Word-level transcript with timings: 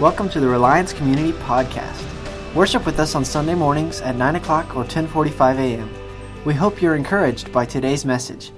Welcome 0.00 0.30
to 0.30 0.40
the 0.40 0.48
Reliance 0.48 0.92
Community 0.92 1.32
Podcast. 1.32 2.02
Worship 2.54 2.86
with 2.86 2.98
us 2.98 3.14
on 3.14 3.24
Sunday 3.24 3.54
mornings 3.54 4.00
at 4.00 4.16
9 4.16 4.36
o'clock 4.36 4.70
or 4.74 4.80
1045 4.80 5.58
a.m. 5.58 5.94
We 6.44 6.54
hope 6.54 6.80
you're 6.80 6.96
encouraged 6.96 7.52
by 7.52 7.66
today's 7.66 8.04
message. 8.04 8.50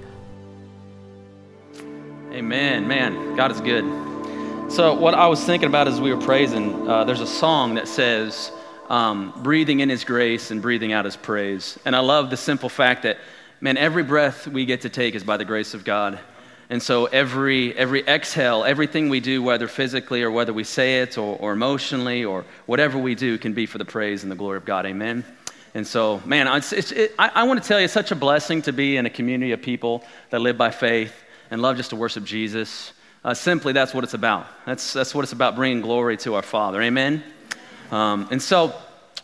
Amen. 2.31 2.87
Man, 2.87 3.35
God 3.35 3.51
is 3.51 3.61
good. 3.61 3.85
So, 4.73 4.95
what 4.95 5.15
I 5.15 5.27
was 5.27 5.45
thinking 5.45 5.69
about 5.69 5.89
as 5.89 6.01
we 6.01 6.15
were 6.15 6.20
praising, 6.20 6.89
uh, 6.89 7.05
there's 7.05 7.20
a 7.20 7.27
song 7.27 7.75
that 7.75 7.89
says, 7.89 8.53
um, 8.89 9.35
breathing 9.43 9.80
in 9.80 9.89
His 9.89 10.05
grace 10.05 10.51
and 10.53 10.62
breathing 10.62 10.93
out 10.93 11.05
His 11.05 11.16
praise. 11.16 11.79
And 11.85 11.96
I 11.96 12.01
love 12.01 12.30
the 12.30 12.39
simple 12.39 12.69
fact 12.69 13.03
that, 13.03 13.19
man, 13.61 13.77
every 13.77 14.05
breath 14.05 14.46
we 14.46 14.64
get 14.64 14.82
to 14.82 14.89
take 14.89 15.14
is 15.14 15.25
by 15.25 15.37
the 15.37 15.45
grace 15.45 15.75
of 15.75 15.85
God. 15.85 16.21
And 16.71 16.83
so 16.83 17.07
every, 17.07 17.77
every 17.77 18.01
exhale, 18.07 18.65
everything 18.65 19.09
we 19.09 19.21
do, 19.21 19.43
whether 19.43 19.69
physically 19.69 20.23
or 20.23 20.30
whether 20.30 20.53
we 20.53 20.65
say 20.65 21.01
it 21.01 21.19
or, 21.19 21.37
or 21.37 21.52
emotionally 21.52 22.25
or 22.25 22.45
whatever 22.66 22.98
we 22.98 23.15
do, 23.15 23.37
can 23.38 23.52
be 23.52 23.66
for 23.66 23.79
the 23.79 23.84
praise 23.84 24.23
and 24.23 24.33
the 24.33 24.37
glory 24.37 24.57
of 24.57 24.65
God. 24.65 24.87
Amen. 24.87 25.24
And 25.74 25.87
so, 25.87 26.23
man, 26.24 26.47
it's, 26.48 26.73
it's, 26.73 26.93
it, 26.93 27.15
I, 27.19 27.30
I 27.35 27.43
want 27.45 27.62
to 27.62 27.69
tell 27.69 27.79
you, 27.79 27.85
it's 27.85 27.93
such 27.93 28.12
a 28.12 28.16
blessing 28.16 28.62
to 28.62 28.73
be 28.73 28.97
in 28.97 29.07
a 29.07 29.11
community 29.11 29.52
of 29.52 29.61
people 29.61 30.05
that 30.30 30.41
live 30.41 30.57
by 30.57 30.71
faith 30.71 31.12
and 31.51 31.61
love 31.61 31.77
just 31.77 31.91
to 31.91 31.97
worship 31.97 32.24
Jesus. 32.24 32.93
Uh, 33.24 33.35
simply, 33.35 33.73
that's 33.73 33.93
what 33.93 34.05
it's 34.05 34.15
about. 34.15 34.46
That's, 34.66 34.93
that's 34.93 35.15
what 35.15 35.23
it's 35.23 35.33
about 35.33 35.57
bringing 35.57 35.83
glory 35.83 36.16
to 36.19 36.35
our 36.35 36.43
Father. 36.43 36.80
Amen. 36.80 37.23
Um, 37.91 38.29
and 38.30 38.41
so, 38.41 38.74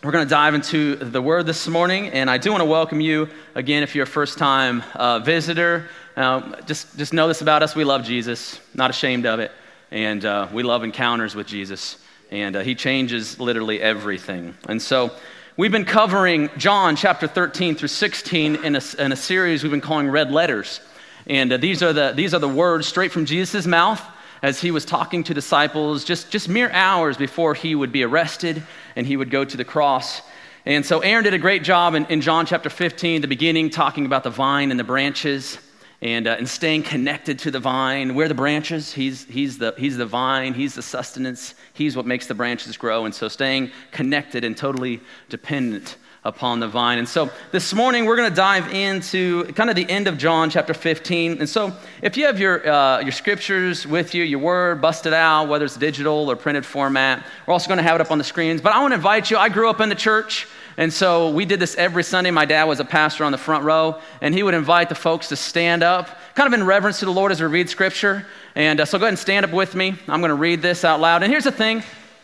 we're 0.03 0.13
going 0.13 0.27
to 0.27 0.31
dive 0.31 0.55
into 0.55 0.97
the 0.97 1.21
Word 1.21 1.45
this 1.45 1.69
morning, 1.69 2.09
and 2.09 2.31
I 2.31 2.39
do 2.39 2.51
want 2.51 2.63
to 2.63 2.67
welcome 2.67 3.03
you 3.03 3.29
again 3.55 3.83
if 3.83 3.95
you're 3.95 4.05
a 4.05 4.07
first 4.07 4.39
time 4.39 4.83
uh, 4.95 5.19
visitor. 5.19 5.91
Um, 6.17 6.57
just, 6.67 6.99
just 6.99 7.13
know 7.13 7.29
this 7.29 7.41
about 7.41 7.63
us 7.63 7.77
we 7.77 7.85
love 7.85 8.05
Jesus, 8.05 8.61
not 8.75 8.91
ashamed 8.91 9.27
of 9.27 9.39
it, 9.39 9.53
and 9.93 10.25
uh, 10.25 10.49
we 10.53 10.65
love 10.65 10.83
encounters 10.83 11.37
with 11.37 11.47
Jesus, 11.47 11.99
and 12.31 12.57
uh, 12.57 12.61
He 12.61 12.75
changes 12.75 13.39
literally 13.39 13.81
everything. 13.81 14.57
And 14.69 14.83
so, 14.83 15.13
we've 15.57 15.71
been 15.71 15.85
covering 15.85 16.51
John 16.57 16.97
chapter 16.97 17.29
13 17.29 17.77
through 17.77 17.89
16 17.89 18.65
in 18.65 18.77
a, 18.77 18.81
in 18.99 19.13
a 19.13 19.17
series 19.17 19.63
we've 19.63 19.71
been 19.71 19.81
calling 19.81 20.09
Red 20.09 20.33
Letters. 20.33 20.81
And 21.27 21.53
uh, 21.53 21.59
these, 21.59 21.83
are 21.83 21.93
the, 21.93 22.13
these 22.13 22.35
are 22.35 22.41
the 22.41 22.49
words 22.49 22.89
straight 22.89 23.13
from 23.13 23.25
Jesus' 23.25 23.67
mouth 23.67 24.03
as 24.43 24.61
he 24.61 24.71
was 24.71 24.85
talking 24.85 25.23
to 25.25 25.35
disciples 25.35 26.05
just, 26.05 26.31
just 26.31 26.49
mere 26.49 26.71
hours 26.71 27.17
before 27.17 27.55
he 27.55 27.75
would 27.75 27.93
be 27.93 28.03
arrested 28.03 28.63
and 28.97 29.07
he 29.07 29.17
would 29.17 29.31
go 29.31 29.45
to 29.45 29.57
the 29.57 29.65
cross. 29.65 30.23
And 30.67 30.85
so 30.85 31.01
Aaron 31.01 31.25
did 31.25 31.35
a 31.35 31.39
great 31.39 31.63
job 31.63 31.95
in, 31.95 32.07
in 32.07 32.21
John 32.21 32.47
chapter 32.47 32.69
15, 32.69 33.21
the 33.21 33.29
beginning, 33.29 33.71
talking 33.71 34.07
about 34.07 34.25
the 34.25 34.31
vine 34.31 34.71
and 34.71 34.81
the 34.81 34.85
branches 34.85 35.59
and, 36.03 36.27
uh, 36.27 36.37
and 36.39 36.49
staying 36.49 36.83
connected 36.83 37.39
to 37.41 37.51
the 37.51 37.61
vine. 37.61 38.15
We're 38.15 38.29
the 38.29 38.35
branches, 38.35 38.93
he's, 38.93 39.25
he's, 39.25 39.59
the, 39.59 39.75
he's 39.77 39.97
the 39.97 40.07
vine, 40.07 40.55
he's 40.55 40.75
the 40.75 40.83
sustenance, 40.83 41.55
he's 41.75 41.97
what 41.97 42.07
makes 42.07 42.27
the 42.27 42.35
branches 42.35 42.77
grow. 42.77 43.05
And 43.05 43.15
so 43.15 43.29
staying 43.29 43.71
connected 43.93 44.45
and 44.45 44.57
totally 44.57 45.01
dependent 45.29 45.97
upon 46.23 46.61
the 46.61 46.69
vine. 46.69 46.99
And 46.99 47.09
so 47.09 47.31
this 47.51 47.73
morning 47.73 48.05
we're 48.05 48.17
going 48.17 48.29
to 48.29 48.37
dive 48.37 48.73
into 48.75 49.45
kind 49.55 49.71
of 49.71 49.77
the 49.77 49.89
end 49.89 50.07
of 50.07 50.19
John 50.19 50.51
chapter 50.51 50.75
15. 50.75 51.39
And 51.39 51.49
so 51.49 51.75
if 52.03 52.17
you 52.17 52.27
have 52.27 52.39
your, 52.39 52.67
uh, 52.69 53.01
your 53.01 53.13
scriptures 53.13 53.87
with 53.87 54.15
you, 54.15 54.25
your 54.25 54.39
word 54.39 54.83
busted 54.83 55.15
out, 55.15 55.49
whether 55.49 55.65
it's 55.65 55.77
digital 55.77 56.31
or 56.31 56.37
printed 56.37 56.67
format, 56.67 57.25
we're 57.47 57.55
also 57.55 57.69
going 57.69 57.79
to 57.79 57.83
have 57.83 57.95
it 57.95 58.03
up 58.03 58.11
on 58.11 58.19
the 58.19 58.25
screens. 58.25 58.61
But 58.61 58.75
I 58.75 58.81
want 58.81 58.93
to 58.93 58.97
invite 58.97 59.31
you, 59.31 59.39
I 59.39 59.49
grew 59.49 59.71
up 59.71 59.81
in 59.81 59.89
the 59.89 59.95
church. 59.95 60.47
And 60.81 60.91
so 60.91 61.29
we 61.29 61.45
did 61.45 61.61
this 61.61 61.75
every 61.75 62.03
Sunday. 62.03 62.31
My 62.31 62.47
dad 62.47 62.65
was 62.65 62.81
a 62.81 62.87
pastor 62.87 63.25
on 63.25 63.33
the 63.33 63.39
front 63.39 63.65
row, 63.65 64.01
and 64.23 64.35
he 64.35 64.43
would 64.43 64.55
invite 64.55 64.89
the 64.89 64.95
folks 64.95 65.29
to 65.29 65.37
stand 65.37 65.83
up, 65.83 66.09
kind 66.35 66.47
of 66.47 66.59
in 66.59 66.65
reverence 66.67 67.01
to 67.01 67.05
the 67.05 67.13
Lord 67.13 67.31
as 67.33 67.39
we 67.39 67.49
read 67.49 67.69
scripture. 67.69 68.25
And 68.55 68.81
uh, 68.81 68.87
so 68.87 68.99
go 68.99 69.05
ahead 69.05 69.11
and 69.11 69.19
stand 69.19 69.45
up 69.45 69.53
with 69.53 69.75
me. 69.75 69.95
I'm 70.09 70.23
going 70.23 70.31
to 70.31 70.35
read 70.35 70.63
this 70.63 70.83
out 70.83 70.99
loud. 70.99 71.23
And 71.23 71.31
here's 71.31 71.45
the 71.45 71.53
thing 71.53 71.83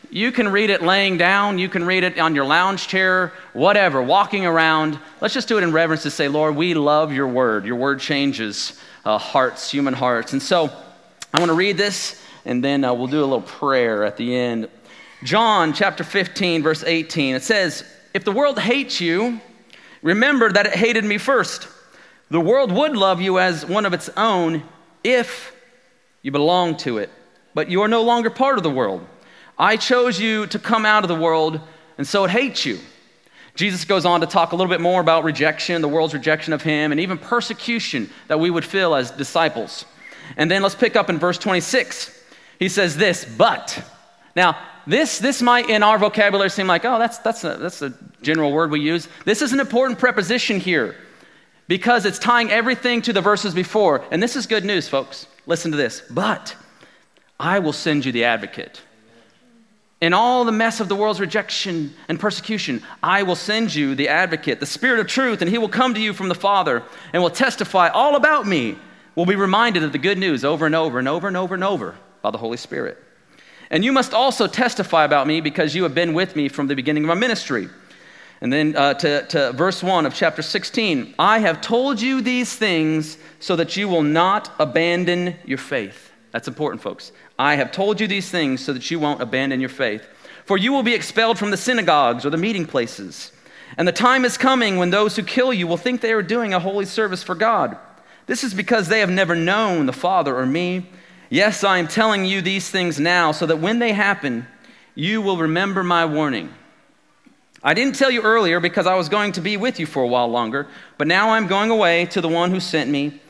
you 0.08 0.32
can 0.32 0.48
read 0.48 0.70
it 0.70 0.80
laying 0.80 1.18
down, 1.18 1.58
you 1.58 1.68
can 1.68 1.84
read 1.84 2.02
it 2.02 2.18
on 2.18 2.34
your 2.34 2.46
lounge 2.46 2.88
chair, 2.88 3.34
whatever, 3.52 4.00
walking 4.00 4.46
around. 4.46 4.98
Let's 5.20 5.34
just 5.34 5.48
do 5.48 5.58
it 5.58 5.62
in 5.62 5.70
reverence 5.70 6.04
to 6.04 6.10
say, 6.10 6.26
Lord, 6.26 6.56
we 6.56 6.72
love 6.72 7.12
your 7.12 7.28
word. 7.28 7.66
Your 7.66 7.76
word 7.76 8.00
changes 8.00 8.80
uh, 9.04 9.18
hearts, 9.18 9.70
human 9.70 9.92
hearts. 9.92 10.32
And 10.32 10.40
so 10.40 10.70
I 11.34 11.40
want 11.40 11.50
to 11.50 11.56
read 11.56 11.76
this, 11.76 12.24
and 12.46 12.64
then 12.64 12.84
uh, 12.84 12.94
we'll 12.94 13.08
do 13.08 13.20
a 13.20 13.20
little 13.20 13.42
prayer 13.42 14.02
at 14.02 14.16
the 14.16 14.34
end. 14.34 14.70
John 15.24 15.74
chapter 15.74 16.04
15, 16.04 16.62
verse 16.62 16.82
18. 16.84 17.34
It 17.34 17.42
says, 17.42 17.84
If 18.16 18.24
the 18.24 18.32
world 18.32 18.58
hates 18.58 18.98
you, 18.98 19.42
remember 20.00 20.50
that 20.50 20.64
it 20.64 20.72
hated 20.72 21.04
me 21.04 21.18
first. 21.18 21.68
The 22.30 22.40
world 22.40 22.72
would 22.72 22.96
love 22.96 23.20
you 23.20 23.38
as 23.38 23.66
one 23.66 23.84
of 23.84 23.92
its 23.92 24.08
own 24.16 24.62
if 25.04 25.54
you 26.22 26.30
belong 26.30 26.78
to 26.78 26.96
it, 26.96 27.10
but 27.52 27.68
you 27.68 27.82
are 27.82 27.88
no 27.88 28.02
longer 28.02 28.30
part 28.30 28.56
of 28.56 28.62
the 28.62 28.70
world. 28.70 29.06
I 29.58 29.76
chose 29.76 30.18
you 30.18 30.46
to 30.46 30.58
come 30.58 30.86
out 30.86 31.04
of 31.04 31.08
the 31.08 31.14
world, 31.14 31.60
and 31.98 32.08
so 32.08 32.24
it 32.24 32.30
hates 32.30 32.64
you. 32.64 32.78
Jesus 33.54 33.84
goes 33.84 34.06
on 34.06 34.22
to 34.22 34.26
talk 34.26 34.52
a 34.52 34.56
little 34.56 34.72
bit 34.72 34.80
more 34.80 35.02
about 35.02 35.22
rejection, 35.22 35.82
the 35.82 35.86
world's 35.86 36.14
rejection 36.14 36.54
of 36.54 36.62
him, 36.62 36.92
and 36.92 37.00
even 37.02 37.18
persecution 37.18 38.08
that 38.28 38.40
we 38.40 38.48
would 38.48 38.64
feel 38.64 38.94
as 38.94 39.10
disciples. 39.10 39.84
And 40.38 40.50
then 40.50 40.62
let's 40.62 40.74
pick 40.74 40.96
up 40.96 41.10
in 41.10 41.18
verse 41.18 41.36
26. 41.36 42.18
He 42.58 42.70
says 42.70 42.96
this, 42.96 43.26
but. 43.26 43.78
Now, 44.34 44.56
this, 44.86 45.18
this 45.18 45.42
might 45.42 45.68
in 45.68 45.82
our 45.82 45.98
vocabulary 45.98 46.50
seem 46.50 46.66
like, 46.66 46.84
oh, 46.84 46.98
that's, 46.98 47.18
that's, 47.18 47.44
a, 47.44 47.56
that's 47.56 47.82
a 47.82 47.92
general 48.22 48.52
word 48.52 48.70
we 48.70 48.80
use. 48.80 49.08
This 49.24 49.42
is 49.42 49.52
an 49.52 49.60
important 49.60 49.98
preposition 49.98 50.60
here 50.60 50.96
because 51.68 52.04
it's 52.04 52.18
tying 52.18 52.50
everything 52.50 53.02
to 53.02 53.12
the 53.12 53.20
verses 53.20 53.54
before. 53.54 54.04
And 54.10 54.22
this 54.22 54.36
is 54.36 54.46
good 54.46 54.64
news, 54.64 54.88
folks. 54.88 55.26
Listen 55.46 55.70
to 55.70 55.76
this. 55.76 56.02
But 56.10 56.54
I 57.38 57.58
will 57.58 57.72
send 57.72 58.04
you 58.04 58.12
the 58.12 58.24
advocate 58.24 58.80
in 60.00 60.12
all 60.12 60.44
the 60.44 60.52
mess 60.52 60.80
of 60.80 60.88
the 60.88 60.94
world's 60.94 61.20
rejection 61.20 61.94
and 62.08 62.20
persecution, 62.20 62.82
I 63.02 63.22
will 63.22 63.36
send 63.36 63.74
you 63.74 63.94
the 63.94 64.08
advocate, 64.08 64.60
the 64.60 64.66
Spirit 64.66 65.00
of 65.00 65.06
truth, 65.06 65.40
and 65.40 65.50
he 65.50 65.58
will 65.58 65.70
come 65.70 65.94
to 65.94 66.00
you 66.00 66.12
from 66.12 66.28
the 66.28 66.34
Father 66.34 66.82
and 67.12 67.22
will 67.22 67.30
testify 67.30 67.88
all 67.88 68.16
about 68.16 68.46
me. 68.46 68.76
Will 69.14 69.24
be 69.24 69.36
reminded 69.36 69.82
of 69.82 69.92
the 69.92 69.98
good 69.98 70.18
news 70.18 70.44
over 70.44 70.66
and 70.66 70.74
over 70.74 70.98
and 70.98 71.08
over 71.08 71.26
and 71.26 71.36
over 71.38 71.54
and 71.54 71.64
over 71.64 71.94
by 72.20 72.30
the 72.30 72.36
Holy 72.36 72.58
Spirit. 72.58 73.02
And 73.70 73.84
you 73.84 73.92
must 73.92 74.14
also 74.14 74.46
testify 74.46 75.04
about 75.04 75.26
me 75.26 75.40
because 75.40 75.74
you 75.74 75.82
have 75.82 75.94
been 75.94 76.14
with 76.14 76.36
me 76.36 76.48
from 76.48 76.66
the 76.68 76.74
beginning 76.74 77.04
of 77.04 77.08
my 77.08 77.14
ministry. 77.14 77.68
And 78.40 78.52
then 78.52 78.76
uh, 78.76 78.94
to, 78.94 79.26
to 79.28 79.52
verse 79.52 79.82
1 79.82 80.06
of 80.06 80.14
chapter 80.14 80.42
16 80.42 81.14
I 81.18 81.38
have 81.38 81.60
told 81.60 82.00
you 82.00 82.20
these 82.20 82.54
things 82.54 83.16
so 83.40 83.56
that 83.56 83.76
you 83.76 83.88
will 83.88 84.02
not 84.02 84.54
abandon 84.58 85.36
your 85.44 85.58
faith. 85.58 86.12
That's 86.32 86.48
important, 86.48 86.82
folks. 86.82 87.12
I 87.38 87.56
have 87.56 87.72
told 87.72 88.00
you 88.00 88.06
these 88.06 88.30
things 88.30 88.62
so 88.62 88.72
that 88.72 88.90
you 88.90 88.98
won't 88.98 89.22
abandon 89.22 89.60
your 89.60 89.70
faith. 89.70 90.06
For 90.44 90.58
you 90.58 90.72
will 90.72 90.82
be 90.82 90.94
expelled 90.94 91.38
from 91.38 91.50
the 91.50 91.56
synagogues 91.56 92.26
or 92.26 92.30
the 92.30 92.36
meeting 92.36 92.66
places. 92.66 93.32
And 93.76 93.88
the 93.88 93.92
time 93.92 94.24
is 94.24 94.38
coming 94.38 94.76
when 94.76 94.90
those 94.90 95.16
who 95.16 95.22
kill 95.22 95.52
you 95.52 95.66
will 95.66 95.76
think 95.76 96.00
they 96.00 96.12
are 96.12 96.22
doing 96.22 96.54
a 96.54 96.60
holy 96.60 96.84
service 96.84 97.22
for 97.22 97.34
God. 97.34 97.76
This 98.26 98.44
is 98.44 98.54
because 98.54 98.88
they 98.88 99.00
have 99.00 99.10
never 99.10 99.34
known 99.34 99.86
the 99.86 99.92
Father 99.92 100.36
or 100.36 100.46
me. 100.46 100.88
Yes, 101.28 101.64
I 101.64 101.78
am 101.78 101.88
telling 101.88 102.24
you 102.24 102.40
these 102.40 102.70
things 102.70 103.00
now 103.00 103.32
so 103.32 103.46
that 103.46 103.58
when 103.58 103.78
they 103.78 103.92
happen, 103.92 104.46
you 104.94 105.20
will 105.22 105.36
remember 105.36 105.82
my 105.82 106.04
warning. 106.04 106.52
I 107.62 107.74
didn't 107.74 107.96
tell 107.96 108.10
you 108.10 108.22
earlier 108.22 108.60
because 108.60 108.86
I 108.86 108.94
was 108.94 109.08
going 109.08 109.32
to 109.32 109.40
be 109.40 109.56
with 109.56 109.80
you 109.80 109.86
for 109.86 110.02
a 110.02 110.06
while 110.06 110.28
longer, 110.28 110.68
but 110.98 111.08
now 111.08 111.30
I'm 111.30 111.48
going 111.48 111.70
away 111.70 112.06
to 112.06 112.20
the 112.20 112.28
one 112.28 112.50
who 112.50 112.60
sent 112.60 112.88
me 112.88 113.20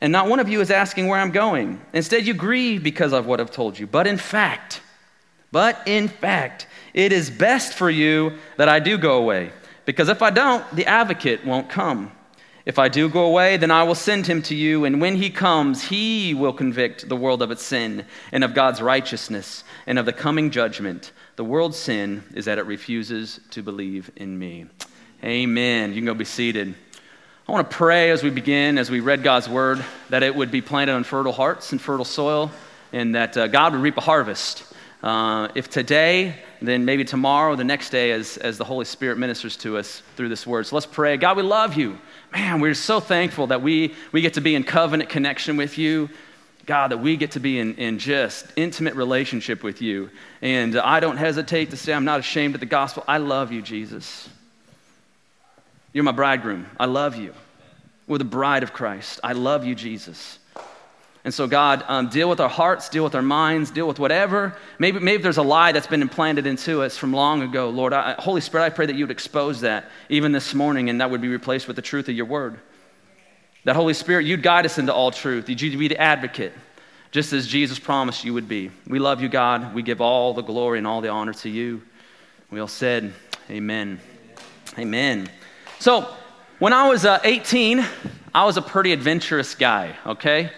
and 0.00 0.12
not 0.12 0.28
one 0.28 0.40
of 0.40 0.48
you 0.48 0.60
is 0.60 0.70
asking 0.70 1.08
where 1.08 1.20
I'm 1.20 1.30
going. 1.30 1.80
Instead, 1.92 2.26
you 2.26 2.32
grieve 2.32 2.82
because 2.82 3.12
of 3.12 3.26
what 3.26 3.40
I've 3.40 3.50
told 3.50 3.78
you. 3.78 3.86
But 3.86 4.06
in 4.06 4.16
fact, 4.16 4.80
but 5.52 5.82
in 5.86 6.08
fact, 6.08 6.66
it 6.94 7.12
is 7.12 7.30
best 7.30 7.74
for 7.74 7.90
you 7.90 8.38
that 8.56 8.68
I 8.68 8.80
do 8.80 8.96
go 8.96 9.18
away. 9.18 9.52
Because 9.84 10.08
if 10.08 10.22
I 10.22 10.30
don't, 10.30 10.64
the 10.74 10.86
advocate 10.86 11.44
won't 11.44 11.68
come. 11.68 12.12
If 12.66 12.78
I 12.78 12.88
do 12.88 13.08
go 13.08 13.24
away, 13.24 13.56
then 13.56 13.70
I 13.70 13.84
will 13.84 13.94
send 13.94 14.26
him 14.26 14.42
to 14.42 14.54
you, 14.54 14.84
and 14.84 15.00
when 15.00 15.16
he 15.16 15.30
comes, 15.30 15.84
he 15.84 16.34
will 16.34 16.52
convict 16.52 17.08
the 17.08 17.16
world 17.16 17.40
of 17.40 17.50
its 17.50 17.62
sin 17.62 18.04
and 18.32 18.44
of 18.44 18.52
God's 18.52 18.82
righteousness 18.82 19.64
and 19.86 19.98
of 19.98 20.04
the 20.04 20.12
coming 20.12 20.50
judgment. 20.50 21.12
The 21.36 21.44
world's 21.44 21.78
sin 21.78 22.22
is 22.34 22.44
that 22.44 22.58
it 22.58 22.66
refuses 22.66 23.40
to 23.50 23.62
believe 23.62 24.10
in 24.16 24.38
me. 24.38 24.66
Amen. 25.24 25.90
You 25.90 25.96
can 25.96 26.04
go 26.04 26.14
be 26.14 26.24
seated. 26.26 26.74
I 27.48 27.52
want 27.52 27.68
to 27.68 27.76
pray 27.76 28.10
as 28.10 28.22
we 28.22 28.30
begin, 28.30 28.78
as 28.78 28.90
we 28.90 29.00
read 29.00 29.22
God's 29.22 29.48
word, 29.48 29.84
that 30.10 30.22
it 30.22 30.36
would 30.36 30.50
be 30.50 30.60
planted 30.60 30.92
on 30.92 31.02
fertile 31.02 31.32
hearts 31.32 31.72
and 31.72 31.80
fertile 31.80 32.04
soil, 32.04 32.50
and 32.92 33.14
that 33.14 33.36
uh, 33.36 33.46
God 33.48 33.72
would 33.72 33.82
reap 33.82 33.96
a 33.96 34.02
harvest. 34.02 34.69
Uh, 35.02 35.48
if 35.54 35.70
today, 35.70 36.34
then 36.60 36.84
maybe 36.84 37.04
tomorrow, 37.04 37.56
the 37.56 37.64
next 37.64 37.90
day, 37.90 38.12
as, 38.12 38.36
as 38.36 38.58
the 38.58 38.64
Holy 38.64 38.84
Spirit 38.84 39.16
ministers 39.16 39.56
to 39.56 39.78
us 39.78 40.02
through 40.16 40.28
this 40.28 40.46
word. 40.46 40.66
So 40.66 40.76
let's 40.76 40.86
pray. 40.86 41.16
God, 41.16 41.36
we 41.36 41.42
love 41.42 41.74
you. 41.74 41.98
Man, 42.32 42.60
we're 42.60 42.74
so 42.74 43.00
thankful 43.00 43.46
that 43.48 43.62
we, 43.62 43.94
we 44.12 44.20
get 44.20 44.34
to 44.34 44.40
be 44.40 44.54
in 44.54 44.62
covenant 44.62 45.08
connection 45.08 45.56
with 45.56 45.78
you. 45.78 46.10
God, 46.66 46.90
that 46.90 46.98
we 46.98 47.16
get 47.16 47.32
to 47.32 47.40
be 47.40 47.58
in, 47.58 47.74
in 47.76 47.98
just 47.98 48.46
intimate 48.56 48.94
relationship 48.94 49.62
with 49.62 49.80
you. 49.80 50.10
And 50.42 50.76
I 50.76 51.00
don't 51.00 51.16
hesitate 51.16 51.70
to 51.70 51.76
say 51.76 51.94
I'm 51.94 52.04
not 52.04 52.20
ashamed 52.20 52.54
of 52.54 52.60
the 52.60 52.66
gospel. 52.66 53.02
I 53.08 53.18
love 53.18 53.50
you, 53.50 53.62
Jesus. 53.62 54.28
You're 55.92 56.04
my 56.04 56.12
bridegroom. 56.12 56.66
I 56.78 56.84
love 56.84 57.16
you. 57.16 57.34
We're 58.06 58.18
the 58.18 58.24
bride 58.24 58.62
of 58.62 58.72
Christ. 58.72 59.20
I 59.24 59.32
love 59.32 59.64
you, 59.64 59.74
Jesus. 59.74 60.38
And 61.22 61.34
so, 61.34 61.46
God, 61.46 61.84
um, 61.86 62.08
deal 62.08 62.30
with 62.30 62.40
our 62.40 62.48
hearts, 62.48 62.88
deal 62.88 63.04
with 63.04 63.14
our 63.14 63.22
minds, 63.22 63.70
deal 63.70 63.86
with 63.86 63.98
whatever. 63.98 64.56
Maybe, 64.78 64.98
maybe 65.00 65.22
there's 65.22 65.36
a 65.36 65.42
lie 65.42 65.72
that's 65.72 65.86
been 65.86 66.00
implanted 66.00 66.46
into 66.46 66.80
us 66.80 66.96
from 66.96 67.12
long 67.12 67.42
ago. 67.42 67.68
Lord, 67.68 67.92
I, 67.92 68.14
Holy 68.18 68.40
Spirit, 68.40 68.64
I 68.64 68.70
pray 68.70 68.86
that 68.86 68.96
you 68.96 69.04
would 69.04 69.10
expose 69.10 69.60
that 69.60 69.90
even 70.08 70.32
this 70.32 70.54
morning, 70.54 70.88
and 70.88 71.00
that 71.02 71.10
would 71.10 71.20
be 71.20 71.28
replaced 71.28 71.66
with 71.66 71.76
the 71.76 71.82
truth 71.82 72.08
of 72.08 72.14
your 72.14 72.24
word. 72.24 72.58
That 73.64 73.76
Holy 73.76 73.92
Spirit, 73.92 74.24
you'd 74.24 74.42
guide 74.42 74.64
us 74.64 74.78
into 74.78 74.94
all 74.94 75.10
truth. 75.10 75.48
You'd 75.50 75.78
be 75.78 75.88
the 75.88 75.98
advocate, 75.98 76.54
just 77.10 77.34
as 77.34 77.46
Jesus 77.46 77.78
promised 77.78 78.24
you 78.24 78.32
would 78.32 78.48
be. 78.48 78.70
We 78.86 78.98
love 78.98 79.20
you, 79.20 79.28
God. 79.28 79.74
We 79.74 79.82
give 79.82 80.00
all 80.00 80.32
the 80.32 80.42
glory 80.42 80.78
and 80.78 80.86
all 80.86 81.02
the 81.02 81.10
honor 81.10 81.34
to 81.34 81.50
you. 81.50 81.82
We 82.50 82.60
all 82.60 82.68
said, 82.68 83.12
Amen. 83.50 84.00
Amen. 84.78 85.28
So, 85.80 86.08
when 86.58 86.72
I 86.72 86.88
was 86.88 87.04
uh, 87.04 87.20
18, 87.24 87.84
I 88.34 88.44
was 88.44 88.56
a 88.56 88.62
pretty 88.62 88.92
adventurous 88.92 89.54
guy, 89.54 89.96
okay? 90.06 90.50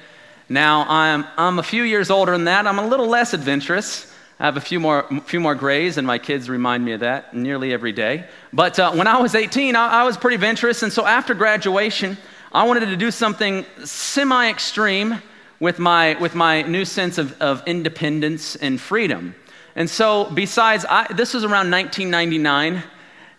Now, 0.48 0.84
I'm, 0.88 1.24
I'm 1.36 1.58
a 1.58 1.62
few 1.62 1.82
years 1.82 2.10
older 2.10 2.32
than 2.32 2.44
that. 2.44 2.66
I'm 2.66 2.78
a 2.78 2.86
little 2.86 3.08
less 3.08 3.32
adventurous. 3.32 4.12
I 4.40 4.46
have 4.46 4.56
a 4.56 4.60
few 4.60 4.80
more, 4.80 5.06
few 5.26 5.38
more 5.38 5.54
grays, 5.54 5.98
and 5.98 6.06
my 6.06 6.18
kids 6.18 6.50
remind 6.50 6.84
me 6.84 6.92
of 6.92 7.00
that 7.00 7.34
nearly 7.34 7.72
every 7.72 7.92
day. 7.92 8.26
But 8.52 8.78
uh, 8.78 8.92
when 8.92 9.06
I 9.06 9.20
was 9.20 9.34
18, 9.34 9.76
I, 9.76 10.00
I 10.00 10.04
was 10.04 10.16
pretty 10.16 10.34
adventurous. 10.34 10.82
And 10.82 10.92
so 10.92 11.06
after 11.06 11.32
graduation, 11.34 12.18
I 12.50 12.64
wanted 12.64 12.86
to 12.86 12.96
do 12.96 13.10
something 13.10 13.64
semi 13.84 14.50
extreme 14.50 15.22
with 15.60 15.78
my, 15.78 16.20
with 16.20 16.34
my 16.34 16.62
new 16.62 16.84
sense 16.84 17.18
of, 17.18 17.40
of 17.40 17.62
independence 17.66 18.56
and 18.56 18.80
freedom. 18.80 19.36
And 19.76 19.88
so, 19.88 20.24
besides, 20.24 20.84
I, 20.88 21.06
this 21.12 21.34
was 21.34 21.44
around 21.44 21.70
1999. 21.70 22.82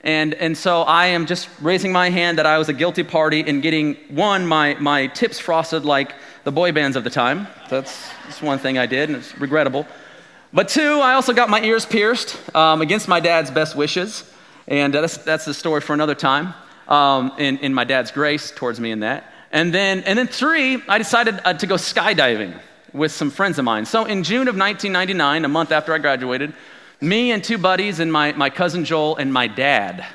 And, 0.03 0.33
and 0.33 0.57
so 0.57 0.81
I 0.81 1.07
am 1.07 1.25
just 1.25 1.47
raising 1.61 1.93
my 1.93 2.09
hand 2.09 2.37
that 2.37 2.45
I 2.45 2.57
was 2.57 2.67
a 2.67 2.73
guilty 2.73 3.03
party 3.03 3.39
in 3.39 3.61
getting, 3.61 3.95
one, 4.09 4.45
my, 4.45 4.73
my 4.75 5.07
tips 5.07 5.39
frosted 5.39 5.85
like 5.85 6.13
the 6.43 6.51
boy 6.51 6.73
bands 6.73 6.97
of 6.97 7.05
the 7.05 7.09
time. 7.09 7.47
That's, 7.69 8.09
that's 8.25 8.41
one 8.41 8.59
thing 8.59 8.77
I 8.77 8.85
did, 8.85 9.09
and 9.09 9.17
it's 9.17 9.37
regrettable. 9.37 9.87
But 10.51 10.67
two, 10.67 10.99
I 10.99 11.13
also 11.13 11.33
got 11.33 11.49
my 11.49 11.63
ears 11.63 11.85
pierced 11.85 12.37
um, 12.53 12.81
against 12.81 13.07
my 13.07 13.21
dad's 13.21 13.49
best 13.49 13.77
wishes. 13.77 14.29
And 14.67 14.93
that's, 14.93 15.17
that's 15.17 15.45
the 15.45 15.53
story 15.53 15.79
for 15.79 15.93
another 15.93 16.15
time, 16.15 16.53
um, 16.89 17.33
in, 17.37 17.57
in 17.59 17.73
my 17.73 17.85
dad's 17.85 18.11
grace 18.11 18.51
towards 18.51 18.79
me 18.81 18.91
in 18.91 18.99
that. 18.99 19.31
And 19.53 19.73
then, 19.73 20.01
and 20.01 20.19
then 20.19 20.27
three, 20.27 20.83
I 20.87 20.97
decided 20.97 21.39
uh, 21.45 21.53
to 21.53 21.65
go 21.65 21.75
skydiving 21.75 22.59
with 22.91 23.11
some 23.11 23.31
friends 23.31 23.57
of 23.57 23.65
mine. 23.65 23.85
So 23.85 24.05
in 24.05 24.23
June 24.23 24.47
of 24.47 24.57
1999, 24.57 25.45
a 25.45 25.47
month 25.47 25.71
after 25.71 25.93
I 25.93 25.97
graduated, 25.97 26.53
me 27.03 27.31
and 27.31 27.43
two 27.43 27.57
buddies 27.57 27.99
and 27.99 28.11
my, 28.11 28.31
my 28.31 28.49
cousin 28.49 28.85
Joel 28.85 29.17
and 29.17 29.31
my 29.31 29.47
dad. 29.47 30.05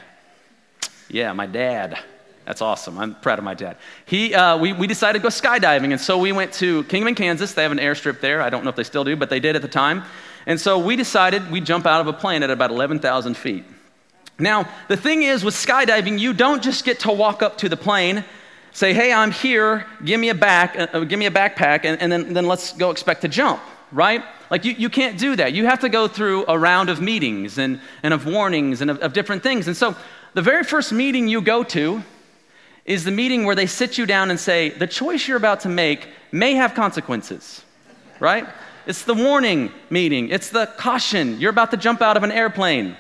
Yeah, 1.08 1.32
my 1.32 1.46
dad. 1.46 1.99
That's 2.46 2.62
awesome. 2.62 2.99
I'm 2.99 3.14
proud 3.14 3.38
of 3.38 3.44
my 3.44 3.52
dad. 3.52 3.76
He, 4.06 4.35
uh, 4.35 4.56
we, 4.56 4.73
we 4.73 4.87
decided 4.87 5.19
to 5.19 5.23
go 5.23 5.29
skydiving, 5.29 5.93
and 5.93 6.00
so 6.00 6.17
we 6.17 6.32
went 6.32 6.55
to 6.55 6.85
Kingman, 6.85 7.14
Kansas. 7.14 7.52
They 7.52 7.62
have 7.62 7.73
an 7.73 7.79
airstrip 7.79 8.20
there. 8.20 8.40
I 8.40 8.49
don't 8.49 8.64
know 8.64 8.70
if 8.70 8.76
they 8.76 8.85
still 8.85 9.05
do, 9.05 9.17
but 9.17 9.29
they 9.29 9.38
did 9.38 9.55
at 9.55 9.61
the 9.61 9.69
time. 9.69 10.02
And 10.46 10.58
so 10.58 10.79
we 10.79 10.96
decided 10.96 11.50
we'd 11.50 11.67
jump 11.67 11.85
out 11.85 12.00
of 12.00 12.06
a 12.06 12.12
plane 12.14 12.43
at 12.43 12.49
about 12.49 12.70
11,000 12.70 13.37
feet. 13.37 13.64
Now, 14.38 14.67
the 14.88 14.96
thing 14.96 15.23
is, 15.23 15.44
with 15.44 15.55
skydiving, 15.55 16.19
you 16.19 16.32
don't 16.32 16.62
just 16.62 16.87
get 16.87 17.00
to 17.00 17.12
walk 17.12 17.43
up 17.43 17.58
to 17.58 17.69
the 17.69 17.76
plane, 17.76 18.25
say, 18.73 18.94
hey, 18.94 19.12
I'm 19.12 19.31
here, 19.31 19.85
give 20.02 20.19
me 20.19 20.31
a, 20.31 20.35
back, 20.35 20.75
uh, 20.79 20.87
uh 20.93 21.00
give 21.00 21.19
me 21.19 21.26
a 21.26 21.31
backpack, 21.31 21.85
and, 21.85 22.00
and 22.00 22.11
then, 22.11 22.32
then 22.32 22.46
let's 22.46 22.73
go 22.73 22.90
expect 22.90 23.23
to 23.23 23.29
jump, 23.29 23.61
right? 23.93 24.25
Like, 24.50 24.64
you, 24.64 24.73
you 24.73 24.88
can't 24.88 25.19
do 25.19 25.37
that. 25.37 25.52
You 25.52 25.67
have 25.67 25.81
to 25.81 25.88
go 25.88 26.08
through 26.08 26.44
a 26.49 26.58
round 26.58 26.90
of 26.90 27.00
meetings 27.00 27.58
and, 27.58 27.81
and 28.02 28.14
of 28.14 28.26
warnings 28.26 28.81
and 28.81 28.90
of, 28.90 28.99
of 28.99 29.12
different 29.12 29.43
things. 29.43 29.67
And 29.67 29.76
so, 29.76 29.96
the 30.35 30.43
very 30.43 30.64
first 30.64 30.93
meeting 30.93 31.26
you 31.29 31.40
go 31.40 31.62
to, 31.64 32.02
is 32.88 33.05
the 33.05 33.11
meeting 33.11 33.44
where 33.44 33.55
they 33.55 33.67
sit 33.67 33.99
you 33.99 34.06
down 34.06 34.31
and 34.31 34.40
say, 34.40 34.70
the 34.70 34.87
choice 34.87 35.29
you're 35.29 35.37
about 35.37 35.61
to 35.61 35.69
make 35.69 36.08
may 36.32 36.55
have 36.55 36.75
consequences, 36.75 37.62
right? 38.19 38.46
It's 38.87 39.05
the 39.05 39.12
warning 39.12 39.70
meeting, 39.90 40.31
it's 40.31 40.49
the 40.49 40.64
caution. 40.79 41.38
You're 41.38 41.50
about 41.50 41.70
to 41.73 41.76
jump 41.76 42.00
out 42.00 42.17
of 42.17 42.23
an 42.23 42.32
airplane. 42.32 42.96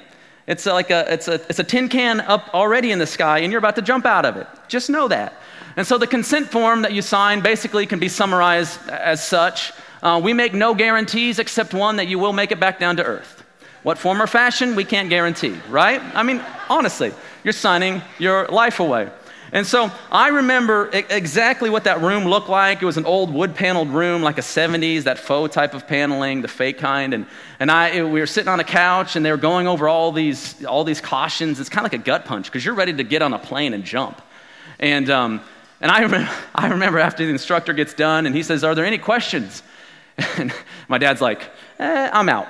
It's 0.46 0.66
like 0.66 0.90
a, 0.90 1.10
it's, 1.10 1.26
a, 1.26 1.34
it's 1.48 1.58
a 1.58 1.64
tin 1.64 1.88
can 1.88 2.20
up 2.20 2.54
already 2.54 2.90
in 2.90 2.98
the 2.98 3.06
sky, 3.06 3.38
and 3.38 3.50
you're 3.50 3.58
about 3.58 3.76
to 3.76 3.82
jump 3.82 4.04
out 4.04 4.26
of 4.26 4.36
it. 4.36 4.46
Just 4.68 4.90
know 4.90 5.08
that. 5.08 5.32
And 5.76 5.86
so 5.86 5.96
the 5.96 6.06
consent 6.06 6.48
form 6.48 6.82
that 6.82 6.92
you 6.92 7.00
sign 7.00 7.40
basically 7.40 7.86
can 7.86 7.98
be 7.98 8.10
summarized 8.10 8.78
as 8.90 9.26
such. 9.26 9.72
Uh, 10.02 10.20
we 10.22 10.32
make 10.32 10.54
no 10.54 10.74
guarantees 10.74 11.38
except 11.38 11.74
one 11.74 11.96
that 11.96 12.08
you 12.08 12.18
will 12.18 12.32
make 12.32 12.52
it 12.52 12.60
back 12.60 12.78
down 12.78 12.96
to 12.96 13.04
earth. 13.04 13.44
What 13.82 13.98
form 13.98 14.20
or 14.20 14.26
fashion, 14.26 14.74
we 14.74 14.84
can't 14.84 15.08
guarantee, 15.08 15.56
right? 15.68 16.00
I 16.14 16.22
mean, 16.22 16.42
honestly, 16.68 17.12
you're 17.44 17.52
signing 17.52 18.02
your 18.18 18.46
life 18.48 18.80
away. 18.80 19.08
And 19.50 19.66
so 19.66 19.90
I 20.12 20.28
remember 20.28 20.90
exactly 20.92 21.70
what 21.70 21.84
that 21.84 22.02
room 22.02 22.24
looked 22.24 22.50
like. 22.50 22.82
It 22.82 22.84
was 22.84 22.98
an 22.98 23.06
old 23.06 23.32
wood 23.32 23.54
paneled 23.54 23.88
room, 23.88 24.22
like 24.22 24.36
a 24.36 24.42
70s, 24.42 25.04
that 25.04 25.18
faux 25.18 25.54
type 25.54 25.72
of 25.72 25.86
paneling, 25.86 26.42
the 26.42 26.48
fake 26.48 26.78
kind. 26.78 27.14
And, 27.14 27.26
and 27.58 27.70
I, 27.70 28.02
we 28.02 28.20
were 28.20 28.26
sitting 28.26 28.48
on 28.48 28.60
a 28.60 28.64
couch 28.64 29.16
and 29.16 29.24
they 29.24 29.30
were 29.30 29.38
going 29.38 29.66
over 29.66 29.88
all 29.88 30.12
these, 30.12 30.62
all 30.66 30.84
these 30.84 31.00
cautions. 31.00 31.60
It's 31.60 31.70
kind 31.70 31.86
of 31.86 31.92
like 31.92 32.00
a 32.00 32.04
gut 32.04 32.26
punch 32.26 32.46
because 32.46 32.62
you're 32.62 32.74
ready 32.74 32.92
to 32.92 33.04
get 33.04 33.22
on 33.22 33.32
a 33.32 33.38
plane 33.38 33.72
and 33.72 33.84
jump. 33.84 34.20
And, 34.78 35.08
um, 35.08 35.40
and 35.80 35.90
I, 35.90 36.30
I 36.54 36.68
remember 36.68 36.98
after 36.98 37.24
the 37.24 37.30
instructor 37.30 37.72
gets 37.72 37.94
done 37.94 38.26
and 38.26 38.36
he 38.36 38.42
says, 38.42 38.64
Are 38.64 38.74
there 38.74 38.84
any 38.84 38.98
questions? 38.98 39.62
And 40.36 40.52
my 40.88 40.98
dad's 40.98 41.20
like, 41.20 41.48
eh, 41.78 42.10
I'm 42.12 42.28
out. 42.28 42.48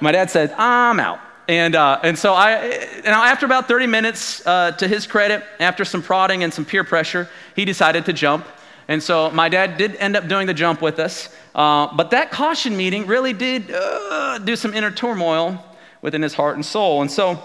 My 0.00 0.12
dad 0.12 0.30
said, 0.30 0.52
I'm 0.52 0.98
out. 1.00 1.20
And, 1.48 1.74
uh, 1.74 1.98
and 2.02 2.16
so 2.16 2.32
I, 2.32 2.52
and 2.52 3.08
after 3.08 3.44
about 3.44 3.66
30 3.66 3.88
minutes, 3.88 4.46
uh, 4.46 4.70
to 4.72 4.86
his 4.86 5.06
credit, 5.06 5.42
after 5.58 5.84
some 5.84 6.00
prodding 6.00 6.44
and 6.44 6.54
some 6.54 6.64
peer 6.64 6.84
pressure, 6.84 7.28
he 7.56 7.64
decided 7.64 8.04
to 8.06 8.12
jump. 8.12 8.46
And 8.86 9.02
so 9.02 9.30
my 9.30 9.48
dad 9.48 9.76
did 9.76 9.96
end 9.96 10.16
up 10.16 10.28
doing 10.28 10.46
the 10.46 10.54
jump 10.54 10.80
with 10.80 10.98
us. 10.98 11.34
Uh, 11.54 11.94
but 11.96 12.10
that 12.12 12.30
caution 12.30 12.76
meeting 12.76 13.06
really 13.06 13.32
did 13.32 13.70
uh, 13.72 14.38
do 14.38 14.54
some 14.54 14.74
inner 14.74 14.90
turmoil 14.90 15.64
within 16.02 16.22
his 16.22 16.34
heart 16.34 16.54
and 16.54 16.64
soul. 16.64 17.02
And 17.02 17.10
so 17.10 17.42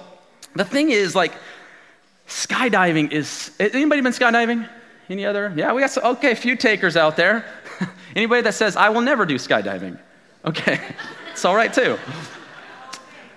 the 0.56 0.66
thing 0.66 0.92
is, 0.92 1.16
like, 1.16 1.34
skydiving 2.28 3.12
is. 3.12 3.52
Anybody 3.60 4.02
been 4.02 4.14
skydiving? 4.14 4.70
Any 5.10 5.26
other? 5.26 5.54
Yeah, 5.56 5.74
we 5.74 5.82
got 5.82 5.92
some, 5.92 6.04
okay, 6.04 6.32
a 6.32 6.36
few 6.36 6.56
takers 6.56 6.98
out 6.98 7.16
there. 7.16 7.46
Anybody 8.16 8.42
that 8.44 8.54
says, 8.54 8.76
I 8.76 8.90
will 8.90 9.02
never 9.02 9.26
do 9.26 9.36
skydiving? 9.36 10.00
Okay, 10.44 10.80
it's 11.32 11.46
all 11.46 11.56
right 11.56 11.74
too 11.74 11.98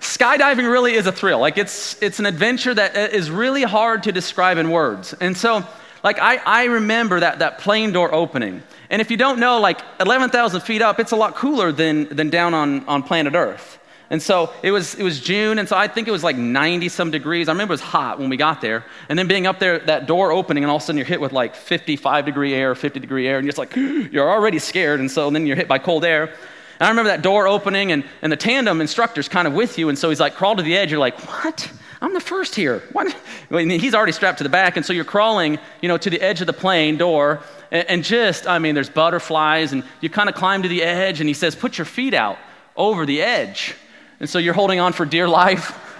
skydiving 0.01 0.71
really 0.71 0.95
is 0.95 1.07
a 1.07 1.13
thrill. 1.13 1.39
Like 1.39 1.59
it's, 1.59 2.01
it's 2.03 2.19
an 2.19 2.27
adventure 2.27 2.75
that 2.75 2.97
uh, 2.97 3.09
really 3.31 3.63
hard 3.63 4.05
to 4.05 4.13
describe 4.13 4.59
in 4.59 4.71
words. 4.71 5.15
And 5.15 5.37
so, 5.37 5.65
like 6.03 6.19
I, 6.21 6.37
I 6.37 6.65
remember 6.65 7.21
that, 7.21 7.41
that 7.41 7.59
plane 7.59 7.93
door 7.93 8.13
opening. 8.13 8.63
And 8.91 9.03
if 9.03 9.11
you 9.11 9.17
don't 9.17 9.39
know, 9.39 9.61
like 9.61 9.81
11,000 10.01 10.61
feet 10.61 10.83
up, 10.83 10.99
it's 10.99 11.13
a 11.13 11.17
lot 11.17 11.35
cooler 11.35 11.73
than, 11.73 12.09
than 12.15 12.31
down 12.31 12.55
on, 12.55 12.85
on 12.87 13.03
planet 13.03 13.35
Earth. 13.35 13.79
And 14.11 14.23
so 14.23 14.53
it 14.63 14.71
was, 14.71 14.95
it 14.95 15.03
was 15.03 15.21
June, 15.21 15.59
and 15.59 15.69
so 15.69 15.77
I 15.77 15.87
think 15.87 16.09
it 16.09 16.11
was 16.11 16.25
like 16.25 16.37
90 16.37 16.89
some 16.89 17.11
degrees. 17.11 17.49
I 17.49 17.53
remember 17.53 17.73
it 17.73 17.75
was 17.75 17.81
hot 17.83 18.19
when 18.19 18.31
we 18.31 18.39
got 18.39 18.63
there. 18.63 18.85
And 19.11 19.19
then 19.19 19.29
being 19.29 19.47
up 19.47 19.59
there, 19.59 19.81
that 19.81 20.07
door 20.07 20.33
opening, 20.33 20.65
and 20.65 20.71
all 20.71 20.77
of 20.77 20.83
a 20.83 20.87
sudden 20.87 20.97
you're 20.97 21.07
hit 21.07 21.21
with 21.21 21.33
like 21.33 21.55
55 21.55 22.25
degree 22.25 22.55
air, 22.55 22.75
50 22.75 23.01
degree 23.01 23.29
air, 23.29 23.37
and 23.37 23.45
you're 23.45 23.53
just 23.53 23.59
like, 23.59 23.77
you're 23.77 24.31
already 24.31 24.59
scared. 24.59 25.01
And 25.01 25.11
so 25.11 25.29
then 25.29 25.47
you're 25.47 25.57
hit 25.57 25.69
by 25.69 25.79
cold 25.79 26.07
air. 26.07 26.35
And 26.81 26.87
I 26.87 26.89
remember 26.89 27.11
that 27.11 27.23
door 27.23 27.47
opening 27.47 27.93
and, 27.93 28.05
and 28.23 28.33
the 28.33 28.37
tandem 28.37 28.81
instructor's 28.81 29.29
kind 29.29 29.47
of 29.47 29.53
with 29.53 29.79
you. 29.79 29.91
And 29.91 29.99
so 29.99 30.09
he's 30.09 30.21
like, 30.21 30.37
crawl 30.37 30.57
to 30.57 30.63
the 30.63 30.77
edge. 30.77 30.91
You're 30.91 31.01
like, 31.01 31.21
what? 31.27 31.71
I'm 32.01 32.15
the 32.15 32.21
first 32.21 32.55
here. 32.55 32.85
What? 32.93 33.15
he's 33.51 33.95
already 33.95 34.13
strapped 34.13 34.39
to 34.39 34.45
the 34.45 34.51
back. 34.51 34.77
And 34.77 34.87
so 34.87 34.93
you're 34.93 35.05
crawling, 35.05 35.59
you 35.83 35.89
know, 35.89 35.99
to 35.99 36.09
the 36.09 36.21
edge 36.21 36.41
of 36.41 36.47
the 36.47 36.53
plane 36.53 36.97
door. 36.97 37.43
And, 37.71 37.89
and 37.89 38.05
just, 38.05 38.47
I 38.47 38.59
mean, 38.59 38.75
there's 38.75 38.89
butterflies. 38.89 39.73
And 39.73 39.83
you 40.01 40.09
kind 40.09 40.29
of 40.29 40.35
climb 40.35 40.63
to 40.63 40.69
the 40.69 40.83
edge. 40.83 41.21
And 41.21 41.29
he 41.29 41.35
says, 41.35 41.57
put 41.57 41.77
your 41.77 41.85
feet 41.85 42.15
out 42.15 42.39
over 42.77 43.05
the 43.05 43.21
edge. 43.21 43.75
And 44.21 44.29
so 44.29 44.39
you're 44.39 44.55
holding 44.55 44.81
on 44.81 44.93
for 44.93 45.05
dear 45.05 45.29
life. 45.29 45.85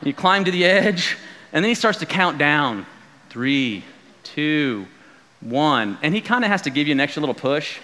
You 0.00 0.14
climb 0.14 0.44
to 0.44 0.52
the 0.52 0.64
edge. 0.64 1.16
And 1.52 1.64
then 1.64 1.68
he 1.68 1.74
starts 1.74 1.98
to 1.98 2.06
count 2.06 2.38
down 2.38 2.86
three, 3.30 3.82
two, 4.22 4.86
one. 5.40 5.98
And 6.02 6.14
he 6.14 6.20
kind 6.20 6.44
of 6.44 6.50
has 6.52 6.62
to 6.62 6.70
give 6.70 6.86
you 6.86 6.92
an 6.92 7.00
extra 7.00 7.20
little 7.20 7.34
push. 7.34 7.78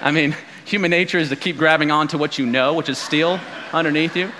I 0.00 0.10
mean, 0.10 0.34
human 0.64 0.90
nature 0.90 1.18
is 1.18 1.28
to 1.28 1.36
keep 1.36 1.58
grabbing 1.58 1.90
onto 1.90 2.16
what 2.16 2.38
you 2.38 2.46
know, 2.46 2.72
which 2.72 2.88
is 2.88 2.98
steel 2.98 3.38
underneath 3.74 4.16
you. 4.16 4.30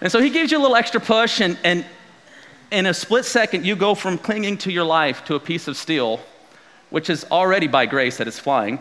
And 0.00 0.10
so 0.10 0.20
he 0.20 0.30
gives 0.30 0.52
you 0.52 0.58
a 0.58 0.62
little 0.62 0.76
extra 0.76 1.00
push, 1.00 1.40
and, 1.40 1.58
and 1.64 1.84
in 2.70 2.86
a 2.86 2.94
split 2.94 3.24
second, 3.24 3.64
you 3.64 3.76
go 3.76 3.94
from 3.94 4.18
clinging 4.18 4.58
to 4.58 4.72
your 4.72 4.84
life 4.84 5.24
to 5.26 5.34
a 5.34 5.40
piece 5.40 5.68
of 5.68 5.76
steel, 5.76 6.20
which 6.90 7.08
is 7.08 7.24
already 7.30 7.66
by 7.66 7.86
grace 7.86 8.18
that 8.18 8.28
it's 8.28 8.38
flying, 8.38 8.78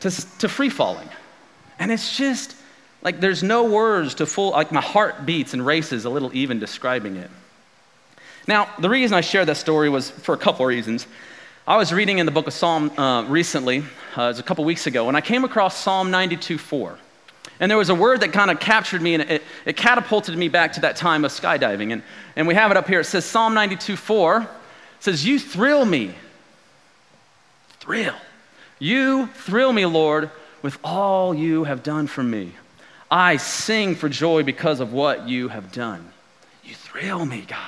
to, 0.00 0.10
to 0.38 0.48
free 0.48 0.68
falling. 0.68 1.08
And 1.78 1.90
it's 1.90 2.16
just 2.16 2.54
like 3.04 3.20
there's 3.20 3.42
no 3.42 3.64
words 3.64 4.14
to 4.14 4.26
full, 4.26 4.50
like 4.50 4.72
my 4.72 4.80
heart 4.80 5.26
beats 5.26 5.52
and 5.52 5.64
races 5.64 6.06
a 6.06 6.10
little 6.10 6.34
even 6.34 6.58
describing 6.58 7.16
it. 7.16 7.30
Now, 8.48 8.68
the 8.78 8.88
reason 8.88 9.16
I 9.16 9.20
share 9.20 9.44
that 9.44 9.56
story 9.56 9.88
was 9.88 10.10
for 10.10 10.34
a 10.34 10.38
couple 10.38 10.64
of 10.64 10.68
reasons. 10.68 11.06
I 11.66 11.76
was 11.76 11.92
reading 11.92 12.18
in 12.18 12.26
the 12.26 12.32
book 12.32 12.46
of 12.46 12.52
Psalm 12.52 12.90
uh, 12.98 13.24
recently, 13.24 13.84
uh, 14.16 14.22
it 14.22 14.26
was 14.28 14.38
a 14.38 14.42
couple 14.42 14.64
weeks 14.64 14.86
ago, 14.86 15.08
and 15.08 15.16
I 15.16 15.20
came 15.20 15.44
across 15.44 15.76
Psalm 15.76 16.10
92 16.10 16.58
4. 16.58 16.98
And 17.60 17.70
there 17.70 17.78
was 17.78 17.88
a 17.88 17.94
word 17.94 18.20
that 18.20 18.32
kind 18.32 18.50
of 18.50 18.58
captured 18.58 19.00
me 19.00 19.14
and 19.14 19.22
it, 19.22 19.42
it 19.64 19.76
catapulted 19.76 20.36
me 20.36 20.48
back 20.48 20.72
to 20.72 20.80
that 20.80 20.96
time 20.96 21.24
of 21.24 21.30
skydiving. 21.30 21.92
And, 21.92 22.02
and 22.34 22.48
we 22.48 22.54
have 22.54 22.72
it 22.72 22.76
up 22.76 22.88
here. 22.88 23.00
It 23.00 23.04
says, 23.04 23.24
Psalm 23.24 23.54
92 23.54 23.96
4 23.96 24.48
says, 24.98 25.24
You 25.24 25.38
thrill 25.38 25.84
me. 25.84 26.14
Thrill. 27.78 28.16
You 28.78 29.28
thrill 29.28 29.72
me, 29.72 29.86
Lord, 29.86 30.30
with 30.62 30.78
all 30.82 31.34
you 31.34 31.64
have 31.64 31.82
done 31.82 32.06
for 32.06 32.22
me. 32.22 32.54
I 33.10 33.36
sing 33.36 33.94
for 33.94 34.08
joy 34.08 34.42
because 34.42 34.80
of 34.80 34.92
what 34.92 35.28
you 35.28 35.48
have 35.48 35.72
done. 35.72 36.08
You 36.64 36.74
thrill 36.74 37.24
me, 37.24 37.44
God. 37.46 37.58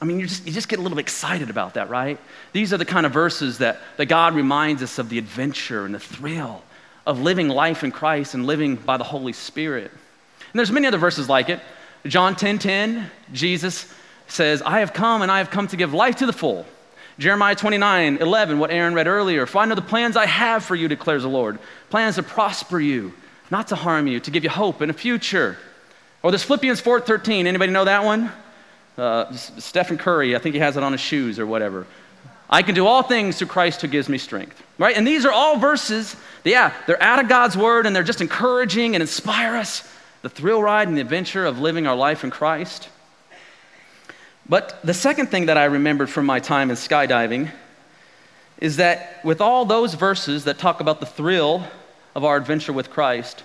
I 0.00 0.06
mean, 0.06 0.18
you 0.18 0.26
just, 0.26 0.46
you 0.46 0.52
just 0.52 0.68
get 0.68 0.78
a 0.78 0.82
little 0.82 0.98
excited 0.98 1.50
about 1.50 1.74
that, 1.74 1.90
right? 1.90 2.18
These 2.52 2.72
are 2.72 2.78
the 2.78 2.86
kind 2.86 3.04
of 3.04 3.12
verses 3.12 3.58
that, 3.58 3.78
that 3.98 4.06
God 4.06 4.34
reminds 4.34 4.82
us 4.82 4.98
of 4.98 5.08
the 5.08 5.18
adventure 5.18 5.84
and 5.84 5.94
the 5.94 6.00
thrill 6.00 6.62
of 7.06 7.20
living 7.20 7.48
life 7.48 7.84
in 7.84 7.90
Christ 7.90 8.34
and 8.34 8.46
living 8.46 8.76
by 8.76 8.96
the 8.96 9.04
Holy 9.04 9.32
Spirit. 9.32 9.90
And 9.90 10.58
there's 10.58 10.70
many 10.70 10.86
other 10.86 10.98
verses 10.98 11.28
like 11.28 11.48
it. 11.48 11.60
John 12.06 12.34
10:10, 12.34 12.38
10, 12.38 12.58
10, 12.58 13.10
Jesus 13.32 13.92
says, 14.28 14.62
I 14.62 14.80
have 14.80 14.92
come 14.92 15.22
and 15.22 15.30
I 15.30 15.38
have 15.38 15.50
come 15.50 15.68
to 15.68 15.76
give 15.76 15.92
life 15.92 16.16
to 16.16 16.26
the 16.26 16.32
full. 16.32 16.64
Jeremiah 17.18 17.54
29, 17.54 18.16
11, 18.18 18.58
what 18.58 18.70
Aaron 18.70 18.94
read 18.94 19.06
earlier. 19.06 19.44
For 19.44 19.58
I 19.58 19.66
know 19.66 19.74
the 19.74 19.82
plans 19.82 20.16
I 20.16 20.24
have 20.24 20.64
for 20.64 20.74
you, 20.74 20.88
declares 20.88 21.22
the 21.22 21.28
Lord. 21.28 21.58
Plans 21.90 22.14
to 22.14 22.22
prosper 22.22 22.80
you, 22.80 23.12
not 23.50 23.68
to 23.68 23.74
harm 23.74 24.06
you, 24.06 24.20
to 24.20 24.30
give 24.30 24.44
you 24.44 24.50
hope 24.50 24.80
and 24.80 24.90
a 24.90 24.94
future. 24.94 25.56
Or 26.22 26.30
this 26.30 26.42
Philippians 26.42 26.80
4:13. 26.80 27.46
Anybody 27.46 27.72
know 27.72 27.84
that 27.84 28.04
one? 28.04 28.30
Uh, 28.98 29.32
Stephen 29.32 29.96
Curry, 29.96 30.36
I 30.36 30.38
think 30.38 30.54
he 30.54 30.60
has 30.60 30.76
it 30.76 30.82
on 30.82 30.92
his 30.92 31.00
shoes 31.00 31.38
or 31.38 31.46
whatever. 31.46 31.86
I 32.50 32.62
can 32.62 32.74
do 32.74 32.86
all 32.86 33.02
things 33.02 33.38
through 33.38 33.48
Christ 33.48 33.80
who 33.80 33.88
gives 33.88 34.08
me 34.08 34.18
strength. 34.18 34.60
Right? 34.76 34.96
And 34.96 35.06
these 35.06 35.24
are 35.24 35.30
all 35.30 35.56
verses, 35.56 36.16
that, 36.42 36.50
yeah, 36.50 36.72
they're 36.86 37.02
out 37.02 37.20
of 37.20 37.28
God's 37.28 37.56
word 37.56 37.86
and 37.86 37.94
they're 37.94 38.02
just 38.02 38.20
encouraging 38.20 38.94
and 38.94 39.02
inspire 39.02 39.56
us. 39.56 39.88
The 40.22 40.28
thrill 40.28 40.62
ride 40.62 40.88
and 40.88 40.96
the 40.96 41.00
adventure 41.00 41.46
of 41.46 41.60
living 41.60 41.86
our 41.86 41.96
life 41.96 42.24
in 42.24 42.30
Christ. 42.30 42.88
But 44.48 44.80
the 44.82 44.92
second 44.92 45.28
thing 45.28 45.46
that 45.46 45.56
I 45.56 45.66
remembered 45.66 46.10
from 46.10 46.26
my 46.26 46.40
time 46.40 46.70
in 46.70 46.76
skydiving 46.76 47.50
is 48.58 48.76
that 48.76 49.24
with 49.24 49.40
all 49.40 49.64
those 49.64 49.94
verses 49.94 50.44
that 50.44 50.58
talk 50.58 50.80
about 50.80 51.00
the 51.00 51.06
thrill 51.06 51.64
of 52.20 52.24
our 52.26 52.36
adventure 52.36 52.74
with 52.74 52.90
Christ, 52.90 53.44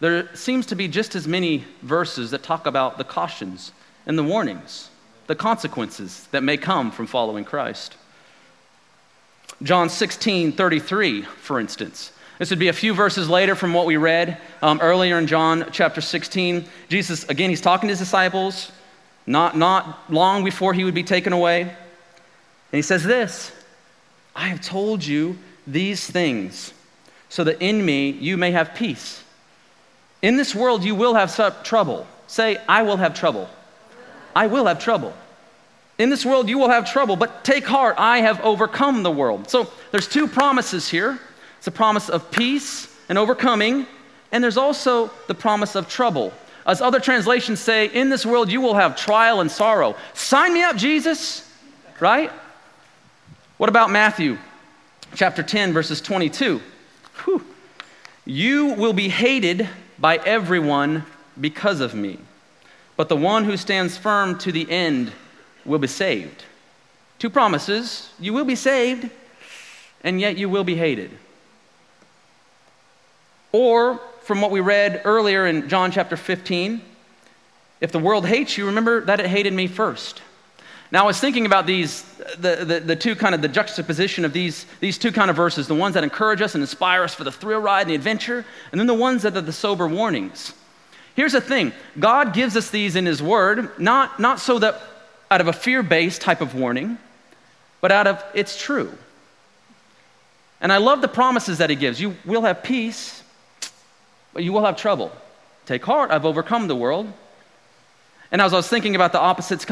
there 0.00 0.34
seems 0.34 0.64
to 0.66 0.74
be 0.74 0.88
just 0.88 1.14
as 1.14 1.28
many 1.28 1.62
verses 1.82 2.30
that 2.30 2.42
talk 2.42 2.64
about 2.66 2.96
the 2.96 3.04
cautions 3.04 3.70
and 4.06 4.18
the 4.18 4.24
warnings, 4.24 4.88
the 5.26 5.34
consequences 5.34 6.26
that 6.30 6.42
may 6.42 6.56
come 6.56 6.90
from 6.90 7.06
following 7.06 7.44
Christ. 7.44 7.98
John 9.62 9.90
16, 9.90 10.52
33, 10.52 11.20
for 11.20 11.60
instance. 11.60 12.12
This 12.38 12.48
would 12.48 12.58
be 12.58 12.68
a 12.68 12.72
few 12.72 12.94
verses 12.94 13.28
later 13.28 13.54
from 13.54 13.74
what 13.74 13.84
we 13.84 13.98
read 13.98 14.38
um, 14.62 14.80
earlier 14.80 15.18
in 15.18 15.26
John 15.26 15.68
chapter 15.70 16.00
16. 16.00 16.64
Jesus, 16.88 17.24
again, 17.28 17.50
he's 17.50 17.60
talking 17.60 17.88
to 17.88 17.92
his 17.92 17.98
disciples, 17.98 18.72
not, 19.26 19.54
not 19.54 20.10
long 20.10 20.44
before 20.44 20.72
he 20.72 20.84
would 20.84 20.94
be 20.94 21.04
taken 21.04 21.34
away. 21.34 21.60
And 21.60 21.68
he 22.72 22.80
says 22.80 23.04
this 23.04 23.52
I 24.34 24.48
have 24.48 24.62
told 24.62 25.04
you 25.04 25.36
these 25.66 26.08
things 26.08 26.72
so 27.34 27.42
that 27.42 27.60
in 27.60 27.84
me 27.84 28.10
you 28.10 28.36
may 28.36 28.52
have 28.52 28.76
peace. 28.76 29.20
In 30.22 30.36
this 30.36 30.54
world 30.54 30.84
you 30.84 30.94
will 30.94 31.14
have 31.14 31.64
trouble. 31.64 32.06
Say, 32.28 32.58
I 32.68 32.82
will 32.82 32.96
have 32.98 33.12
trouble. 33.12 33.50
I 34.36 34.46
will 34.46 34.66
have 34.66 34.78
trouble. 34.78 35.12
In 35.98 36.10
this 36.10 36.24
world 36.24 36.48
you 36.48 36.58
will 36.58 36.68
have 36.68 36.88
trouble, 36.88 37.16
but 37.16 37.42
take 37.42 37.64
heart, 37.64 37.96
I 37.98 38.18
have 38.18 38.40
overcome 38.42 39.02
the 39.02 39.10
world. 39.10 39.50
So 39.50 39.68
there's 39.90 40.06
two 40.06 40.28
promises 40.28 40.88
here 40.88 41.18
it's 41.58 41.66
a 41.66 41.72
promise 41.72 42.08
of 42.08 42.30
peace 42.30 42.94
and 43.08 43.18
overcoming, 43.18 43.86
and 44.30 44.44
there's 44.44 44.56
also 44.56 45.10
the 45.26 45.34
promise 45.34 45.74
of 45.74 45.88
trouble. 45.88 46.32
As 46.64 46.80
other 46.80 47.00
translations 47.00 47.58
say, 47.58 47.86
in 47.86 48.10
this 48.10 48.24
world 48.24 48.48
you 48.48 48.60
will 48.60 48.74
have 48.74 48.94
trial 48.94 49.40
and 49.40 49.50
sorrow. 49.50 49.96
Sign 50.12 50.54
me 50.54 50.62
up, 50.62 50.76
Jesus, 50.76 51.52
right? 51.98 52.30
What 53.56 53.70
about 53.70 53.90
Matthew 53.90 54.38
chapter 55.16 55.42
10, 55.42 55.72
verses 55.72 56.00
22? 56.00 56.60
Whew. 57.22 57.44
You 58.24 58.66
will 58.74 58.92
be 58.92 59.08
hated 59.08 59.68
by 59.98 60.16
everyone 60.16 61.04
because 61.40 61.80
of 61.80 61.94
me. 61.94 62.18
But 62.96 63.08
the 63.08 63.16
one 63.16 63.44
who 63.44 63.56
stands 63.56 63.96
firm 63.96 64.38
to 64.38 64.52
the 64.52 64.70
end 64.70 65.12
will 65.64 65.78
be 65.78 65.86
saved. 65.86 66.44
Two 67.18 67.30
promises 67.30 68.10
you 68.18 68.32
will 68.32 68.44
be 68.44 68.56
saved, 68.56 69.10
and 70.02 70.20
yet 70.20 70.36
you 70.36 70.48
will 70.48 70.64
be 70.64 70.76
hated. 70.76 71.10
Or, 73.52 74.00
from 74.22 74.40
what 74.40 74.50
we 74.50 74.60
read 74.60 75.02
earlier 75.04 75.46
in 75.46 75.68
John 75.68 75.90
chapter 75.92 76.16
15, 76.16 76.82
if 77.80 77.92
the 77.92 77.98
world 77.98 78.26
hates 78.26 78.56
you, 78.58 78.66
remember 78.66 79.04
that 79.04 79.20
it 79.20 79.26
hated 79.26 79.52
me 79.52 79.66
first. 79.66 80.22
Now, 80.94 81.02
I 81.02 81.06
was 81.08 81.18
thinking 81.18 81.44
about 81.44 81.66
these, 81.66 82.02
the, 82.38 82.64
the, 82.64 82.78
the, 82.78 82.94
two 82.94 83.16
kind 83.16 83.34
of 83.34 83.42
the 83.42 83.48
juxtaposition 83.48 84.24
of 84.24 84.32
these, 84.32 84.64
these 84.78 84.96
two 84.96 85.10
kind 85.10 85.28
of 85.28 85.34
verses 85.34 85.66
the 85.66 85.74
ones 85.74 85.94
that 85.94 86.04
encourage 86.04 86.40
us 86.40 86.54
and 86.54 86.62
inspire 86.62 87.02
us 87.02 87.12
for 87.12 87.24
the 87.24 87.32
thrill 87.32 87.58
ride 87.58 87.80
and 87.80 87.90
the 87.90 87.96
adventure, 87.96 88.44
and 88.70 88.80
then 88.80 88.86
the 88.86 88.94
ones 88.94 89.22
that 89.22 89.36
are 89.36 89.40
the 89.40 89.52
sober 89.52 89.88
warnings. 89.88 90.54
Here's 91.16 91.32
the 91.32 91.40
thing 91.40 91.72
God 91.98 92.32
gives 92.32 92.56
us 92.56 92.70
these 92.70 92.94
in 92.94 93.06
His 93.06 93.20
Word, 93.20 93.76
not, 93.76 94.20
not 94.20 94.38
so 94.38 94.60
that 94.60 94.80
out 95.32 95.40
of 95.40 95.48
a 95.48 95.52
fear 95.52 95.82
based 95.82 96.20
type 96.20 96.40
of 96.40 96.54
warning, 96.54 96.96
but 97.80 97.90
out 97.90 98.06
of 98.06 98.22
it's 98.32 98.56
true. 98.56 98.96
And 100.60 100.72
I 100.72 100.76
love 100.76 101.00
the 101.00 101.08
promises 101.08 101.58
that 101.58 101.70
He 101.70 101.76
gives. 101.76 102.00
You 102.00 102.14
will 102.24 102.42
have 102.42 102.62
peace, 102.62 103.24
but 104.32 104.44
you 104.44 104.52
will 104.52 104.64
have 104.64 104.76
trouble. 104.76 105.10
Take 105.66 105.84
heart, 105.84 106.12
I've 106.12 106.24
overcome 106.24 106.68
the 106.68 106.76
world. 106.76 107.12
And 108.34 108.42
as 108.42 108.52
I 108.52 108.56
was 108.56 108.68
thinking 108.68 108.96
about 108.96 109.12
the 109.12 109.20
opposites, 109.20 109.64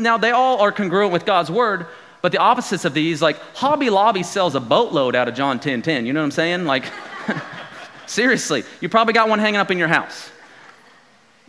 now 0.00 0.18
they 0.18 0.32
all 0.32 0.58
are 0.58 0.72
congruent 0.72 1.12
with 1.12 1.24
God's 1.24 1.48
word, 1.48 1.86
but 2.22 2.32
the 2.32 2.38
opposites 2.38 2.84
of 2.84 2.92
these, 2.92 3.22
like 3.22 3.38
Hobby 3.54 3.88
Lobby 3.88 4.24
sells 4.24 4.56
a 4.56 4.60
boatload 4.60 5.14
out 5.14 5.28
of 5.28 5.36
John 5.36 5.60
10 5.60 5.82
10. 5.82 6.04
You 6.04 6.12
know 6.12 6.18
what 6.18 6.24
I'm 6.24 6.30
saying? 6.32 6.64
Like, 6.64 6.86
seriously, 8.06 8.64
you 8.80 8.88
probably 8.88 9.14
got 9.14 9.28
one 9.28 9.38
hanging 9.38 9.60
up 9.60 9.70
in 9.70 9.78
your 9.78 9.86
house. 9.86 10.28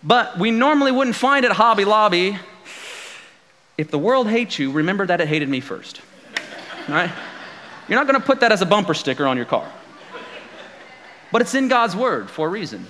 But 0.04 0.38
we 0.38 0.52
normally 0.52 0.92
wouldn't 0.92 1.16
find 1.16 1.46
it 1.46 1.52
Hobby 1.52 1.84
Lobby. 1.84 2.38
If 3.75 3.90
the 3.90 3.98
world 3.98 4.30
hates 4.30 4.60
you, 4.60 4.72
remember 4.72 5.08
that 5.08 5.22
it 5.22 5.28
hated 5.28 5.50
me 5.50 5.62
first. 5.62 6.02
Right? 6.88 7.12
You're 7.90 7.98
not 7.98 8.06
going 8.06 8.22
to 8.22 8.25
put 8.25 8.42
that 8.42 8.52
as 8.52 8.62
a 8.62 8.68
bumper 8.68 8.94
sticker 8.94 9.25
on 9.25 9.36
your 9.36 9.48
car. 9.48 9.68
But 11.32 11.42
it's 11.42 11.56
in 11.56 11.70
God's 11.70 11.96
word 11.96 12.30
for 12.30 12.46
a 12.48 12.52
reason. 12.52 12.86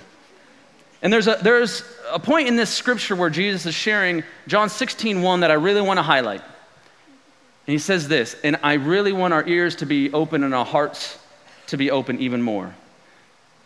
And 1.06 1.14
there's 1.14 1.28
a, 1.28 1.38
there's 1.40 1.84
a 2.10 2.18
point 2.18 2.48
in 2.48 2.56
this 2.56 2.72
scripture 2.72 3.16
where 3.16 3.30
Jesus 3.30 3.68
is 3.68 3.76
sharing 3.76 4.24
John 4.48 4.70
16, 4.70 5.22
1 5.22 5.42
that 5.42 5.52
I 5.52 5.54
really 5.54 5.82
want 5.82 6.00
to 6.00 6.02
highlight. 6.02 6.42
And 6.42 7.74
he 7.74 7.78
says 7.78 8.08
this, 8.08 8.36
and 8.44 8.58
I 8.64 8.74
really 8.74 9.14
want 9.14 9.32
our 9.32 9.48
ears 9.48 9.76
to 9.76 9.86
be 9.86 10.12
open 10.14 10.44
and 10.44 10.56
our 10.56 10.66
hearts 10.66 11.20
to 11.68 11.78
be 11.78 11.92
open 11.92 12.20
even 12.22 12.42
more. 12.42 12.74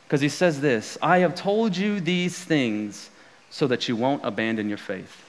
Because 0.06 0.20
he 0.20 0.28
says 0.28 0.60
this 0.60 0.98
I 1.02 1.20
have 1.20 1.34
told 1.34 1.78
you 1.78 2.02
these 2.02 2.38
things 2.38 3.10
so 3.50 3.68
that 3.68 3.88
you 3.88 3.96
won't 3.96 4.26
abandon 4.26 4.68
your 4.68 4.78
faith. 4.78 5.24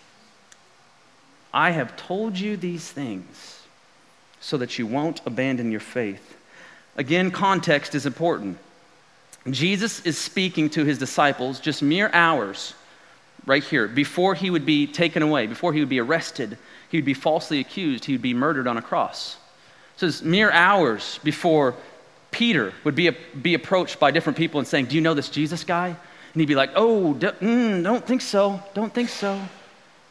I 1.55 1.71
have 1.71 1.97
told 1.97 2.37
you 2.37 2.57
these 2.57 2.91
things 2.91 3.63
so 4.41 4.57
that 4.57 4.81
you 4.81 4.87
won't 4.89 5.21
abandon 5.27 5.71
your 5.71 5.79
faith. 5.79 6.37
Again, 6.97 7.31
context 7.31 7.95
is 7.95 8.05
important. 8.05 8.59
Jesus 9.49 10.05
is 10.05 10.19
speaking 10.19 10.69
to 10.71 10.85
his 10.85 10.99
disciples 10.99 11.61
just 11.61 11.83
mere 11.83 12.11
hours, 12.13 12.75
right 13.47 13.65
here, 13.65 13.89
before 13.89 14.35
he 14.35 14.51
would 14.51 14.67
be 14.67 14.87
taken 14.87 15.23
away, 15.23 15.47
before 15.47 15.73
he 15.73 15.81
would 15.81 15.89
be 15.89 16.01
arrested, 16.01 16.59
he 16.91 16.99
would 16.99 17.05
be 17.05 17.15
falsely 17.15 17.61
accused, 17.61 18.05
he 18.05 18.13
would 18.13 18.23
be 18.23 18.35
murdered 18.35 18.67
on 18.67 18.77
a 18.77 18.83
cross. 18.83 19.39
So 19.97 20.07
it's 20.07 20.23
mere 20.23 20.51
hours 20.51 21.19
before 21.23 21.75
Peter 22.31 22.73
would 22.85 22.95
be, 22.95 23.11
be 23.11 23.55
approached 23.55 23.99
by 23.99 24.11
different 24.11 24.37
people 24.37 24.61
and 24.61 24.69
saying, 24.69 24.87
Do 24.87 24.95
you 24.95 25.01
know 25.01 25.15
this 25.15 25.29
Jesus 25.29 25.65
guy? 25.65 25.89
And 25.89 26.41
he'd 26.41 26.47
be 26.47 26.55
like, 26.55 26.71
Oh, 26.75 27.15
d- 27.15 27.27
mm, 27.27 27.83
don't 27.83 28.07
think 28.07 28.21
so, 28.21 28.63
don't 28.75 28.93
think 28.93 29.09
so. 29.09 29.41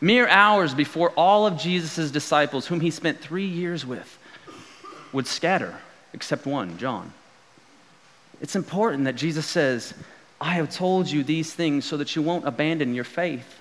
Mere 0.02 0.28
hours 0.28 0.74
before 0.74 1.12
all 1.12 1.46
of 1.46 1.58
Jesus' 1.58 2.12
disciples, 2.12 2.68
whom 2.68 2.80
he 2.80 2.90
spent 2.90 3.20
three 3.20 3.46
years 3.46 3.86
with, 3.86 4.18
would 5.12 5.28
scatter, 5.28 5.78
except 6.14 6.46
one, 6.46 6.78
John. 6.78 7.14
It's 8.42 8.56
important 8.56 9.06
that 9.06 9.16
Jesus 9.16 9.46
says, 9.46 9.94
I 10.40 10.54
have 10.54 10.70
told 10.70 11.10
you 11.10 11.24
these 11.24 11.54
things 11.54 11.86
so 11.86 11.98
that 11.98 12.16
you 12.16 12.22
won't 12.22 12.48
abandon 12.48 12.96
your 12.96 13.04
faith. 13.04 13.60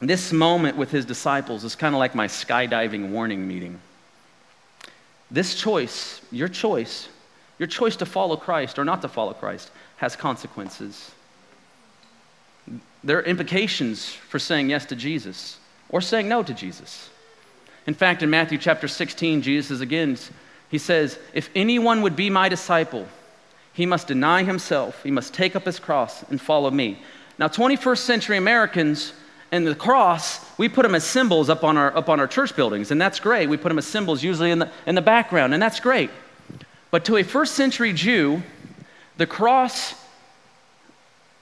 This 0.00 0.32
moment 0.32 0.76
with 0.76 0.90
his 0.90 1.04
disciples 1.04 1.64
is 1.64 1.76
kind 1.76 1.94
of 1.94 1.98
like 1.98 2.14
my 2.14 2.26
skydiving 2.26 3.10
warning 3.10 3.46
meeting. 3.46 3.80
This 5.30 5.54
choice, 5.54 6.20
your 6.30 6.48
choice, 6.48 7.08
your 7.58 7.66
choice 7.66 7.96
to 7.96 8.06
follow 8.06 8.36
Christ 8.36 8.78
or 8.78 8.84
not 8.84 9.02
to 9.02 9.08
follow 9.08 9.32
Christ, 9.32 9.70
has 9.96 10.16
consequences. 10.16 11.10
There 13.02 13.18
are 13.18 13.22
implications 13.22 14.12
for 14.12 14.38
saying 14.38 14.70
yes 14.70 14.86
to 14.86 14.96
Jesus 14.96 15.58
or 15.88 16.00
saying 16.00 16.28
no 16.28 16.42
to 16.42 16.54
Jesus. 16.54 17.10
In 17.86 17.94
fact, 17.94 18.22
in 18.22 18.30
Matthew 18.30 18.58
chapter 18.58 18.88
16, 18.88 19.42
Jesus 19.42 19.70
is 19.70 19.80
again 19.80 20.16
he 20.70 20.78
says, 20.78 21.18
If 21.32 21.50
anyone 21.54 22.02
would 22.02 22.16
be 22.16 22.30
my 22.30 22.48
disciple, 22.48 23.06
he 23.72 23.86
must 23.86 24.06
deny 24.06 24.44
himself, 24.44 25.02
he 25.02 25.10
must 25.10 25.34
take 25.34 25.56
up 25.56 25.64
his 25.64 25.78
cross 25.78 26.22
and 26.30 26.40
follow 26.40 26.70
me. 26.70 26.98
Now, 27.38 27.48
21st 27.48 27.98
century 27.98 28.36
Americans 28.36 29.12
and 29.50 29.66
the 29.66 29.74
cross, 29.74 30.40
we 30.58 30.68
put 30.68 30.82
them 30.82 30.94
as 30.94 31.04
symbols 31.04 31.48
up 31.48 31.64
on 31.64 31.76
our, 31.76 31.96
up 31.96 32.08
on 32.08 32.20
our 32.20 32.26
church 32.26 32.54
buildings, 32.54 32.90
and 32.90 33.00
that's 33.00 33.20
great. 33.20 33.48
We 33.48 33.56
put 33.56 33.68
them 33.68 33.78
as 33.78 33.86
symbols 33.86 34.22
usually 34.22 34.50
in 34.50 34.60
the, 34.60 34.70
in 34.86 34.94
the 34.94 35.02
background, 35.02 35.54
and 35.54 35.62
that's 35.62 35.80
great. 35.80 36.10
But 36.90 37.04
to 37.06 37.16
a 37.16 37.24
first 37.24 37.54
century 37.54 37.92
Jew, 37.92 38.42
the 39.16 39.26
cross 39.26 39.94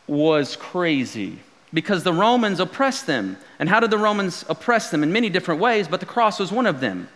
was 0.07 0.57
crazy 0.57 1.39
because 1.75 2.05
the 2.05 2.13
Romans 2.13 2.61
oppressed 2.61 3.07
them. 3.07 3.37
And 3.59 3.69
how 3.69 3.81
did 3.81 3.91
the 3.91 3.99
Romans 3.99 4.45
oppress 4.49 4.91
them? 4.91 5.03
In 5.03 5.13
many 5.13 5.29
different 5.31 5.61
ways, 5.61 5.89
but 5.89 6.01
the 6.01 6.07
cross 6.07 6.39
was 6.39 6.53
one 6.53 6.67
of 6.67 6.81
them. 6.81 7.09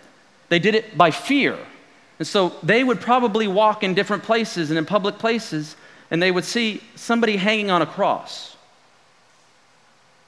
They 0.49 0.59
did 0.59 0.75
it 0.75 0.97
by 0.97 1.11
fear. 1.11 1.59
And 2.19 2.27
so 2.27 2.55
they 2.63 2.83
would 2.83 3.01
probably 3.01 3.47
walk 3.47 3.83
in 3.83 3.95
different 3.95 4.23
places 4.23 4.71
and 4.71 4.79
in 4.79 4.87
public 4.87 5.19
places, 5.19 5.77
and 6.11 6.23
they 6.23 6.31
would 6.31 6.45
see 6.45 6.83
somebody 6.95 7.37
hanging 7.37 7.71
on 7.71 7.83
a 7.83 7.87
cross. 7.87 8.57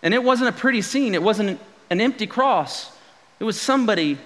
And 0.02 0.14
it 0.14 0.22
wasn't 0.22 0.50
a 0.50 0.52
pretty 0.52 0.82
scene, 0.82 1.14
it 1.14 1.22
wasn't 1.22 1.60
an 1.90 2.00
empty 2.00 2.26
cross. 2.26 2.92
It 3.40 3.44
was 3.44 3.60
somebody 3.60 4.18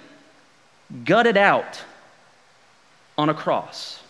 gutted 1.05 1.37
out 1.37 1.81
on 3.17 3.29
a 3.29 3.33
cross. 3.33 4.01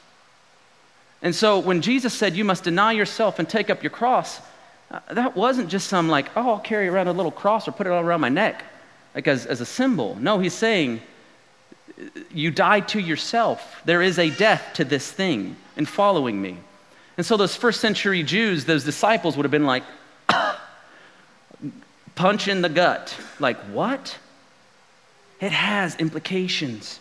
And 1.22 1.34
so 1.34 1.60
when 1.60 1.82
Jesus 1.82 2.14
said, 2.14 2.36
You 2.36 2.44
must 2.44 2.64
deny 2.64 2.92
yourself 2.92 3.40
and 3.40 3.48
take 3.48 3.70
up 3.70 3.84
your 3.84 3.90
cross, 3.90 4.42
uh, 4.92 5.00
that 5.12 5.36
wasn't 5.36 5.70
just 5.70 5.88
some 5.88 6.10
like, 6.10 6.30
Oh, 6.36 6.52
I'll 6.52 6.60
carry 6.60 6.88
around 6.88 7.08
a 7.08 7.14
little 7.14 7.32
cross 7.32 7.68
or 7.68 7.72
put 7.72 7.88
it 7.88 7.92
all 7.92 8.04
around 8.04 8.22
my 8.22 8.30
neck, 8.30 8.64
like 9.16 9.28
as, 9.28 9.46
as 9.46 9.62
a 9.62 9.66
symbol. 9.66 10.16
No, 10.16 10.40
he's 10.40 10.54
saying, 10.54 11.02
You 12.32 12.52
die 12.52 12.80
to 12.82 13.00
yourself. 13.00 13.82
There 13.86 14.02
is 14.02 14.18
a 14.20 14.30
death 14.30 14.72
to 14.76 14.84
this 14.86 15.12
thing 15.12 15.56
in 15.76 15.86
following 15.86 16.42
me. 16.42 16.58
And 17.18 17.26
so 17.26 17.38
those 17.38 17.56
first 17.56 17.80
century 17.80 18.24
Jews, 18.24 18.66
those 18.66 18.84
disciples 18.84 19.38
would 19.38 19.44
have 19.44 19.52
been 19.52 19.66
like, 19.66 19.84
punch 22.16 22.48
in 22.48 22.62
the 22.62 22.70
gut. 22.70 23.16
Like, 23.40 23.58
what? 23.66 24.18
It 25.40 25.52
has 25.52 25.96
implications 25.98 27.00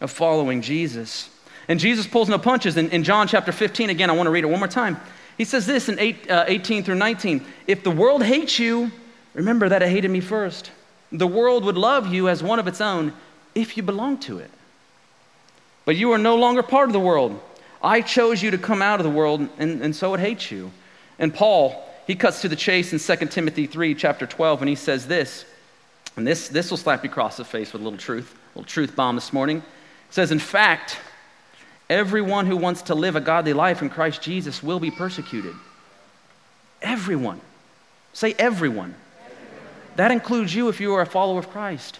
of 0.00 0.10
following 0.10 0.62
Jesus. 0.62 1.28
And 1.68 1.78
Jesus 1.78 2.06
pulls 2.06 2.28
no 2.28 2.38
punches. 2.38 2.76
In, 2.76 2.90
in 2.90 3.04
John 3.04 3.28
chapter 3.28 3.52
15, 3.52 3.90
again, 3.90 4.10
I 4.10 4.14
want 4.14 4.26
to 4.26 4.30
read 4.30 4.44
it 4.44 4.48
one 4.48 4.58
more 4.58 4.68
time. 4.68 4.98
He 5.36 5.44
says 5.44 5.66
this 5.66 5.88
in 5.88 5.98
eight, 5.98 6.30
uh, 6.30 6.44
18 6.46 6.84
through 6.84 6.96
19 6.96 7.44
If 7.66 7.82
the 7.82 7.90
world 7.90 8.22
hates 8.22 8.58
you, 8.58 8.90
remember 9.34 9.68
that 9.68 9.82
it 9.82 9.88
hated 9.88 10.10
me 10.10 10.20
first. 10.20 10.70
The 11.10 11.26
world 11.26 11.64
would 11.64 11.76
love 11.76 12.12
you 12.12 12.28
as 12.28 12.42
one 12.42 12.58
of 12.58 12.66
its 12.66 12.80
own 12.80 13.12
if 13.54 13.76
you 13.76 13.82
belong 13.82 14.18
to 14.18 14.38
it. 14.38 14.50
But 15.84 15.96
you 15.96 16.12
are 16.12 16.18
no 16.18 16.36
longer 16.36 16.62
part 16.62 16.88
of 16.88 16.92
the 16.92 17.00
world. 17.00 17.40
I 17.82 18.00
chose 18.00 18.42
you 18.42 18.52
to 18.52 18.58
come 18.58 18.82
out 18.82 19.00
of 19.00 19.04
the 19.04 19.10
world, 19.10 19.48
and, 19.58 19.82
and 19.82 19.94
so 19.94 20.14
it 20.14 20.20
hates 20.20 20.50
you. 20.50 20.70
And 21.18 21.34
Paul, 21.34 21.84
he 22.06 22.14
cuts 22.14 22.42
to 22.42 22.48
the 22.48 22.56
chase 22.56 22.92
in 22.92 23.16
2 23.16 23.26
Timothy 23.26 23.66
3, 23.66 23.94
chapter 23.94 24.26
12, 24.26 24.62
and 24.62 24.68
he 24.68 24.74
says 24.74 25.06
this, 25.06 25.44
and 26.16 26.26
this, 26.26 26.48
this 26.48 26.70
will 26.70 26.78
slap 26.78 27.04
you 27.04 27.10
across 27.10 27.36
the 27.36 27.44
face 27.44 27.72
with 27.72 27.80
a 27.80 27.84
little 27.84 27.98
truth, 27.98 28.34
a 28.54 28.58
little 28.58 28.68
truth 28.68 28.94
bomb 28.94 29.14
this 29.14 29.32
morning. 29.32 29.58
It 29.58 30.14
says, 30.14 30.30
In 30.30 30.38
fact, 30.38 30.98
everyone 31.88 32.46
who 32.46 32.56
wants 32.56 32.82
to 32.82 32.94
live 32.94 33.16
a 33.16 33.20
godly 33.20 33.54
life 33.54 33.82
in 33.82 33.88
Christ 33.88 34.20
Jesus 34.20 34.62
will 34.62 34.78
be 34.78 34.90
persecuted. 34.90 35.54
Everyone. 36.82 37.40
Say 38.12 38.34
everyone. 38.38 38.94
everyone. 39.24 39.66
That 39.96 40.10
includes 40.10 40.54
you 40.54 40.68
if 40.68 40.80
you 40.80 40.92
are 40.94 41.02
a 41.02 41.06
follower 41.06 41.38
of 41.38 41.48
Christ. 41.48 41.98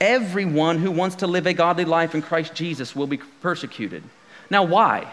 Everyone 0.00 0.78
who 0.78 0.90
wants 0.90 1.16
to 1.16 1.26
live 1.26 1.46
a 1.46 1.54
godly 1.54 1.84
life 1.84 2.14
in 2.14 2.22
Christ 2.22 2.54
Jesus 2.54 2.94
will 2.94 3.06
be 3.06 3.18
persecuted. 3.18 4.02
Now, 4.50 4.64
why? 4.64 5.12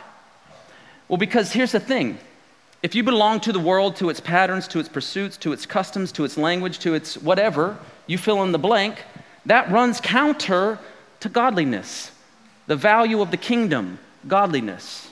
Well, 1.07 1.17
because 1.17 1.51
here's 1.51 1.71
the 1.71 1.79
thing 1.79 2.17
if 2.83 2.95
you 2.95 3.03
belong 3.03 3.39
to 3.41 3.51
the 3.51 3.59
world, 3.59 3.95
to 3.97 4.09
its 4.09 4.19
patterns, 4.19 4.67
to 4.69 4.79
its 4.79 4.89
pursuits, 4.89 5.37
to 5.37 5.53
its 5.53 5.65
customs, 5.65 6.11
to 6.13 6.23
its 6.23 6.37
language, 6.37 6.79
to 6.79 6.95
its 6.95 7.15
whatever, 7.15 7.77
you 8.07 8.17
fill 8.17 8.41
in 8.43 8.51
the 8.51 8.59
blank, 8.59 9.03
that 9.45 9.71
runs 9.71 10.01
counter 10.01 10.79
to 11.19 11.29
godliness, 11.29 12.11
the 12.67 12.75
value 12.75 13.21
of 13.21 13.29
the 13.29 13.37
kingdom, 13.37 13.99
godliness. 14.27 15.09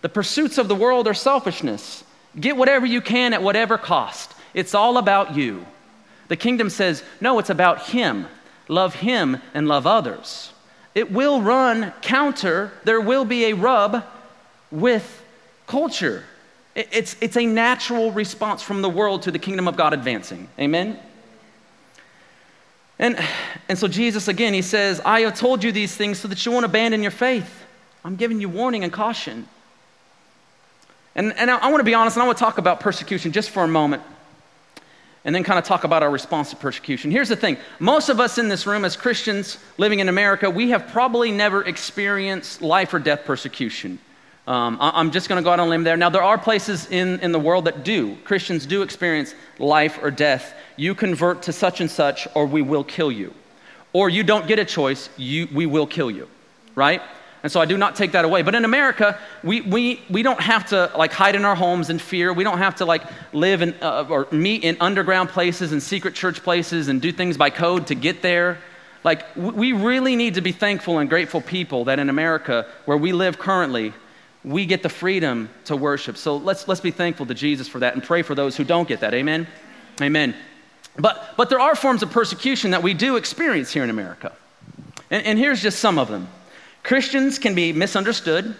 The 0.00 0.08
pursuits 0.08 0.58
of 0.58 0.68
the 0.68 0.74
world 0.74 1.06
are 1.06 1.14
selfishness. 1.14 2.02
Get 2.38 2.56
whatever 2.56 2.86
you 2.86 3.00
can 3.00 3.34
at 3.34 3.42
whatever 3.42 3.76
cost. 3.76 4.32
It's 4.54 4.74
all 4.74 4.96
about 4.98 5.36
you. 5.36 5.66
The 6.28 6.36
kingdom 6.36 6.70
says, 6.70 7.02
no, 7.20 7.38
it's 7.38 7.50
about 7.50 7.86
Him. 7.88 8.26
Love 8.68 8.96
Him 8.96 9.40
and 9.54 9.68
love 9.68 9.86
others. 9.86 10.52
It 10.94 11.10
will 11.10 11.40
run 11.40 11.92
counter, 12.02 12.72
there 12.84 13.00
will 13.00 13.24
be 13.24 13.46
a 13.46 13.54
rub 13.54 14.04
with 14.70 15.24
culture. 15.66 16.24
It's, 16.74 17.16
it's 17.20 17.36
a 17.36 17.44
natural 17.44 18.12
response 18.12 18.62
from 18.62 18.82
the 18.82 18.88
world 18.88 19.22
to 19.22 19.30
the 19.30 19.38
kingdom 19.38 19.68
of 19.68 19.76
God 19.76 19.92
advancing. 19.92 20.48
Amen? 20.58 20.98
And, 22.98 23.18
and 23.68 23.78
so 23.78 23.88
Jesus, 23.88 24.28
again, 24.28 24.54
he 24.54 24.62
says, 24.62 25.00
I 25.04 25.20
have 25.20 25.38
told 25.38 25.64
you 25.64 25.72
these 25.72 25.94
things 25.94 26.18
so 26.18 26.28
that 26.28 26.44
you 26.46 26.52
won't 26.52 26.64
abandon 26.64 27.02
your 27.02 27.10
faith. 27.10 27.64
I'm 28.04 28.16
giving 28.16 28.40
you 28.40 28.48
warning 28.48 28.84
and 28.84 28.92
caution. 28.92 29.48
And, 31.14 31.32
and 31.34 31.50
I, 31.50 31.58
I 31.58 31.70
want 31.70 31.80
to 31.80 31.84
be 31.84 31.94
honest, 31.94 32.16
and 32.16 32.22
I 32.22 32.26
want 32.26 32.38
to 32.38 32.44
talk 32.44 32.58
about 32.58 32.80
persecution 32.80 33.32
just 33.32 33.50
for 33.50 33.64
a 33.64 33.68
moment, 33.68 34.02
and 35.24 35.34
then 35.34 35.44
kind 35.44 35.58
of 35.58 35.64
talk 35.64 35.84
about 35.84 36.02
our 36.02 36.10
response 36.10 36.50
to 36.50 36.56
persecution. 36.56 37.10
Here's 37.10 37.28
the 37.28 37.36
thing 37.36 37.56
most 37.78 38.08
of 38.08 38.20
us 38.20 38.38
in 38.38 38.48
this 38.48 38.66
room, 38.66 38.84
as 38.84 38.96
Christians 38.96 39.58
living 39.78 40.00
in 40.00 40.08
America, 40.08 40.50
we 40.50 40.70
have 40.70 40.88
probably 40.88 41.30
never 41.30 41.62
experienced 41.62 42.62
life 42.62 42.92
or 42.92 42.98
death 42.98 43.24
persecution. 43.24 43.98
Um, 44.46 44.76
I'm 44.80 45.12
just 45.12 45.28
going 45.28 45.40
to 45.40 45.44
go 45.44 45.52
out 45.52 45.60
on 45.60 45.68
a 45.68 45.70
limb 45.70 45.84
there. 45.84 45.96
Now, 45.96 46.10
there 46.10 46.22
are 46.22 46.36
places 46.36 46.90
in, 46.90 47.20
in 47.20 47.30
the 47.30 47.38
world 47.38 47.66
that 47.66 47.84
do. 47.84 48.16
Christians 48.24 48.66
do 48.66 48.82
experience 48.82 49.36
life 49.60 50.00
or 50.02 50.10
death. 50.10 50.54
You 50.76 50.96
convert 50.96 51.42
to 51.42 51.52
such 51.52 51.80
and 51.80 51.88
such, 51.88 52.26
or 52.34 52.44
we 52.46 52.60
will 52.60 52.82
kill 52.82 53.12
you. 53.12 53.32
Or 53.92 54.08
you 54.08 54.24
don't 54.24 54.48
get 54.48 54.58
a 54.58 54.64
choice, 54.64 55.10
you, 55.16 55.46
we 55.52 55.66
will 55.66 55.86
kill 55.86 56.10
you, 56.10 56.28
right? 56.74 57.02
And 57.42 57.50
so 57.50 57.60
I 57.60 57.64
do 57.64 57.76
not 57.76 57.96
take 57.96 58.12
that 58.12 58.24
away. 58.24 58.42
But 58.42 58.54
in 58.54 58.64
America, 58.64 59.18
we, 59.42 59.62
we, 59.62 60.02
we 60.08 60.22
don't 60.22 60.40
have 60.40 60.66
to 60.68 60.92
like 60.96 61.12
hide 61.12 61.34
in 61.34 61.44
our 61.44 61.56
homes 61.56 61.90
in 61.90 61.98
fear. 61.98 62.32
We 62.32 62.44
don't 62.44 62.58
have 62.58 62.76
to 62.76 62.84
like 62.84 63.02
live 63.32 63.62
in, 63.62 63.74
uh, 63.82 64.06
or 64.08 64.28
meet 64.30 64.62
in 64.62 64.76
underground 64.80 65.30
places 65.30 65.72
and 65.72 65.82
secret 65.82 66.14
church 66.14 66.42
places 66.42 66.88
and 66.88 67.02
do 67.02 67.10
things 67.10 67.36
by 67.36 67.50
code 67.50 67.88
to 67.88 67.96
get 67.96 68.22
there. 68.22 68.58
Like, 69.04 69.34
we 69.34 69.72
really 69.72 70.14
need 70.14 70.34
to 70.34 70.40
be 70.40 70.52
thankful 70.52 70.98
and 70.98 71.10
grateful 71.10 71.40
people 71.40 71.86
that 71.86 71.98
in 71.98 72.08
America, 72.08 72.66
where 72.84 72.96
we 72.96 73.12
live 73.12 73.36
currently, 73.36 73.92
we 74.44 74.64
get 74.64 74.84
the 74.84 74.88
freedom 74.88 75.50
to 75.64 75.76
worship. 75.76 76.16
So 76.16 76.36
let's, 76.36 76.68
let's 76.68 76.80
be 76.80 76.92
thankful 76.92 77.26
to 77.26 77.34
Jesus 77.34 77.66
for 77.66 77.80
that 77.80 77.94
and 77.94 78.02
pray 78.02 78.22
for 78.22 78.36
those 78.36 78.56
who 78.56 78.62
don't 78.62 78.86
get 78.86 79.00
that. 79.00 79.12
Amen? 79.12 79.48
Amen. 80.00 80.36
But, 80.96 81.34
but 81.36 81.48
there 81.48 81.58
are 81.58 81.74
forms 81.74 82.04
of 82.04 82.12
persecution 82.12 82.70
that 82.72 82.84
we 82.84 82.94
do 82.94 83.16
experience 83.16 83.72
here 83.72 83.82
in 83.82 83.90
America. 83.90 84.32
And, 85.10 85.26
and 85.26 85.38
here's 85.38 85.60
just 85.60 85.80
some 85.80 85.98
of 85.98 86.06
them 86.06 86.28
Christians 86.82 87.38
can 87.38 87.54
be 87.54 87.72
misunderstood. 87.72 88.54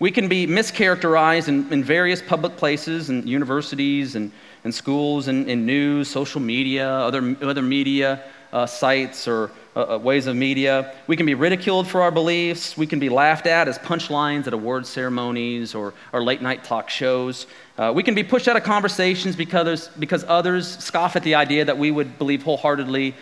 We 0.00 0.10
can 0.10 0.28
be 0.28 0.46
mischaracterized 0.46 1.48
in, 1.48 1.72
in 1.72 1.82
various 1.82 2.22
public 2.22 2.56
places 2.56 3.08
and 3.08 3.28
universities 3.28 4.14
and, 4.14 4.30
and 4.64 4.74
schools 4.74 5.28
and, 5.28 5.48
and 5.48 5.66
news, 5.66 6.08
social 6.08 6.40
media, 6.40 6.88
other, 6.88 7.36
other 7.42 7.62
media 7.62 8.22
uh, 8.52 8.66
sites 8.66 9.28
or 9.28 9.50
uh, 9.76 9.94
uh, 9.94 9.98
ways 9.98 10.26
of 10.26 10.36
media. 10.36 10.94
We 11.06 11.16
can 11.16 11.26
be 11.26 11.34
ridiculed 11.34 11.86
for 11.86 12.02
our 12.02 12.10
beliefs. 12.10 12.76
We 12.76 12.86
can 12.86 12.98
be 12.98 13.08
laughed 13.08 13.46
at 13.46 13.68
as 13.68 13.78
punchlines 13.78 14.46
at 14.46 14.52
award 14.52 14.86
ceremonies 14.86 15.74
or, 15.74 15.94
or 16.12 16.22
late 16.22 16.42
night 16.42 16.64
talk 16.64 16.90
shows. 16.90 17.46
Uh, 17.76 17.92
we 17.94 18.02
can 18.02 18.14
be 18.14 18.24
pushed 18.24 18.48
out 18.48 18.56
of 18.56 18.62
conversations 18.64 19.36
because, 19.36 19.88
because 19.98 20.24
others 20.24 20.78
scoff 20.78 21.16
at 21.16 21.22
the 21.22 21.34
idea 21.34 21.64
that 21.64 21.78
we 21.78 21.90
would 21.90 22.18
believe 22.18 22.42
wholeheartedly 22.42 23.14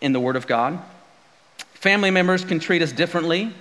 in 0.00 0.12
the 0.12 0.20
Word 0.20 0.36
of 0.36 0.46
God. 0.46 0.82
Family 1.84 2.10
members 2.10 2.44
can 2.46 2.60
treat 2.60 2.80
us 2.80 2.92
differently. 2.92 3.52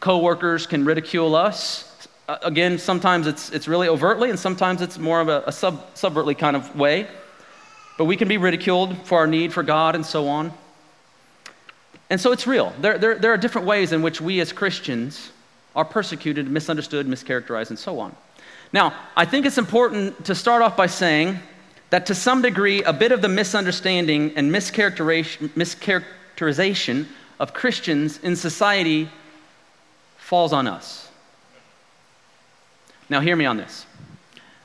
Coworkers 0.00 0.66
can 0.66 0.86
ridicule 0.86 1.36
us. 1.36 2.08
Again, 2.26 2.78
sometimes 2.78 3.26
it's, 3.26 3.50
it's 3.50 3.68
really 3.68 3.88
overtly, 3.88 4.30
and 4.30 4.38
sometimes 4.38 4.80
it's 4.80 4.96
more 4.96 5.20
of 5.20 5.28
a, 5.28 5.42
a 5.46 5.52
sub, 5.52 5.94
subvertly 5.94 6.38
kind 6.38 6.56
of 6.56 6.74
way. 6.74 7.06
But 7.98 8.06
we 8.06 8.16
can 8.16 8.26
be 8.26 8.38
ridiculed 8.38 8.96
for 9.06 9.18
our 9.18 9.26
need 9.26 9.52
for 9.52 9.62
God 9.62 9.94
and 9.94 10.06
so 10.06 10.28
on. 10.28 10.50
And 12.08 12.18
so 12.18 12.32
it's 12.32 12.46
real. 12.46 12.72
There, 12.80 12.96
there, 12.96 13.16
there 13.16 13.34
are 13.34 13.36
different 13.36 13.66
ways 13.66 13.92
in 13.92 14.00
which 14.00 14.18
we 14.18 14.40
as 14.40 14.50
Christians 14.50 15.30
are 15.76 15.84
persecuted, 15.84 16.50
misunderstood, 16.50 17.06
mischaracterized, 17.06 17.68
and 17.68 17.78
so 17.78 18.00
on. 18.00 18.16
Now, 18.72 18.94
I 19.14 19.26
think 19.26 19.44
it's 19.44 19.58
important 19.58 20.24
to 20.24 20.34
start 20.34 20.62
off 20.62 20.74
by 20.74 20.86
saying 20.86 21.38
that 21.90 22.06
to 22.06 22.14
some 22.14 22.40
degree, 22.40 22.82
a 22.84 22.94
bit 22.94 23.12
of 23.12 23.20
the 23.20 23.28
misunderstanding 23.28 24.32
and 24.36 24.50
mischaracterization 24.50 27.06
of 27.38 27.54
Christians 27.54 28.18
in 28.18 28.36
society 28.36 29.08
falls 30.16 30.52
on 30.52 30.66
us. 30.66 31.08
Now, 33.08 33.20
hear 33.20 33.36
me 33.36 33.46
on 33.46 33.56
this. 33.56 33.86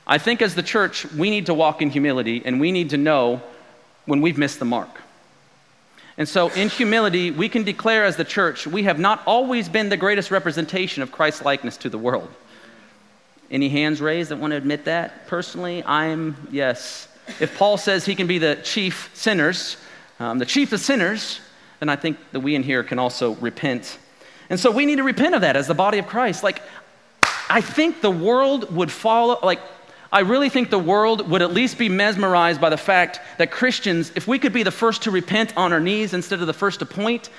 I 0.05 0.17
think 0.17 0.41
as 0.41 0.55
the 0.55 0.63
church, 0.63 1.05
we 1.13 1.29
need 1.29 1.45
to 1.45 1.53
walk 1.53 1.81
in 1.81 1.89
humility 1.89 2.41
and 2.43 2.59
we 2.59 2.71
need 2.71 2.89
to 2.89 2.97
know 2.97 3.41
when 4.05 4.21
we've 4.21 4.37
missed 4.37 4.59
the 4.59 4.65
mark. 4.65 5.01
And 6.17 6.27
so, 6.27 6.49
in 6.49 6.69
humility, 6.69 7.31
we 7.31 7.49
can 7.49 7.63
declare 7.63 8.05
as 8.05 8.17
the 8.17 8.25
church, 8.25 8.67
we 8.67 8.83
have 8.83 8.99
not 8.99 9.23
always 9.25 9.67
been 9.67 9.89
the 9.89 9.97
greatest 9.97 10.29
representation 10.29 11.01
of 11.01 11.11
Christ's 11.11 11.43
likeness 11.43 11.77
to 11.77 11.89
the 11.89 11.97
world. 11.97 12.29
Any 13.49 13.69
hands 13.69 14.01
raised 14.01 14.29
that 14.29 14.37
want 14.37 14.51
to 14.51 14.57
admit 14.57 14.85
that? 14.85 15.27
Personally, 15.27 15.83
I'm, 15.85 16.35
yes, 16.51 17.07
if 17.39 17.57
Paul 17.57 17.77
says 17.77 18.05
he 18.05 18.15
can 18.15 18.27
be 18.27 18.37
the 18.37 18.59
chief 18.63 19.09
sinners, 19.13 19.77
um, 20.19 20.37
the 20.37 20.45
chief 20.45 20.71
of 20.73 20.81
sinners, 20.81 21.39
then 21.83 21.89
I 21.89 21.97
think 21.97 22.17
that 22.31 22.39
we 22.39 22.55
in 22.55 22.63
here 22.63 22.81
can 22.81 22.97
also 22.97 23.35
repent. 23.35 23.97
And 24.49 24.57
so 24.57 24.71
we 24.71 24.85
need 24.85 24.95
to 24.95 25.03
repent 25.03 25.35
of 25.35 25.41
that 25.41 25.57
as 25.57 25.67
the 25.67 25.73
body 25.73 25.99
of 25.99 26.07
Christ. 26.07 26.41
Like, 26.41 26.61
I 27.49 27.59
think 27.59 27.99
the 27.99 28.09
world 28.09 28.73
would 28.73 28.89
follow, 28.89 29.37
like, 29.43 29.59
I 30.09 30.21
really 30.21 30.47
think 30.47 30.69
the 30.69 30.79
world 30.79 31.29
would 31.29 31.41
at 31.41 31.51
least 31.51 31.77
be 31.77 31.89
mesmerized 31.89 32.61
by 32.61 32.69
the 32.69 32.77
fact 32.77 33.19
that 33.37 33.51
Christians, 33.51 34.13
if 34.15 34.29
we 34.29 34.39
could 34.39 34.53
be 34.53 34.63
the 34.63 34.71
first 34.71 35.01
to 35.01 35.11
repent 35.11 35.57
on 35.57 35.73
our 35.73 35.81
knees 35.81 36.13
instead 36.13 36.39
of 36.39 36.47
the 36.47 36.53
first 36.53 36.79
to 36.79 36.85
point, 36.85 37.29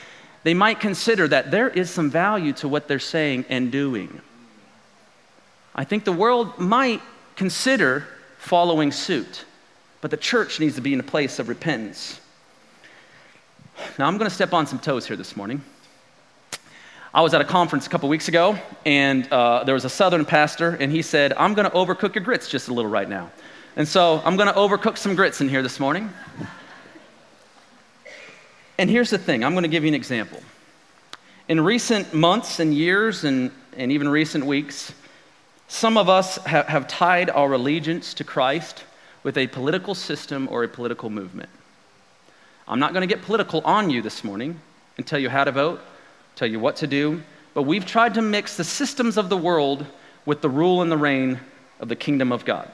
they 0.42 0.52
might 0.52 0.78
consider 0.78 1.26
that 1.28 1.50
there 1.50 1.70
is 1.70 1.88
some 1.88 2.11
value 2.11 2.52
to 2.52 2.68
what 2.68 2.87
they're 2.87 2.98
saying 2.98 3.46
and 3.48 3.72
doing. 3.72 4.20
I 5.74 5.85
think 5.85 6.04
the 6.04 6.12
world 6.12 6.59
might 6.59 7.00
consider 7.35 8.07
following 8.37 8.92
suit, 8.92 9.46
but 10.02 10.11
the 10.11 10.18
church 10.18 10.61
needs 10.61 10.74
to 10.74 10.83
be 10.83 10.92
in 10.92 11.00
a 11.00 11.02
place 11.02 11.38
of 11.38 11.48
repentance. 11.48 12.20
Now, 13.99 14.07
I'm 14.07 14.19
going 14.19 14.29
to 14.29 14.35
step 14.35 14.53
on 14.53 14.67
some 14.67 14.79
toes 14.79 15.07
here 15.07 15.17
this 15.17 15.37
morning. 15.37 15.63
I 17.13 17.21
was 17.21 17.33
at 17.33 17.41
a 17.41 17.45
conference 17.45 17.87
a 17.87 17.91
couple 17.91 18.09
weeks 18.09 18.27
ago, 18.27 18.59
and 18.85 19.31
uh, 19.33 19.63
there 19.65 19.75
was 19.75 19.85
a 19.85 19.89
southern 19.89 20.25
pastor, 20.25 20.71
and 20.71 20.91
he 20.91 21.01
said, 21.01 21.33
I'm 21.35 21.55
going 21.55 21.71
to 21.71 21.77
overcook 21.77 22.15
your 22.15 22.25
grits 22.25 22.49
just 22.49 22.69
a 22.69 22.75
little 22.75 22.91
right 22.91 23.09
now. 23.09 23.31
And 23.77 23.87
so 23.87 24.21
I'm 24.25 24.37
going 24.37 24.49
to 24.49 24.55
overcook 24.55 24.99
some 24.99 25.15
grits 25.15 25.41
in 25.41 25.49
here 25.49 25.63
this 25.63 25.79
morning. 25.79 26.13
And 28.79 28.91
here's 28.91 29.11
the 29.11 29.19
thing 29.19 29.45
I'm 29.45 29.53
going 29.53 29.63
to 29.63 29.69
give 29.69 29.85
you 29.85 29.89
an 29.89 29.95
example. 29.95 30.41
In 31.49 31.61
recent 31.61 32.13
months 32.15 32.59
and 32.59 32.75
years, 32.75 33.23
and, 33.23 33.53
and 33.77 33.93
even 33.93 34.09
recent 34.09 34.45
weeks, 34.45 34.93
some 35.69 35.97
of 35.97 36.09
us 36.09 36.39
have, 36.39 36.67
have 36.67 36.89
tied 36.89 37.31
our 37.31 37.53
allegiance 37.53 38.15
to 38.15 38.25
Christ 38.25 38.85
with 39.23 39.39
a 39.39 39.47
political 39.47 39.95
system 39.95 40.49
or 40.51 40.65
a 40.65 40.69
political 40.69 41.11
movement. 41.11 41.49
I'm 42.66 42.81
not 42.81 42.92
going 42.92 43.07
to 43.07 43.14
get 43.14 43.24
political 43.24 43.61
on 43.64 43.90
you 43.90 44.03
this 44.03 44.24
morning 44.24 44.61
and 44.96 45.07
tell 45.07 45.18
you 45.18 45.29
how 45.29 45.44
to 45.44 45.53
vote 45.53 45.81
tell 46.37 46.48
you 46.48 46.59
what 46.59 46.77
to 46.77 46.87
do, 46.87 47.22
but 47.53 47.62
we've 47.62 47.87
tried 47.87 48.14
to 48.14 48.22
mix 48.22 48.57
the 48.57 48.64
systems 48.64 49.16
of 49.16 49.29
the 49.29 49.37
world 49.37 49.87
with 50.27 50.40
the 50.40 50.48
rule 50.48 50.83
and 50.83 50.90
the 50.90 50.96
reign 50.96 51.38
of 51.81 51.88
the 51.88 51.96
kingdom 51.96 52.33
of 52.33 52.44
God. 52.44 52.68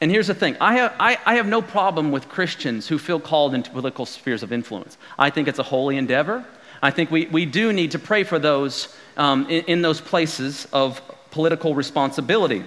And 0.00 0.10
here's 0.10 0.28
the 0.28 0.34
thing 0.34 0.56
I 0.60 0.74
have, 0.74 0.94
I, 0.98 1.18
I 1.26 1.34
have 1.36 1.46
no 1.46 1.60
problem 1.62 2.10
with 2.10 2.28
Christians 2.28 2.88
who 2.88 2.98
feel 2.98 3.20
called 3.20 3.54
into 3.54 3.70
political 3.70 4.06
spheres 4.06 4.42
of 4.42 4.52
influence. 4.52 4.96
I 5.18 5.30
think 5.30 5.46
it's 5.46 5.58
a 5.58 5.64
holy 5.64 5.96
endeavor. 5.96 6.44
I 6.82 6.90
think 6.90 7.10
we, 7.10 7.26
we 7.26 7.44
do 7.44 7.72
need 7.72 7.90
to 7.90 7.98
pray 7.98 8.24
for 8.24 8.38
those 8.38 8.94
um, 9.16 9.48
in, 9.50 9.64
in 9.66 9.82
those 9.82 10.00
places 10.00 10.66
of 10.72 11.02
political 11.30 11.74
responsibility. 11.74 12.64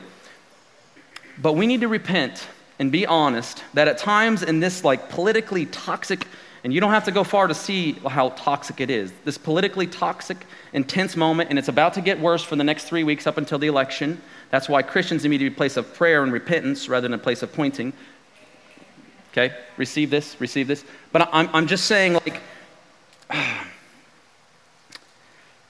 But 1.42 1.54
we 1.54 1.66
need 1.66 1.82
to 1.82 1.88
repent 1.88 2.48
and 2.80 2.92
be 2.92 3.06
honest 3.06 3.64
that 3.74 3.88
at 3.88 3.98
times 3.98 4.44
in 4.44 4.60
this 4.60 4.84
like 4.84 5.10
politically 5.10 5.66
toxic 5.68 6.28
and 6.64 6.74
you 6.74 6.80
don't 6.80 6.92
have 6.92 7.04
to 7.06 7.12
go 7.12 7.24
far 7.24 7.48
to 7.48 7.54
see 7.54 7.94
how 8.08 8.30
toxic 8.30 8.80
it 8.80 8.90
is. 8.90 9.12
This 9.26 9.38
politically 9.38 9.86
toxic, 9.86 10.38
intense 10.72 11.18
moment, 11.18 11.50
and 11.50 11.60
it's 11.60 11.68
about 11.68 11.94
to 11.96 12.02
get 12.02 12.20
worse 12.20 12.42
for 12.42 12.56
the 12.56 12.64
next 12.64 12.86
three 12.86 13.04
weeks 13.04 13.28
up 13.28 13.38
until 13.38 13.60
the 13.60 13.68
election. 13.68 14.22
That's 14.50 14.70
why 14.70 14.82
Christians 14.82 15.26
need 15.26 15.40
to 15.40 15.50
be 15.50 15.54
a 15.54 15.58
place 15.58 15.76
of 15.76 15.94
prayer 15.94 16.24
and 16.24 16.32
repentance 16.32 16.88
rather 16.88 17.06
than 17.06 17.14
a 17.14 17.22
place 17.22 17.44
of 17.44 17.52
pointing. 17.52 17.92
Okay? 19.32 19.54
Receive 19.76 20.10
this, 20.10 20.40
receive 20.40 20.68
this. 20.68 20.86
But 21.12 21.28
I'm, 21.34 21.50
I'm 21.54 21.68
just 21.68 21.86
saying, 21.86 22.14
like, 22.14 22.42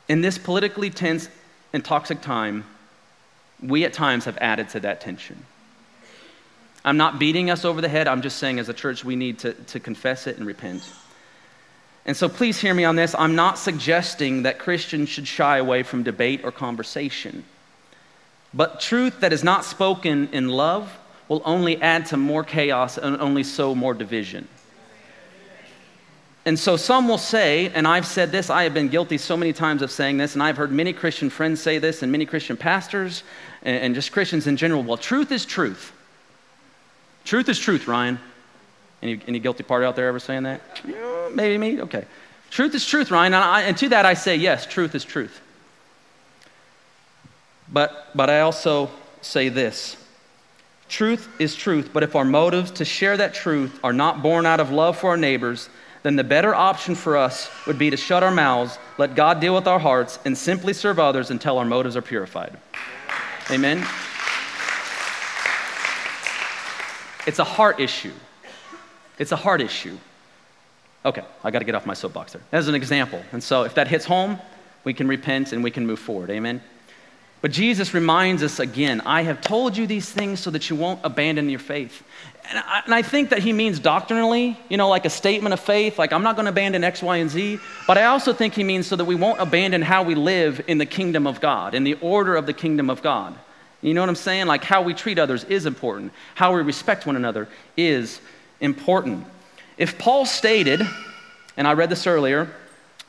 in 0.08 0.22
this 0.22 0.38
politically 0.38 0.92
tense 0.92 1.28
and 1.72 1.84
toxic 1.84 2.22
time, 2.22 2.66
we 3.63 3.84
at 3.84 3.94
times 3.94 4.26
have 4.26 4.38
added 4.38 4.70
to 4.70 4.80
that 4.82 5.02
tension. 5.02 5.44
I'm 6.86 6.98
not 6.98 7.19
beating 7.19 7.50
us 7.50 7.63
over 7.65 7.80
the 7.82 7.89
head. 7.89 8.08
I'm 8.08 8.22
just 8.22 8.38
saying, 8.38 8.60
as 8.60 8.67
a 8.69 8.74
church, 8.74 9.06
we 9.06 9.15
need 9.15 9.39
to, 9.39 9.54
to 9.54 9.80
confess 9.80 10.28
it 10.28 10.38
and 10.38 10.46
repent. 10.46 10.89
And 12.06 12.17
so, 12.17 12.28
please 12.28 12.60
hear 12.60 12.74
me 12.74 12.84
on 12.84 12.98
this. 12.98 13.15
I'm 13.17 13.36
not 13.36 13.58
suggesting 13.58 14.43
that 14.43 14.60
Christians 14.60 15.08
should 15.08 15.28
shy 15.28 15.58
away 15.58 15.84
from 15.84 16.04
debate 16.04 16.41
or 16.43 16.52
conversation. 16.52 17.46
But 18.54 18.82
truth 18.82 19.22
that 19.22 19.32
is 19.32 19.43
not 19.43 19.63
spoken 19.63 20.30
in 20.34 20.50
love 20.50 20.91
will 21.30 21.41
only 21.46 21.82
add 21.82 22.08
to 22.08 22.17
more 22.17 22.43
chaos 22.43 22.98
and 22.98 23.19
only 23.22 23.43
sow 23.43 23.74
more 23.74 23.93
division. 23.93 24.48
And 26.46 26.60
so 26.60 26.76
some 26.76 27.08
will 27.08 27.17
say, 27.17 27.69
and 27.69 27.88
I've 27.88 28.06
said 28.06 28.34
this, 28.34 28.50
I 28.50 28.63
have 28.63 28.74
been 28.74 28.89
guilty 28.89 29.17
so 29.17 29.38
many 29.38 29.54
times 29.54 29.82
of 29.82 29.89
saying 29.89 30.17
this, 30.17 30.34
and 30.34 30.43
I've 30.43 30.58
heard 30.58 30.74
many 30.74 30.91
Christian 30.91 31.30
friends 31.30 31.62
say 31.62 31.78
this, 31.78 32.04
and 32.04 32.12
many 32.12 32.26
Christian 32.26 32.58
pastors, 32.58 33.24
and 33.62 33.96
just 33.96 34.12
Christians 34.12 34.46
in 34.46 34.58
general. 34.58 34.84
Well, 34.84 34.98
truth 34.98 35.32
is 35.32 35.46
truth. 35.46 35.93
Truth 37.25 37.49
is 37.49 37.59
truth, 37.59 37.88
Ryan. 37.88 38.19
Any, 39.01 39.19
any 39.27 39.39
guilty 39.39 39.63
party 39.63 39.86
out 39.86 39.95
there 39.95 40.07
ever 40.07 40.19
saying 40.19 40.43
that? 40.43 40.62
Maybe 41.33 41.57
me? 41.57 41.81
Okay. 41.81 42.05
Truth 42.49 42.75
is 42.75 42.86
truth, 42.86 43.12
Ryan. 43.12 43.33
And, 43.33 43.43
I, 43.43 43.62
and 43.63 43.77
to 43.77 43.89
that 43.89 44.05
I 44.05 44.13
say, 44.13 44.36
yes, 44.36 44.65
truth 44.65 44.95
is 44.95 45.03
truth. 45.03 45.41
But, 47.71 48.09
but 48.15 48.29
I 48.29 48.41
also 48.41 48.91
say 49.21 49.49
this 49.49 49.97
truth 50.89 51.27
is 51.39 51.55
truth, 51.55 51.89
but 51.91 52.03
if 52.03 52.15
our 52.15 52.25
motives 52.25 52.69
to 52.69 52.86
share 52.86 53.17
that 53.17 53.33
truth 53.33 53.79
are 53.83 53.93
not 53.93 54.21
born 54.21 54.45
out 54.45 54.59
of 54.59 54.69
love 54.69 54.95
for 54.95 55.09
our 55.09 55.17
neighbors, 55.17 55.69
then 56.03 56.15
the 56.15 56.23
better 56.23 56.53
option 56.53 56.93
for 56.93 57.17
us 57.17 57.49
would 57.65 57.79
be 57.79 57.89
to 57.89 57.97
shut 57.97 58.21
our 58.21 58.29
mouths, 58.29 58.77
let 58.99 59.15
God 59.15 59.39
deal 59.39 59.55
with 59.55 59.67
our 59.67 59.79
hearts, 59.79 60.19
and 60.23 60.38
simply 60.38 60.71
serve 60.71 60.99
others 60.99 61.31
until 61.31 61.57
our 61.57 61.65
motives 61.65 61.97
are 61.97 62.01
purified. 62.01 62.55
Amen. 63.49 63.83
It's 67.25 67.39
a 67.39 67.43
heart 67.43 67.79
issue. 67.79 68.13
It's 69.17 69.31
a 69.31 69.36
heart 69.36 69.62
issue. 69.62 69.97
Okay, 71.05 71.23
I 71.43 71.51
got 71.51 71.59
to 71.59 71.65
get 71.65 71.75
off 71.75 71.86
my 71.86 71.93
soapbox 71.93 72.33
there. 72.33 72.41
As 72.51 72.67
an 72.67 72.75
example. 72.75 73.21
And 73.31 73.43
so 73.43 73.63
if 73.63 73.75
that 73.75 73.88
hits 73.88 74.05
home, 74.05 74.39
we 74.83 74.93
can 74.93 75.07
repent 75.07 75.51
and 75.51 75.63
we 75.63 75.71
can 75.71 75.86
move 75.86 75.99
forward. 75.99 76.29
Amen. 76.29 76.62
But 77.41 77.51
Jesus 77.51 77.93
reminds 77.93 78.41
us 78.41 78.59
again 78.62 79.01
I 79.01 79.23
have 79.23 79.41
told 79.41 79.75
you 79.75 79.86
these 79.86 80.09
things 80.09 80.39
so 80.39 80.49
that 80.51 80.69
you 80.69 80.77
won't 80.77 81.01
abandon 81.03 81.49
your 81.49 81.59
faith. 81.59 82.01
And 82.49 82.59
I, 82.59 82.81
and 82.86 82.93
I, 82.93 83.01
think 83.01 83.29
that 83.31 83.39
he 83.39 83.51
means 83.51 83.79
doctrinally, 83.79 84.57
you 84.69 84.77
know, 84.77 84.88
like 84.88 85.05
a 85.05 85.09
statement 85.09 85.51
of 85.51 85.59
faith, 85.59 85.99
like 85.99 86.13
I'm 86.13 86.23
not 86.23 86.36
going 86.36 86.45
to 86.45 86.51
abandon 86.51 86.83
X, 86.83 87.01
Y, 87.01 87.17
and 87.17 87.29
Z. 87.29 87.59
But 87.86 87.97
I 87.97 88.05
also 88.05 88.33
think 88.33 88.53
he 88.53 88.63
means 88.63 88.88
so 88.88 88.95
that 88.95 89.05
we 89.05 89.15
won't 89.15 89.41
abandon 89.41 89.81
how 89.81 90.03
we 90.03 90.15
live 90.15 90.63
in 90.67 90.77
the 90.77 90.86
kingdom 90.86 91.27
of 91.27 91.41
God, 91.41 91.73
in 91.73 91.83
the 91.83 91.95
order 91.95 92.36
of 92.36 92.45
the 92.45 92.53
kingdom 92.53 92.89
of 92.89 93.01
God. 93.01 93.38
You 93.84 93.93
know 93.93 94.02
what 94.02 94.10
I'm 94.10 94.15
saying? 94.15 94.48
Like 94.48 94.63
how 94.63 94.82
we 94.82 94.93
treat 94.93 95.19
others 95.19 95.43
is 95.43 95.65
important, 95.65 96.13
how 96.36 96.56
we 96.56 96.62
respect 96.62 97.06
one 97.06 97.17
another 97.17 97.50
is 97.76 98.22
important. 98.62 99.26
If 99.78 100.00
Paul 100.00 100.26
stated, 100.26 100.82
and 101.58 101.67
I 101.67 101.74
read 101.74 101.89
this 101.89 102.08
earlier, 102.08 102.50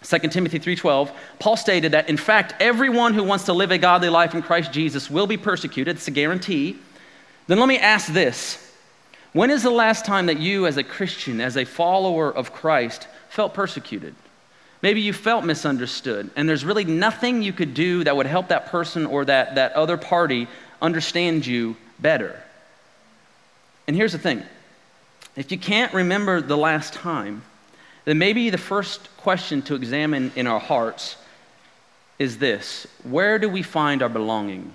2 0.03 0.19
Timothy 0.31 0.59
3:12, 0.59 1.11
Paul 1.39 1.57
stated 1.57 1.93
that 1.93 2.09
in 2.09 2.17
fact 2.17 2.55
everyone 2.61 3.15
who 3.15 3.23
wants 3.23 3.45
to 3.45 3.53
live 3.53 3.71
a 3.71 3.79
godly 3.79 4.09
life 4.09 4.35
in 4.35 4.43
Christ 4.43 4.73
Jesus 4.73 5.09
will 5.09 5.29
be 5.29 5.37
persecuted, 5.37 5.97
it's 5.97 6.09
a 6.09 6.11
guarantee. 6.11 6.77
Then 7.47 7.59
let 7.59 7.69
me 7.69 7.79
ask 7.79 8.13
this. 8.13 8.61
When 9.33 9.51
is 9.51 9.63
the 9.63 9.71
last 9.71 10.05
time 10.05 10.27
that 10.27 10.39
you 10.39 10.67
as 10.67 10.77
a 10.77 10.85
Christian, 10.85 11.41
as 11.41 11.57
a 11.57 11.65
follower 11.65 12.33
of 12.33 12.53
Christ, 12.53 13.07
felt 13.29 13.55
persecuted? 13.55 14.15
Maybe 14.85 15.01
you 15.01 15.15
felt 15.15 15.47
misunderstood, 15.47 16.31
and 16.37 16.47
there's 16.47 16.65
really 16.65 16.85
nothing 16.85 17.43
you 17.43 17.55
could 17.55 17.73
do 17.73 18.05
that 18.05 18.17
would 18.17 18.27
help 18.27 18.49
that 18.49 18.67
person 18.67 19.07
or 19.07 19.25
that, 19.25 19.55
that 19.55 19.73
other 19.73 19.97
party 19.97 20.47
understand 20.85 21.47
you 21.47 21.77
better. 21.99 22.41
And 23.87 23.97
here's 23.97 24.13
the 24.13 24.19
thing 24.19 24.43
if 25.37 25.51
you 25.51 25.59
can't 25.59 25.93
remember 25.93 26.41
the 26.41 26.57
last 26.57 26.93
time, 26.93 27.43
then 28.05 28.19
maybe 28.19 28.51
the 28.51 28.59
first 28.59 29.09
question 29.17 29.63
to 29.63 29.75
examine 29.75 30.31
in 30.37 30.47
our 30.47 30.61
hearts 30.61 31.17
is 32.19 32.39
this 32.39 32.87
Where 33.03 33.39
do 33.39 33.49
we 33.49 33.63
find 33.63 34.03
our 34.03 34.09
belonging? 34.09 34.73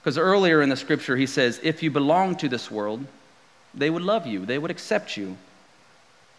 Because 0.00 0.18
earlier 0.18 0.60
in 0.60 0.68
the 0.68 0.76
scripture, 0.76 1.16
he 1.16 1.26
says, 1.26 1.60
If 1.62 1.82
you 1.82 1.90
belong 1.90 2.36
to 2.36 2.48
this 2.48 2.70
world, 2.70 3.06
they 3.72 3.88
would 3.88 4.02
love 4.02 4.26
you, 4.26 4.44
they 4.44 4.58
would 4.58 4.70
accept 4.70 5.16
you. 5.16 5.36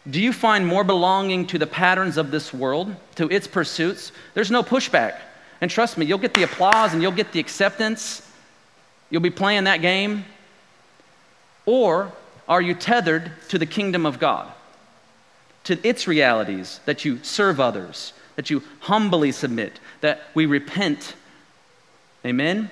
Do 0.08 0.22
you 0.22 0.32
find 0.32 0.68
more 0.68 0.84
belonging 0.84 1.48
to 1.48 1.58
the 1.58 1.66
patterns 1.66 2.18
of 2.18 2.30
this 2.30 2.54
world, 2.54 2.96
to 3.16 3.28
its 3.28 3.48
pursuits? 3.48 4.12
There's 4.36 4.52
no 4.52 4.62
pushback. 4.62 5.16
And 5.62 5.72
trust 5.72 5.98
me, 5.98 6.06
you'll 6.06 6.18
get 6.18 6.34
the 6.34 6.44
applause 6.44 6.94
and 6.94 7.02
you'll 7.02 7.12
get 7.12 7.32
the 7.32 7.40
acceptance. 7.40 8.22
You'll 9.10 9.22
be 9.22 9.30
playing 9.30 9.66
that 9.66 9.82
game. 9.82 10.26
Or 11.66 12.12
are 12.48 12.62
you 12.62 12.76
tethered 12.76 13.32
to 13.50 13.58
the 13.58 13.66
kingdom 13.66 14.06
of 14.06 14.20
God, 14.20 14.52
to 15.64 15.80
its 15.88 16.08
realities, 16.08 16.80
that 16.86 17.06
you 17.06 17.20
serve 17.24 17.60
others, 17.60 18.14
that 18.36 18.50
you 18.50 18.62
humbly 18.82 19.32
submit, 19.32 19.80
that 20.02 20.22
we 20.34 20.46
repent? 20.46 21.16
Amen? 22.26 22.70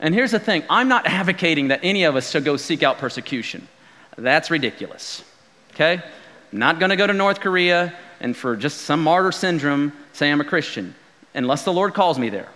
And 0.00 0.14
here's 0.14 0.32
the 0.32 0.40
thing 0.40 0.64
I'm 0.68 0.88
not 0.88 1.06
advocating 1.06 1.68
that 1.68 1.80
any 1.82 2.04
of 2.04 2.16
us 2.16 2.30
should 2.30 2.44
go 2.44 2.56
seek 2.56 2.82
out 2.82 2.98
persecution. 2.98 3.68
That's 4.16 4.50
ridiculous. 4.50 5.22
Okay? 5.74 6.02
I'm 6.52 6.58
not 6.58 6.78
going 6.78 6.90
to 6.90 6.96
go 6.96 7.06
to 7.06 7.12
North 7.12 7.40
Korea 7.40 7.94
and 8.20 8.36
for 8.36 8.56
just 8.56 8.82
some 8.82 9.02
martyr 9.02 9.32
syndrome 9.32 9.92
say 10.12 10.30
I'm 10.30 10.40
a 10.40 10.44
Christian 10.44 10.94
unless 11.34 11.64
the 11.64 11.72
Lord 11.72 11.94
calls 11.94 12.18
me 12.18 12.28
there. 12.28 12.48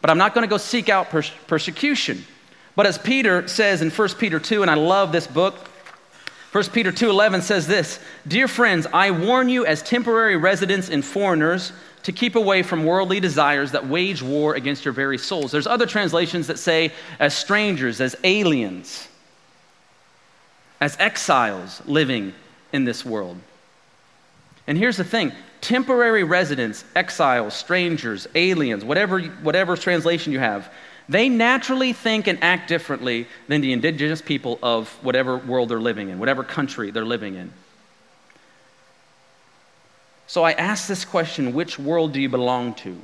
But 0.00 0.10
I'm 0.10 0.18
not 0.18 0.34
going 0.34 0.42
to 0.46 0.50
go 0.50 0.58
seek 0.58 0.88
out 0.88 1.10
pers- 1.10 1.32
persecution. 1.46 2.24
But 2.76 2.86
as 2.86 2.98
Peter 2.98 3.48
says 3.48 3.82
in 3.82 3.90
1 3.90 4.08
Peter 4.18 4.38
2, 4.38 4.62
and 4.62 4.70
I 4.70 4.74
love 4.74 5.10
this 5.10 5.26
book, 5.26 5.68
1 6.52 6.64
Peter 6.72 6.90
2:11 6.90 7.42
says 7.42 7.66
this, 7.66 7.98
"Dear 8.26 8.48
friends, 8.48 8.86
I 8.92 9.10
warn 9.10 9.48
you 9.48 9.66
as 9.66 9.82
temporary 9.82 10.36
residents 10.36 10.88
and 10.88 11.04
foreigners 11.04 11.72
to 12.04 12.12
keep 12.12 12.36
away 12.36 12.62
from 12.62 12.84
worldly 12.84 13.20
desires 13.20 13.72
that 13.72 13.86
wage 13.86 14.22
war 14.22 14.54
against 14.54 14.84
your 14.84 14.92
very 14.92 15.18
souls." 15.18 15.52
There's 15.52 15.66
other 15.66 15.84
translations 15.84 16.46
that 16.46 16.58
say 16.58 16.92
as 17.18 17.34
strangers, 17.34 18.00
as 18.00 18.16
aliens, 18.24 19.08
as 20.80 20.96
exiles 20.98 21.82
living 21.84 22.32
in 22.72 22.84
this 22.84 23.04
world. 23.04 23.38
And 24.68 24.76
here's 24.76 24.98
the 24.98 25.04
thing, 25.04 25.32
temporary 25.62 26.24
residents, 26.24 26.84
exiles, 26.94 27.54
strangers, 27.54 28.28
aliens, 28.34 28.84
whatever 28.84 29.20
whatever 29.20 29.76
translation 29.76 30.30
you 30.32 30.38
have, 30.38 30.70
they 31.08 31.30
naturally 31.30 31.94
think 31.94 32.26
and 32.26 32.44
act 32.44 32.68
differently 32.68 33.26
than 33.48 33.62
the 33.62 33.72
indigenous 33.72 34.20
people 34.20 34.58
of 34.62 34.90
whatever 35.02 35.38
world 35.38 35.70
they're 35.70 35.80
living 35.80 36.10
in, 36.10 36.18
whatever 36.18 36.44
country 36.44 36.90
they're 36.90 37.06
living 37.06 37.34
in. 37.34 37.50
So 40.26 40.44
I 40.44 40.52
ask 40.52 40.86
this 40.86 41.06
question 41.06 41.54
which 41.54 41.78
world 41.78 42.12
do 42.12 42.20
you 42.20 42.28
belong 42.28 42.74
to? 42.74 43.00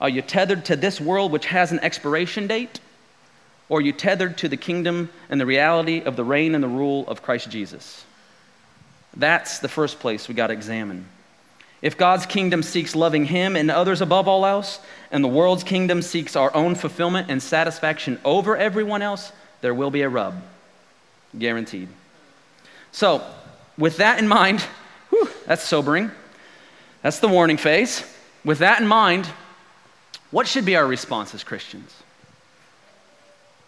Are 0.00 0.08
you 0.08 0.22
tethered 0.22 0.64
to 0.66 0.76
this 0.76 0.98
world 0.98 1.30
which 1.30 1.44
has 1.46 1.72
an 1.72 1.80
expiration 1.80 2.46
date? 2.46 2.80
Or 3.68 3.78
are 3.78 3.82
you 3.82 3.92
tethered 3.92 4.38
to 4.38 4.48
the 4.48 4.56
kingdom 4.56 5.10
and 5.28 5.38
the 5.38 5.46
reality 5.46 6.00
of 6.00 6.16
the 6.16 6.24
reign 6.24 6.54
and 6.54 6.64
the 6.64 6.68
rule 6.68 7.06
of 7.06 7.22
Christ 7.22 7.50
Jesus? 7.50 8.06
That's 9.16 9.58
the 9.58 9.68
first 9.68 10.00
place 10.00 10.28
we 10.28 10.34
got 10.34 10.48
to 10.48 10.52
examine. 10.52 11.06
If 11.82 11.98
God's 11.98 12.26
kingdom 12.26 12.62
seeks 12.62 12.96
loving 12.96 13.26
Him 13.26 13.56
and 13.56 13.70
others 13.70 14.00
above 14.00 14.26
all 14.26 14.46
else, 14.46 14.80
and 15.10 15.22
the 15.22 15.28
world's 15.28 15.64
kingdom 15.64 16.02
seeks 16.02 16.34
our 16.34 16.54
own 16.54 16.74
fulfillment 16.74 17.30
and 17.30 17.42
satisfaction 17.42 18.18
over 18.24 18.56
everyone 18.56 19.02
else, 19.02 19.32
there 19.60 19.74
will 19.74 19.90
be 19.90 20.02
a 20.02 20.08
rub. 20.08 20.34
Guaranteed. 21.38 21.88
So, 22.90 23.22
with 23.76 23.98
that 23.98 24.18
in 24.18 24.28
mind, 24.28 24.60
whew, 25.10 25.28
that's 25.46 25.62
sobering. 25.62 26.10
That's 27.02 27.18
the 27.18 27.28
warning 27.28 27.58
phase. 27.58 28.02
With 28.44 28.58
that 28.60 28.80
in 28.80 28.86
mind, 28.86 29.28
what 30.30 30.48
should 30.48 30.64
be 30.64 30.76
our 30.76 30.86
response 30.86 31.34
as 31.34 31.44
Christians? 31.44 31.94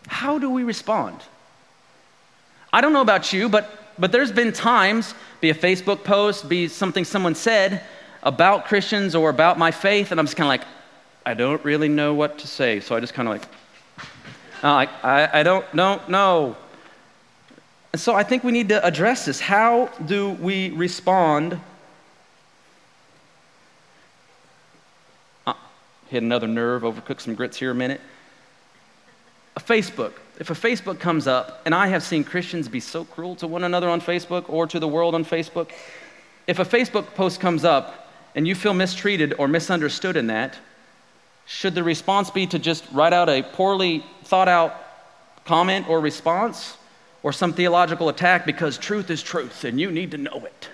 How 0.08 0.38
do 0.38 0.50
we 0.50 0.64
respond? 0.64 1.20
I 2.72 2.80
don't 2.80 2.92
know 2.92 3.02
about 3.02 3.32
you, 3.32 3.48
but, 3.48 3.70
but 3.98 4.12
there's 4.12 4.32
been 4.32 4.52
times, 4.52 5.14
be 5.40 5.50
a 5.50 5.54
Facebook 5.54 6.04
post, 6.04 6.48
be 6.48 6.68
something 6.68 7.04
someone 7.04 7.34
said, 7.34 7.82
about 8.22 8.66
Christians 8.66 9.14
or 9.14 9.30
about 9.30 9.58
my 9.58 9.70
faith, 9.70 10.10
and 10.10 10.20
I'm 10.20 10.26
just 10.26 10.36
kind 10.36 10.46
of 10.46 10.48
like, 10.48 10.64
I 11.24 11.34
don't 11.34 11.64
really 11.64 11.88
know 11.88 12.14
what 12.14 12.38
to 12.38 12.46
say. 12.46 12.80
So 12.80 12.94
I 12.94 13.00
just 13.00 13.14
kind 13.14 13.28
of 13.28 13.34
like, 13.34 13.48
I, 14.62 14.88
I, 15.02 15.40
I 15.40 15.42
don't 15.42 15.74
know. 15.74 16.56
And 17.92 18.00
so 18.00 18.14
I 18.14 18.22
think 18.22 18.44
we 18.44 18.52
need 18.52 18.68
to 18.68 18.84
address 18.84 19.24
this. 19.24 19.40
How 19.40 19.86
do 20.04 20.30
we 20.30 20.70
respond? 20.70 21.60
Uh, 25.46 25.54
hit 26.08 26.22
another 26.22 26.46
nerve, 26.46 26.82
overcook 26.82 27.20
some 27.20 27.34
grits 27.34 27.56
here 27.56 27.70
a 27.70 27.74
minute. 27.74 28.00
A 29.56 29.60
Facebook. 29.60 30.12
If 30.38 30.50
a 30.50 30.54
Facebook 30.54 30.98
comes 30.98 31.26
up, 31.26 31.62
and 31.64 31.74
I 31.74 31.86
have 31.88 32.02
seen 32.02 32.22
Christians 32.22 32.68
be 32.68 32.80
so 32.80 33.04
cruel 33.04 33.36
to 33.36 33.46
one 33.46 33.64
another 33.64 33.88
on 33.88 34.00
Facebook 34.00 34.48
or 34.48 34.66
to 34.66 34.78
the 34.78 34.88
world 34.88 35.14
on 35.14 35.24
Facebook, 35.24 35.70
if 36.46 36.58
a 36.58 36.64
Facebook 36.64 37.14
post 37.14 37.40
comes 37.40 37.64
up 37.64 38.10
and 38.34 38.46
you 38.46 38.54
feel 38.54 38.74
mistreated 38.74 39.34
or 39.38 39.48
misunderstood 39.48 40.16
in 40.16 40.26
that, 40.26 40.58
should 41.46 41.74
the 41.74 41.82
response 41.82 42.30
be 42.30 42.46
to 42.48 42.58
just 42.58 42.84
write 42.92 43.12
out 43.12 43.28
a 43.28 43.42
poorly 43.42 44.04
thought 44.24 44.48
out 44.48 44.74
comment 45.44 45.88
or 45.88 46.00
response 46.00 46.76
or 47.22 47.32
some 47.32 47.52
theological 47.52 48.08
attack 48.08 48.44
because 48.44 48.76
truth 48.76 49.10
is 49.10 49.22
truth 49.22 49.64
and 49.64 49.80
you 49.80 49.90
need 49.90 50.10
to 50.10 50.18
know 50.18 50.44
it? 50.44 50.68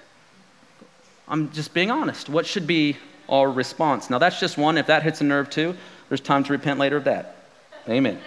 I'm 1.29 1.53
just 1.53 1.73
being 1.73 1.91
honest. 1.91 2.29
What 2.29 2.47
should 2.47 2.67
be 2.67 2.97
our 3.29 3.51
response? 3.51 4.11
Now, 4.11 4.19
that's 4.19 4.41
just 4.41 4.59
one. 4.59 4.77
If 4.77 4.87
that 4.87 5.03
hits 5.03 5.21
a 5.21 5.25
nerve 5.25 5.51
too, 5.51 5.77
there's 6.09 6.21
time 6.21 6.43
to 6.45 6.53
repent 6.53 6.81
later 6.81 6.97
of 6.97 7.05
that. 7.05 7.37
Amen. 7.89 8.19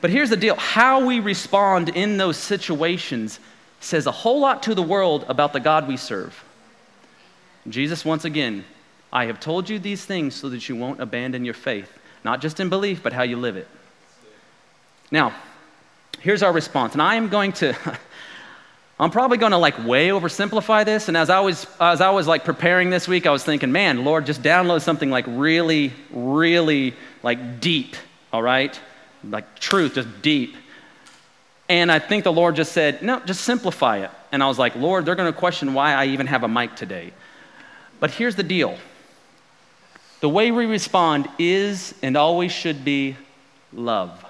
But 0.00 0.10
here's 0.10 0.30
the 0.30 0.36
deal 0.36 0.54
how 0.56 1.04
we 1.04 1.20
respond 1.20 1.90
in 1.90 2.16
those 2.16 2.36
situations 2.36 3.40
says 3.80 4.06
a 4.06 4.12
whole 4.12 4.40
lot 4.40 4.64
to 4.64 4.74
the 4.74 4.82
world 4.82 5.24
about 5.28 5.52
the 5.52 5.60
God 5.60 5.86
we 5.86 5.96
serve. 5.96 6.44
Jesus, 7.68 8.04
once 8.04 8.24
again, 8.24 8.64
I 9.12 9.26
have 9.26 9.40
told 9.40 9.68
you 9.68 9.78
these 9.78 10.04
things 10.04 10.34
so 10.34 10.48
that 10.48 10.68
you 10.68 10.76
won't 10.76 11.00
abandon 11.00 11.44
your 11.44 11.54
faith, 11.54 11.90
not 12.24 12.40
just 12.40 12.60
in 12.60 12.68
belief, 12.68 13.02
but 13.02 13.12
how 13.12 13.22
you 13.22 13.36
live 13.36 13.56
it. 13.56 13.68
Now, 15.10 15.34
here's 16.20 16.42
our 16.42 16.52
response. 16.52 16.92
And 16.92 17.02
I 17.02 17.14
am 17.14 17.28
going 17.28 17.52
to. 17.54 17.74
I'm 19.00 19.12
probably 19.12 19.38
going 19.38 19.52
to 19.52 19.58
like 19.58 19.78
way 19.86 20.08
oversimplify 20.08 20.84
this. 20.84 21.06
And 21.06 21.16
as 21.16 21.30
I 21.30 21.38
was, 21.38 21.68
as 21.80 22.00
I 22.00 22.10
was 22.10 22.26
like 22.26 22.44
preparing 22.44 22.90
this 22.90 23.06
week, 23.06 23.26
I 23.26 23.30
was 23.30 23.44
thinking, 23.44 23.70
man, 23.70 24.04
Lord, 24.04 24.26
just 24.26 24.42
download 24.42 24.82
something 24.82 25.08
like 25.08 25.24
really, 25.28 25.92
really 26.10 26.94
like 27.22 27.60
deep, 27.60 27.94
all 28.32 28.42
right? 28.42 28.78
Like 29.24 29.58
truth, 29.58 29.94
just 29.94 30.22
deep. 30.22 30.56
And 31.68 31.92
I 31.92 31.98
think 31.98 32.24
the 32.24 32.32
Lord 32.32 32.56
just 32.56 32.72
said, 32.72 33.02
no, 33.02 33.20
just 33.20 33.42
simplify 33.42 33.98
it. 33.98 34.10
And 34.32 34.42
I 34.42 34.48
was 34.48 34.58
like, 34.58 34.74
Lord, 34.76 35.04
they're 35.04 35.14
going 35.14 35.32
to 35.32 35.38
question 35.38 35.74
why 35.74 35.92
I 35.92 36.06
even 36.06 36.26
have 36.26 36.42
a 36.42 36.48
mic 36.48 36.76
today. 36.76 37.12
But 38.00 38.10
here's 38.10 38.36
the 38.36 38.42
deal 38.42 38.78
the 40.20 40.28
way 40.28 40.50
we 40.50 40.66
respond 40.66 41.28
is 41.38 41.94
and 42.02 42.16
always 42.16 42.52
should 42.52 42.84
be 42.84 43.16
love. 43.72 44.24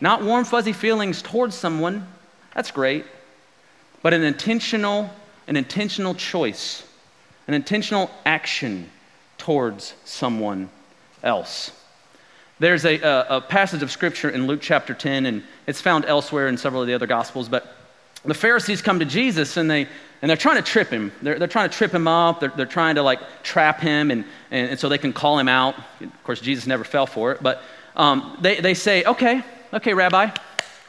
Not 0.00 0.22
warm, 0.22 0.44
fuzzy 0.44 0.72
feelings 0.72 1.20
towards 1.20 1.54
someone, 1.54 2.08
that's 2.54 2.70
great, 2.70 3.04
but 4.02 4.14
an 4.14 4.22
intentional, 4.22 5.10
an 5.46 5.56
intentional 5.56 6.14
choice, 6.14 6.82
an 7.46 7.54
intentional 7.54 8.10
action 8.24 8.90
towards 9.36 9.94
someone 10.04 10.70
else. 11.22 11.72
There's 12.60 12.84
a, 12.84 13.00
a, 13.00 13.26
a 13.38 13.40
passage 13.40 13.82
of 13.82 13.90
scripture 13.90 14.28
in 14.28 14.46
Luke 14.46 14.60
chapter 14.60 14.92
10, 14.92 15.24
and 15.24 15.42
it's 15.66 15.80
found 15.80 16.04
elsewhere 16.04 16.46
in 16.46 16.58
several 16.58 16.82
of 16.82 16.88
the 16.88 16.94
other 16.94 17.06
gospels, 17.06 17.48
but 17.48 17.74
the 18.22 18.34
Pharisees 18.34 18.82
come 18.82 18.98
to 18.98 19.06
Jesus 19.06 19.56
and 19.56 19.70
they, 19.70 19.88
and 20.20 20.28
they're 20.28 20.36
trying 20.36 20.56
to 20.56 20.62
trip 20.62 20.90
him. 20.90 21.10
They're, 21.22 21.38
they're 21.38 21.48
trying 21.48 21.70
to 21.70 21.74
trip 21.74 21.90
him 21.90 22.06
up. 22.06 22.40
They're, 22.40 22.52
they're 22.54 22.66
trying 22.66 22.96
to 22.96 23.02
like 23.02 23.20
trap 23.42 23.80
him 23.80 24.10
and, 24.10 24.26
and, 24.50 24.72
and, 24.72 24.78
so 24.78 24.90
they 24.90 24.98
can 24.98 25.14
call 25.14 25.38
him 25.38 25.48
out. 25.48 25.74
Of 26.02 26.22
course, 26.22 26.38
Jesus 26.38 26.66
never 26.66 26.84
fell 26.84 27.06
for 27.06 27.32
it. 27.32 27.42
But 27.42 27.62
um, 27.96 28.36
they, 28.42 28.60
they 28.60 28.74
say, 28.74 29.04
okay, 29.04 29.42
okay, 29.72 29.94
Rabbi, 29.94 30.30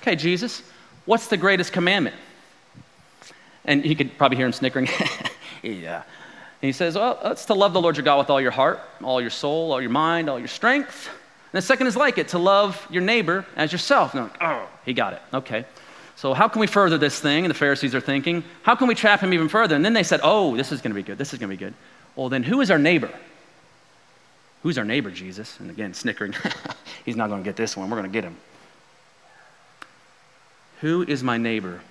okay, 0.01 0.17
Jesus, 0.17 0.62
what's 1.05 1.27
the 1.27 1.38
greatest 1.38 1.71
commandment? 1.71 2.17
And 3.63 3.86
you 3.86 3.95
could 3.95 4.17
probably 4.17 4.36
hear 4.36 4.45
him 4.45 4.51
snickering. 4.51 4.89
yeah. 5.63 6.03
And 6.62 6.67
he 6.67 6.73
says, 6.73 6.95
well, 6.95 7.17
it's 7.23 7.45
to 7.45 7.53
love 7.53 7.71
the 7.71 7.81
Lord 7.81 7.95
your 7.95 8.03
God 8.03 8.17
with 8.17 8.29
all 8.29 8.41
your 8.41 8.51
heart, 8.51 8.81
all 9.01 9.21
your 9.21 9.29
soul, 9.29 9.71
all 9.71 9.79
your 9.79 9.89
mind, 9.89 10.29
all 10.29 10.38
your 10.38 10.49
strength. 10.49 11.10
And 11.52 11.58
the 11.58 11.66
second 11.66 11.88
is 11.88 11.98
like 11.98 12.18
it, 12.18 12.30
to 12.30 12.38
love 12.38 12.88
your 12.90 13.02
neighbor 13.02 13.46
as 13.56 13.72
yourself. 13.72 14.14
And 14.14 14.24
like, 14.24 14.38
oh, 14.42 14.68
he 14.86 14.94
got 14.94 15.14
it. 15.14 15.22
Okay. 15.34 15.66
So, 16.16 16.34
how 16.34 16.48
can 16.48 16.62
we 16.62 16.68
further 16.68 16.98
this 16.98 17.20
thing? 17.20 17.46
And 17.46 17.50
the 17.50 17.58
Pharisees 17.58 17.94
are 17.96 18.00
thinking, 18.00 18.44
how 18.64 18.76
can 18.76 18.88
we 18.88 18.96
trap 18.96 19.22
him 19.22 19.34
even 19.34 19.50
further? 19.50 19.76
And 19.76 19.84
then 19.84 19.94
they 19.94 20.04
said, 20.04 20.22
oh, 20.24 20.56
this 20.56 20.72
is 20.72 20.82
going 20.82 20.92
to 20.92 20.96
be 20.96 21.04
good. 21.04 21.18
This 21.18 21.34
is 21.34 21.40
going 21.40 21.50
to 21.50 21.56
be 21.56 21.60
good. 21.60 21.74
Well, 22.16 22.30
then 22.30 22.44
who 22.44 22.62
is 22.62 22.72
our 22.72 22.78
neighbor? 22.78 23.12
Who's 24.64 24.78
our 24.78 24.86
neighbor, 24.86 25.10
Jesus? 25.10 25.60
And 25.60 25.70
again, 25.70 25.94
snickering. 25.94 26.34
He's 27.06 27.16
not 27.16 27.30
going 27.30 27.44
to 27.44 27.48
get 27.48 27.56
this 27.56 27.76
one. 27.76 27.90
We're 27.90 27.98
going 27.98 28.12
to 28.12 28.14
get 28.14 28.24
him. 28.24 28.38
Who 30.82 31.04
is 31.04 31.24
my 31.24 31.38
neighbor? 31.38 31.82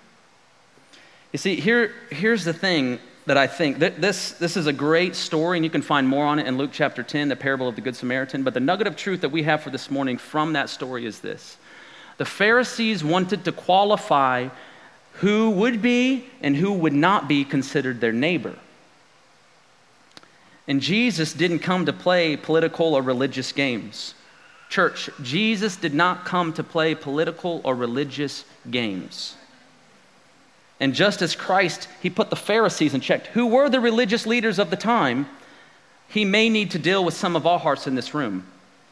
You 1.33 1.39
see, 1.39 1.57
here, 1.57 1.93
here's 2.11 2.45
the 2.45 2.53
thing 2.53 2.99
that 3.27 3.37
I 3.37 3.47
think. 3.47 3.79
This, 3.79 4.33
this 4.33 4.57
is 4.57 4.67
a 4.67 4.73
great 4.73 5.15
story, 5.15 5.59
and 5.59 5.65
you 5.65 5.71
can 5.71 5.83
find 5.83 6.09
more 6.09 6.25
on 6.25 6.39
it 6.39 6.47
in 6.47 6.57
Luke 6.57 6.71
chapter 6.73 7.03
10, 7.03 7.29
the 7.29 7.37
parable 7.37 7.69
of 7.69 7.77
the 7.77 7.81
Good 7.81 7.97
Samaritan. 7.97 8.43
But 8.43 8.55
the 8.55 8.61
nugget 8.61 8.87
of 8.87 8.97
truth 8.97 9.21
that 9.21 9.29
we 9.29 9.43
have 9.43 9.63
for 9.63 9.71
this 9.71 9.91
morning 9.91 10.19
from 10.19 10.55
that 10.55 10.69
story 10.69 11.07
is 11.07 11.21
this 11.21 11.57
the 12.19 12.25
Pharisees 12.25 13.03
wanted 13.03 13.45
to 13.47 13.53
qualify 13.53 14.49
who 15.15 15.51
would 15.51 15.83
be 15.83 16.27
and 16.43 16.57
who 16.57 16.73
would 16.73 16.93
not 16.93 17.29
be 17.29 17.45
considered 17.45 18.01
their 18.01 18.13
neighbor. 18.13 18.57
And 20.69 20.81
Jesus 20.81 21.33
didn't 21.33 21.61
come 21.61 21.87
to 21.87 21.93
play 21.93 22.37
political 22.37 22.95
or 22.95 23.03
religious 23.03 23.53
games. 23.53 24.15
Church, 24.69 25.11
Jesus 25.23 25.77
did 25.77 25.95
not 25.95 26.25
come 26.25 26.53
to 26.53 26.63
play 26.63 26.95
political 26.95 27.61
or 27.65 27.75
religious 27.75 28.45
games. 28.71 29.35
And 30.81 30.95
just 30.95 31.21
as 31.21 31.37
Christ, 31.37 31.89
he 32.03 32.09
put 32.09 32.31
the 32.31 32.37
Pharisees 32.37 32.95
in 32.95 33.03
check, 33.03 33.27
who 33.29 33.47
were 33.47 33.69
the 33.69 33.81
religious 33.81 34.27
leaders 34.27 34.59
of 34.59 34.71
the 34.71 34.77
time, 34.77 35.29
he 36.09 36.25
may 36.25 36.49
need 36.49 36.71
to 36.73 36.79
deal 36.79 37.05
with 37.05 37.15
some 37.15 37.37
of 37.37 37.47
our 37.47 37.59
hearts 37.59 37.87
in 37.87 37.95
this 37.95 38.15
room. 38.15 38.47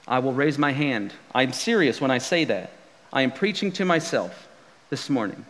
I 0.06 0.18
will 0.20 0.32
raise 0.32 0.58
my 0.58 0.72
hand. 0.72 1.12
I'm 1.34 1.52
serious 1.52 2.00
when 2.00 2.10
I 2.10 2.18
say 2.18 2.44
that. 2.44 2.72
I 3.12 3.22
am 3.22 3.32
preaching 3.32 3.72
to 3.72 3.84
myself 3.84 4.48
this 4.90 5.08
morning. 5.08 5.44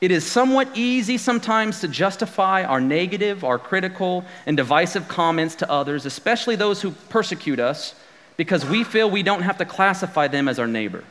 It 0.00 0.10
is 0.10 0.26
somewhat 0.26 0.68
easy 0.74 1.18
sometimes 1.18 1.80
to 1.80 1.88
justify 1.88 2.64
our 2.64 2.80
negative, 2.80 3.44
our 3.44 3.58
critical, 3.58 4.24
and 4.46 4.56
divisive 4.56 5.06
comments 5.08 5.54
to 5.56 5.70
others, 5.70 6.06
especially 6.06 6.56
those 6.56 6.80
who 6.80 6.92
persecute 7.10 7.60
us, 7.60 7.94
because 8.38 8.64
we 8.64 8.82
feel 8.82 9.10
we 9.10 9.22
don't 9.22 9.42
have 9.42 9.58
to 9.58 9.66
classify 9.66 10.26
them 10.26 10.48
as 10.48 10.58
our 10.58 10.66
neighbor. 10.66 11.04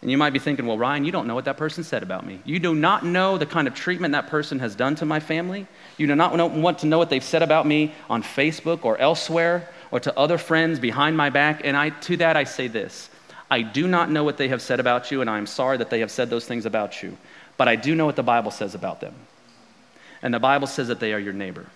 And 0.00 0.10
you 0.10 0.16
might 0.16 0.32
be 0.32 0.38
thinking, 0.38 0.66
well, 0.66 0.78
Ryan, 0.78 1.04
you 1.04 1.10
don't 1.10 1.26
know 1.26 1.34
what 1.34 1.46
that 1.46 1.56
person 1.56 1.82
said 1.82 2.04
about 2.04 2.24
me. 2.24 2.40
You 2.44 2.60
do 2.60 2.74
not 2.74 3.04
know 3.04 3.36
the 3.36 3.46
kind 3.46 3.66
of 3.66 3.74
treatment 3.74 4.12
that 4.12 4.28
person 4.28 4.60
has 4.60 4.76
done 4.76 4.94
to 4.96 5.04
my 5.04 5.18
family. 5.18 5.66
You 5.96 6.06
do 6.06 6.14
not 6.14 6.36
want 6.36 6.78
to 6.80 6.86
know 6.86 6.98
what 6.98 7.10
they've 7.10 7.22
said 7.22 7.42
about 7.42 7.66
me 7.66 7.92
on 8.08 8.22
Facebook 8.22 8.84
or 8.84 8.96
elsewhere 8.98 9.68
or 9.90 9.98
to 10.00 10.16
other 10.16 10.38
friends 10.38 10.78
behind 10.78 11.16
my 11.16 11.30
back. 11.30 11.62
And 11.64 11.76
I, 11.76 11.90
to 11.90 12.16
that, 12.18 12.36
I 12.36 12.44
say 12.44 12.68
this 12.68 13.10
I 13.50 13.62
do 13.62 13.88
not 13.88 14.10
know 14.10 14.24
what 14.24 14.36
they 14.36 14.48
have 14.48 14.62
said 14.62 14.78
about 14.78 15.10
you, 15.10 15.20
and 15.20 15.28
I 15.28 15.38
am 15.38 15.46
sorry 15.46 15.78
that 15.78 15.90
they 15.90 16.00
have 16.00 16.10
said 16.10 16.30
those 16.30 16.46
things 16.46 16.64
about 16.64 17.02
you. 17.02 17.16
But 17.56 17.66
I 17.66 17.74
do 17.74 17.94
know 17.94 18.06
what 18.06 18.16
the 18.16 18.22
Bible 18.22 18.52
says 18.52 18.74
about 18.76 19.00
them. 19.00 19.14
And 20.22 20.32
the 20.32 20.40
Bible 20.40 20.66
says 20.66 20.88
that 20.88 21.00
they 21.00 21.12
are 21.12 21.18
your 21.18 21.32
neighbor. 21.32 21.66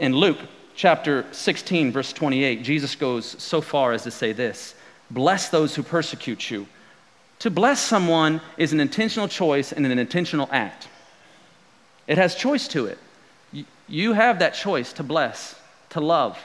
In 0.00 0.14
Luke 0.14 0.38
chapter 0.74 1.26
16, 1.32 1.92
verse 1.92 2.12
28, 2.12 2.62
Jesus 2.62 2.96
goes 2.96 3.26
so 3.26 3.60
far 3.60 3.92
as 3.92 4.02
to 4.04 4.10
say 4.10 4.32
this 4.32 4.74
Bless 5.10 5.48
those 5.48 5.74
who 5.74 5.82
persecute 5.82 6.50
you. 6.50 6.66
To 7.40 7.50
bless 7.50 7.80
someone 7.80 8.40
is 8.56 8.72
an 8.72 8.80
intentional 8.80 9.28
choice 9.28 9.72
and 9.72 9.86
an 9.86 9.98
intentional 9.98 10.48
act. 10.50 10.88
It 12.06 12.18
has 12.18 12.34
choice 12.34 12.68
to 12.68 12.86
it. 12.86 12.98
You 13.88 14.12
have 14.12 14.40
that 14.40 14.54
choice 14.54 14.92
to 14.94 15.02
bless, 15.02 15.54
to 15.90 16.00
love. 16.00 16.38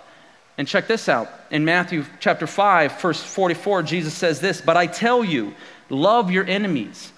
And 0.58 0.68
check 0.68 0.88
this 0.88 1.10
out. 1.10 1.30
In 1.50 1.66
Matthew 1.66 2.06
chapter 2.20 2.46
5, 2.46 3.02
verse 3.02 3.22
44, 3.22 3.84
Jesus 3.84 4.14
says 4.14 4.40
this 4.40 4.62
But 4.62 4.78
I 4.78 4.86
tell 4.86 5.24
you, 5.24 5.56
love 5.90 6.32
your 6.32 6.46
enemies 6.46 7.12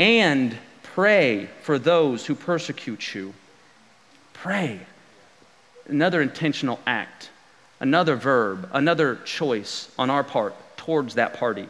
and 0.00 0.56
pray 0.82 1.48
for 1.62 1.78
those 1.78 2.26
who 2.26 2.34
persecute 2.34 3.14
you. 3.14 3.32
Pray. 4.32 4.80
Another 5.86 6.20
intentional 6.20 6.80
act 6.86 7.30
another 7.82 8.14
verb, 8.14 8.70
another 8.72 9.16
choice 9.24 9.90
on 9.98 10.08
our 10.08 10.22
part 10.22 10.54
towards 10.76 11.16
that 11.16 11.34
party. 11.34 11.68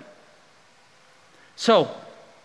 So, 1.56 1.90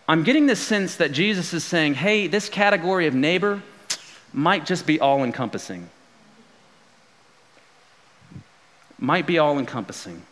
I'm 0.08 0.22
getting 0.22 0.46
this 0.46 0.58
sense 0.58 0.96
that 0.96 1.12
Jesus 1.12 1.52
is 1.52 1.64
saying, 1.64 1.94
hey, 1.94 2.28
this 2.28 2.48
category 2.48 3.06
of 3.06 3.14
neighbor 3.14 3.62
might 4.32 4.64
just 4.64 4.86
be 4.86 4.98
all 4.98 5.22
encompassing. 5.22 5.90
Might 8.98 9.26
be 9.26 9.38
all 9.38 9.58
encompassing. 9.58 10.22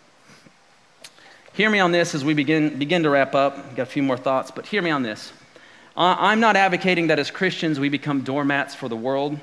Hear 1.53 1.69
me 1.69 1.79
on 1.79 1.93
this 1.93 2.15
as 2.15 2.25
we 2.25 2.33
begin, 2.33 2.79
begin 2.79 3.03
to 3.03 3.11
wrap 3.11 3.35
up. 3.35 3.59
I've 3.59 3.77
got 3.77 3.83
a 3.83 3.87
few 3.87 4.03
more 4.03 4.17
thoughts, 4.17 4.51
but 4.51 4.67
hear 4.67 4.81
me 4.81 4.91
on 4.91 5.03
this. 5.03 5.31
I'm 5.95 6.41
not 6.41 6.57
advocating 6.57 7.09
that 7.09 7.19
as 7.19 7.31
Christians 7.31 7.79
we 7.79 7.91
become 7.91 8.23
doormats 8.23 8.75
for 8.75 8.89
the 8.89 8.97
world 8.97 9.39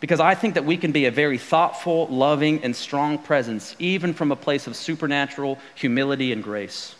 because 0.00 0.18
I 0.18 0.34
think 0.34 0.54
that 0.54 0.64
we 0.64 0.78
can 0.78 0.92
be 0.92 1.04
a 1.04 1.10
very 1.10 1.36
thoughtful, 1.38 2.06
loving, 2.08 2.64
and 2.64 2.74
strong 2.74 3.18
presence, 3.18 3.76
even 3.78 4.14
from 4.14 4.32
a 4.32 4.36
place 4.36 4.66
of 4.66 4.74
supernatural 4.74 5.58
humility 5.74 6.32
and 6.32 6.42
grace. 6.42 6.94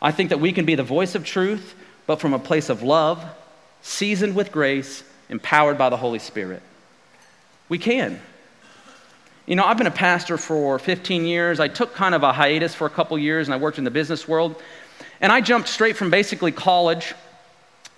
I 0.00 0.10
think 0.10 0.30
that 0.30 0.40
we 0.40 0.52
can 0.52 0.64
be 0.64 0.74
the 0.74 0.82
voice 0.82 1.14
of 1.14 1.24
truth, 1.24 1.74
but 2.06 2.20
from 2.20 2.32
a 2.32 2.38
place 2.38 2.70
of 2.70 2.82
love, 2.82 3.24
seasoned 3.82 4.34
with 4.34 4.52
grace, 4.52 5.04
empowered 5.28 5.76
by 5.76 5.90
the 5.90 5.96
Holy 5.96 6.18
Spirit. 6.18 6.62
We 7.68 7.78
can. 7.78 8.20
You 9.46 9.54
know, 9.54 9.64
I've 9.64 9.78
been 9.78 9.86
a 9.86 9.92
pastor 9.92 10.38
for 10.38 10.78
15 10.78 11.24
years. 11.24 11.60
I 11.60 11.68
took 11.68 11.94
kind 11.94 12.14
of 12.14 12.22
a 12.22 12.32
hiatus 12.32 12.74
for 12.74 12.86
a 12.86 12.90
couple 12.90 13.18
years 13.18 13.46
and 13.46 13.54
I 13.54 13.58
worked 13.58 13.78
in 13.78 13.84
the 13.84 13.90
business 13.90 14.26
world. 14.26 14.60
And 15.20 15.30
I 15.30 15.40
jumped 15.40 15.68
straight 15.68 15.96
from 15.96 16.10
basically 16.10 16.52
college 16.52 17.14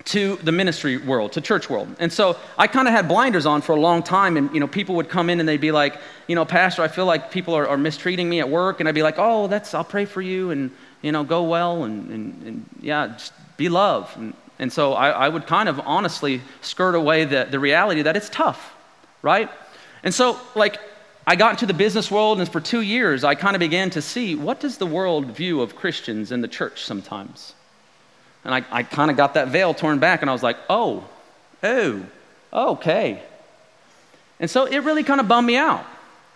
to 0.05 0.37
the 0.37 0.53
ministry 0.53 0.97
world, 0.97 1.33
to 1.33 1.41
church 1.41 1.69
world. 1.69 1.95
And 1.99 2.13
so 2.13 2.37
I 2.57 2.67
kind 2.67 2.89
of 2.89 2.95
had 2.95 3.09
blinders 3.09 3.47
on 3.47 3.61
for 3.61 3.75
a 3.75 3.81
long 3.81 4.03
time, 4.03 4.37
and 4.37 4.53
you 4.55 4.61
know, 4.61 4.67
people 4.67 4.95
would 4.97 5.09
come 5.09 5.29
in 5.29 5.41
and 5.41 5.49
they'd 5.49 5.61
be 5.61 5.73
like, 5.73 5.99
you 6.27 6.35
know, 6.35 6.45
Pastor, 6.45 6.83
I 6.83 6.89
feel 6.89 7.05
like 7.05 7.31
people 7.31 7.55
are, 7.55 7.69
are 7.69 7.77
mistreating 7.77 8.29
me 8.29 8.41
at 8.41 8.49
work, 8.49 8.81
and 8.81 8.89
I'd 8.89 8.95
be 8.95 9.03
like, 9.03 9.17
oh, 9.19 9.49
that's 9.49 9.75
I'll 9.75 9.85
pray 9.85 10.05
for 10.05 10.23
you, 10.23 10.51
and 10.51 10.71
you 11.03 11.13
know, 11.13 11.25
go 11.25 11.43
well, 11.45 11.85
and, 11.85 12.11
and, 12.11 12.43
and 12.47 12.67
yeah, 12.81 13.09
just 13.09 13.33
be 13.57 13.69
love. 13.69 14.13
And, 14.17 14.35
and 14.59 14.73
so 14.73 14.95
I, 14.95 15.11
I 15.11 15.29
would 15.29 15.47
kind 15.47 15.69
of 15.69 15.81
honestly 15.81 16.41
skirt 16.61 16.95
away 16.95 17.25
the, 17.25 17.47
the 17.49 17.61
reality 17.61 18.03
that 18.03 18.17
it's 18.17 18.29
tough, 18.29 18.75
right? 19.23 19.51
And 20.03 20.15
so 20.15 20.41
like 20.55 20.79
I 21.27 21.37
got 21.37 21.53
into 21.53 21.67
the 21.67 21.75
business 21.75 22.11
world, 22.11 22.41
and 22.41 22.49
for 22.51 22.61
two 22.61 22.81
years 22.81 23.25
I 23.25 23.35
kind 23.35 23.55
of 23.55 23.61
began 23.61 23.91
to 23.91 24.03
see 24.03 24.35
what 24.35 24.61
does 24.61 24.79
the 24.79 24.87
world 24.87 25.27
view 25.27 25.61
of 25.61 25.77
Christians 25.77 26.33
in 26.33 26.41
the 26.41 26.49
church 26.49 26.85
sometimes. 26.85 27.53
And 28.49 28.55
I, 28.55 28.65
I 28.79 28.83
kind 28.83 29.11
of 29.11 29.19
got 29.19 29.35
that 29.35 29.49
veil 29.49 29.75
torn 29.75 29.99
back, 29.99 30.23
and 30.23 30.31
I 30.31 30.33
was 30.33 30.43
like, 30.43 30.57
oh, 30.71 31.05
oh, 31.63 32.07
okay. 32.51 33.23
And 34.41 34.49
so 34.49 34.65
it 34.65 34.79
really 34.79 35.03
kind 35.05 35.21
of 35.21 35.29
bummed 35.29 35.47
me 35.47 35.59
out, 35.59 35.85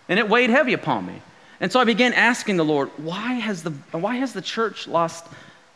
and 0.07 0.19
it 0.19 0.29
weighed 0.29 0.51
heavy 0.51 0.73
upon 0.73 1.07
me. 1.07 1.23
And 1.59 1.71
so 1.71 1.79
I 1.79 1.85
began 1.85 2.13
asking 2.13 2.57
the 2.57 2.65
Lord, 2.65 2.91
why 2.97 3.33
has 3.33 3.63
the, 3.63 3.71
why 3.93 4.17
has 4.17 4.31
the 4.31 4.43
church 4.43 4.87
lost 4.87 5.25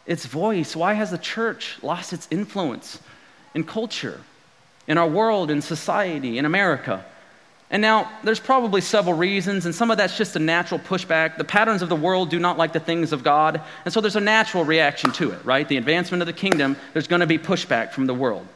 its 0.05 0.27
voice? 0.27 0.75
Why 0.75 0.93
has 0.93 1.09
the 1.09 1.17
church 1.17 1.79
lost 1.81 2.13
its 2.13 2.27
influence 2.29 2.99
in 3.55 3.63
culture, 3.63 4.21
in 4.87 4.99
our 4.99 5.09
world, 5.09 5.49
in 5.49 5.63
society, 5.63 6.37
in 6.37 6.45
America? 6.45 7.03
And 7.69 7.81
now, 7.81 8.09
there's 8.23 8.39
probably 8.39 8.79
several 8.79 9.17
reasons, 9.17 9.65
and 9.65 9.75
some 9.75 9.91
of 9.91 9.97
that's 9.97 10.17
just 10.17 10.37
a 10.37 10.39
natural 10.39 10.79
pushback. 10.79 11.37
The 11.37 11.43
patterns 11.43 11.81
of 11.81 11.89
the 11.89 11.97
world 11.97 12.29
do 12.29 12.39
not 12.39 12.57
like 12.57 12.71
the 12.71 12.79
things 12.79 13.11
of 13.11 13.23
God, 13.23 13.61
and 13.83 13.93
so 13.93 13.99
there's 13.99 14.15
a 14.15 14.21
natural 14.21 14.63
reaction 14.63 15.11
to 15.13 15.31
it, 15.31 15.43
right? 15.43 15.67
The 15.67 15.75
advancement 15.75 16.21
of 16.21 16.27
the 16.27 16.33
kingdom, 16.33 16.77
there's 16.93 17.07
going 17.07 17.19
to 17.19 17.27
be 17.27 17.37
pushback 17.37 17.91
from 17.91 18.05
the 18.05 18.13
world. 18.13 18.47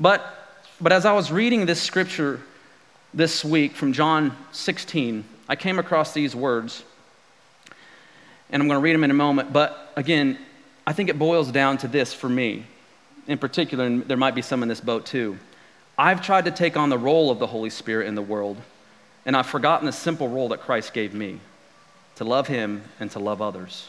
But, 0.00 0.24
but 0.80 0.92
as 0.92 1.04
I 1.04 1.12
was 1.12 1.30
reading 1.30 1.66
this 1.66 1.80
scripture 1.80 2.40
this 3.14 3.44
week 3.44 3.76
from 3.76 3.92
John 3.92 4.36
16, 4.50 5.24
I 5.48 5.54
came 5.54 5.78
across 5.78 6.12
these 6.12 6.34
words, 6.34 6.82
and 8.50 8.60
I'm 8.60 8.68
going 8.68 8.80
to 8.80 8.82
read 8.82 8.94
them 8.94 9.04
in 9.04 9.12
a 9.12 9.14
moment. 9.14 9.52
But 9.52 9.92
again, 9.94 10.38
I 10.86 10.92
think 10.92 11.08
it 11.08 11.20
boils 11.20 11.52
down 11.52 11.78
to 11.78 11.88
this 11.88 12.12
for 12.12 12.28
me 12.28 12.64
in 13.28 13.38
particular, 13.38 13.84
and 13.84 14.02
there 14.04 14.16
might 14.16 14.34
be 14.34 14.42
some 14.42 14.62
in 14.62 14.68
this 14.68 14.80
boat 14.80 15.06
too. 15.06 15.38
I've 15.98 16.20
tried 16.20 16.44
to 16.44 16.50
take 16.50 16.76
on 16.76 16.90
the 16.90 16.98
role 16.98 17.30
of 17.30 17.38
the 17.38 17.46
Holy 17.46 17.70
Spirit 17.70 18.06
in 18.06 18.14
the 18.14 18.22
world, 18.22 18.58
and 19.24 19.36
I've 19.36 19.46
forgotten 19.46 19.86
the 19.86 19.92
simple 19.92 20.28
role 20.28 20.50
that 20.50 20.60
Christ 20.60 20.92
gave 20.92 21.14
me 21.14 21.40
to 22.16 22.24
love 22.24 22.48
Him 22.48 22.82
and 23.00 23.10
to 23.12 23.18
love 23.18 23.40
others. 23.40 23.88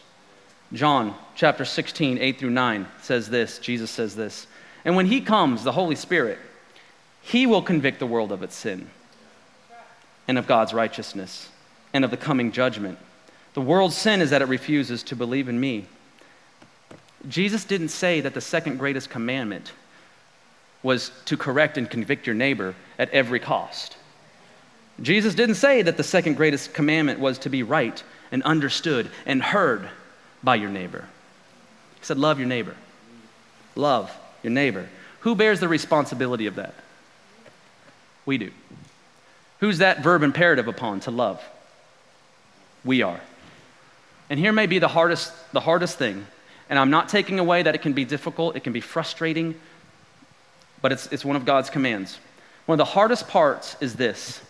John 0.74 1.16
chapter 1.36 1.66
16, 1.66 2.18
8 2.18 2.40
through 2.40 2.50
9 2.50 2.88
says 3.02 3.30
this 3.30 3.60
Jesus 3.60 3.92
says 3.92 4.16
this. 4.16 4.48
And 4.86 4.96
when 4.96 5.08
He 5.08 5.20
comes, 5.20 5.64
the 5.64 5.74
Holy 5.74 5.96
Spirit, 5.96 6.40
He 7.22 7.46
will 7.46 7.62
convict 7.62 8.00
the 8.00 8.08
world 8.08 8.32
of 8.32 8.44
its 8.44 8.56
sin 8.56 8.90
and 10.28 10.38
of 10.38 10.48
God's 10.48 10.74
righteousness 10.74 11.50
and 11.94 12.06
of 12.06 12.12
the 12.12 12.18
coming 12.18 12.52
judgment. 12.52 12.98
The 13.54 13.62
world's 13.62 13.98
sin 13.98 14.22
is 14.22 14.30
that 14.30 14.42
it 14.42 14.48
refuses 14.48 15.04
to 15.04 15.16
believe 15.16 15.50
in 15.50 15.60
me. 15.60 15.88
Jesus 17.28 17.66
didn't 17.66 17.90
say 17.90 18.22
that 18.22 18.34
the 18.34 18.42
second 18.42 18.78
greatest 18.78 19.10
commandment 19.10 19.74
was 20.84 21.12
to 21.26 21.38
correct 21.38 21.78
and 21.78 21.90
convict 21.90 22.28
your 22.28 22.36
neighbor 22.36 22.76
at 23.00 23.10
every 23.10 23.40
cost. 23.40 23.98
Jesus 25.02 25.36
didn't 25.36 25.56
say 25.56 25.82
that 25.82 25.98
the 25.98 26.04
second 26.04 26.36
greatest 26.36 26.74
commandment 26.74 27.20
was 27.20 27.38
to 27.40 27.50
be 27.50 27.64
right 27.64 28.02
and 28.32 28.42
understood 28.44 29.10
and 29.26 29.42
heard 29.42 29.90
by 30.44 30.56
your 30.56 30.70
neighbor. 30.70 31.06
He 32.00 32.06
said, 32.06 32.18
Love 32.18 32.40
your 32.40 32.48
neighbor. 32.48 32.76
Love 33.76 34.16
your 34.44 34.52
neighbor. 34.52 34.90
Who 35.22 35.36
bears 35.36 35.60
the 35.60 35.68
responsibility 35.68 36.48
of 36.48 36.56
that? 36.56 36.74
We 38.26 38.38
do. 38.38 38.52
Who's 39.60 39.80
that 39.80 40.02
verb 40.02 40.24
imperative 40.24 40.68
upon 40.68 41.00
to 41.02 41.12
love? 41.12 41.44
We 42.84 43.02
are. 43.02 43.20
And 44.30 44.40
here 44.40 44.52
may 44.54 44.68
be 44.68 44.80
the 44.80 44.88
hardest, 44.88 45.32
the 45.52 45.60
hardest 45.60 45.98
thing. 45.98 46.26
And 46.70 46.78
I'm 46.78 46.90
not 46.90 47.10
taking 47.10 47.40
away 47.40 47.64
that 47.64 47.76
it 47.76 47.82
can 47.82 47.94
be 47.94 48.06
difficult, 48.06 48.56
it 48.56 48.64
can 48.64 48.74
be 48.74 48.82
frustrating, 48.82 49.56
but 50.88 50.94
it's, 50.94 51.08
it's 51.08 51.26
one 51.26 51.36
of 51.36 51.44
God's 51.44 51.70
commands. 51.70 52.18
One 52.66 52.76
of 52.76 52.78
the 52.78 52.94
hardest 52.94 53.28
parts 53.28 53.76
is 53.82 53.98
this 53.98 54.42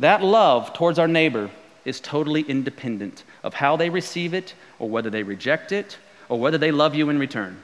that 0.00 0.24
love 0.24 0.74
towards 0.74 0.98
our 0.98 1.06
neighbor 1.06 1.50
is 1.84 2.00
totally 2.00 2.40
independent 2.40 3.22
of 3.44 3.54
how 3.54 3.76
they 3.76 3.90
receive 3.90 4.34
it 4.34 4.54
or 4.80 4.90
whether 4.90 5.10
they 5.10 5.22
reject 5.22 5.70
it 5.70 5.98
or 6.28 6.40
whether 6.40 6.58
they 6.58 6.72
love 6.72 6.96
you 6.96 7.10
in 7.10 7.20
return. 7.20 7.56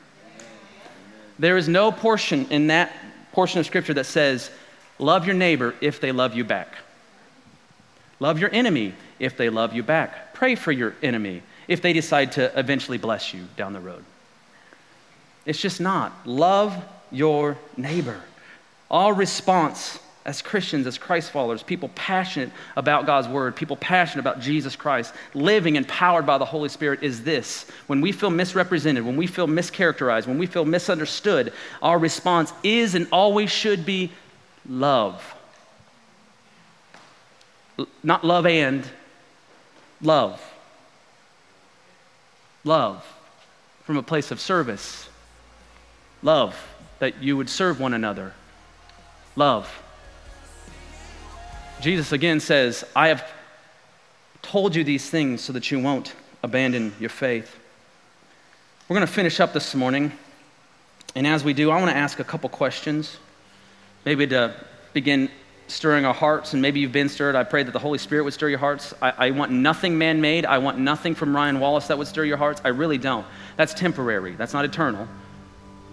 There 1.40 1.56
is 1.56 1.66
no 1.66 1.90
portion 1.90 2.46
in 2.50 2.68
that 2.68 2.92
portion 3.32 3.58
of 3.58 3.66
Scripture 3.66 3.94
that 3.94 4.06
says, 4.06 4.52
love 5.00 5.26
your 5.26 5.34
neighbor 5.34 5.74
if 5.80 6.00
they 6.00 6.12
love 6.12 6.36
you 6.36 6.44
back. 6.44 6.76
Love 8.20 8.38
your 8.38 8.54
enemy 8.54 8.94
if 9.18 9.36
they 9.36 9.50
love 9.50 9.74
you 9.74 9.82
back. 9.82 10.34
Pray 10.34 10.54
for 10.54 10.70
your 10.70 10.94
enemy 11.02 11.42
if 11.66 11.82
they 11.82 11.92
decide 11.92 12.30
to 12.30 12.56
eventually 12.56 12.98
bless 12.98 13.34
you 13.34 13.48
down 13.56 13.72
the 13.72 13.80
road. 13.80 14.04
It's 15.46 15.60
just 15.60 15.80
not. 15.80 16.12
Love 16.28 16.80
your 17.10 17.56
neighbor. 17.76 18.20
Our 18.90 19.14
response 19.14 19.98
as 20.26 20.42
Christians, 20.42 20.86
as 20.86 20.98
Christ 20.98 21.30
followers, 21.30 21.62
people 21.62 21.90
passionate 21.94 22.50
about 22.76 23.06
God's 23.06 23.26
word, 23.26 23.56
people 23.56 23.76
passionate 23.76 24.20
about 24.20 24.40
Jesus 24.40 24.76
Christ, 24.76 25.14
living 25.32 25.76
empowered 25.76 26.26
by 26.26 26.38
the 26.38 26.44
Holy 26.44 26.68
Spirit, 26.68 27.02
is 27.02 27.24
this. 27.24 27.66
When 27.86 28.00
we 28.00 28.12
feel 28.12 28.30
misrepresented, 28.30 29.04
when 29.04 29.16
we 29.16 29.26
feel 29.26 29.46
mischaracterized, 29.46 30.26
when 30.26 30.38
we 30.38 30.46
feel 30.46 30.64
misunderstood, 30.64 31.52
our 31.80 31.98
response 31.98 32.52
is 32.62 32.94
and 32.94 33.08
always 33.10 33.50
should 33.50 33.86
be 33.86 34.12
love. 34.68 35.34
not 38.02 38.24
love 38.24 38.44
and, 38.44 38.86
love. 40.02 40.40
Love 42.62 43.04
from 43.84 43.96
a 43.96 44.02
place 44.02 44.30
of 44.30 44.38
service. 44.38 45.08
Love 46.22 46.54
that 47.00 47.22
you 47.22 47.36
would 47.36 47.50
serve 47.50 47.80
one 47.80 47.92
another. 47.92 48.32
Love. 49.34 49.82
Jesus 51.80 52.12
again 52.12 52.40
says, 52.40 52.84
I 52.94 53.08
have 53.08 53.26
told 54.42 54.76
you 54.76 54.84
these 54.84 55.08
things 55.08 55.40
so 55.40 55.52
that 55.54 55.70
you 55.70 55.80
won't 55.80 56.14
abandon 56.42 56.94
your 57.00 57.10
faith. 57.10 57.58
We're 58.88 58.96
going 58.96 59.06
to 59.06 59.12
finish 59.12 59.40
up 59.40 59.52
this 59.52 59.74
morning. 59.74 60.12
And 61.14 61.26
as 61.26 61.42
we 61.42 61.52
do, 61.52 61.70
I 61.70 61.76
want 61.78 61.90
to 61.90 61.96
ask 61.96 62.20
a 62.20 62.24
couple 62.24 62.48
questions, 62.50 63.16
maybe 64.04 64.26
to 64.28 64.54
begin 64.92 65.30
stirring 65.68 66.04
our 66.04 66.14
hearts, 66.14 66.52
and 66.52 66.60
maybe 66.60 66.80
you've 66.80 66.92
been 66.92 67.08
stirred. 67.08 67.36
I 67.36 67.44
pray 67.44 67.62
that 67.62 67.72
the 67.72 67.78
Holy 67.78 67.98
Spirit 67.98 68.24
would 68.24 68.34
stir 68.34 68.48
your 68.48 68.58
hearts. 68.58 68.92
I, 69.00 69.12
I 69.16 69.30
want 69.30 69.52
nothing 69.52 69.96
man 69.96 70.20
made. 70.20 70.44
I 70.44 70.58
want 70.58 70.78
nothing 70.78 71.14
from 71.14 71.34
Ryan 71.34 71.60
Wallace 71.60 71.86
that 71.86 71.96
would 71.98 72.08
stir 72.08 72.24
your 72.24 72.36
hearts. 72.36 72.60
I 72.64 72.68
really 72.68 72.98
don't. 72.98 73.26
That's 73.56 73.72
temporary, 73.72 74.34
that's 74.34 74.52
not 74.52 74.64
eternal. 74.64 75.08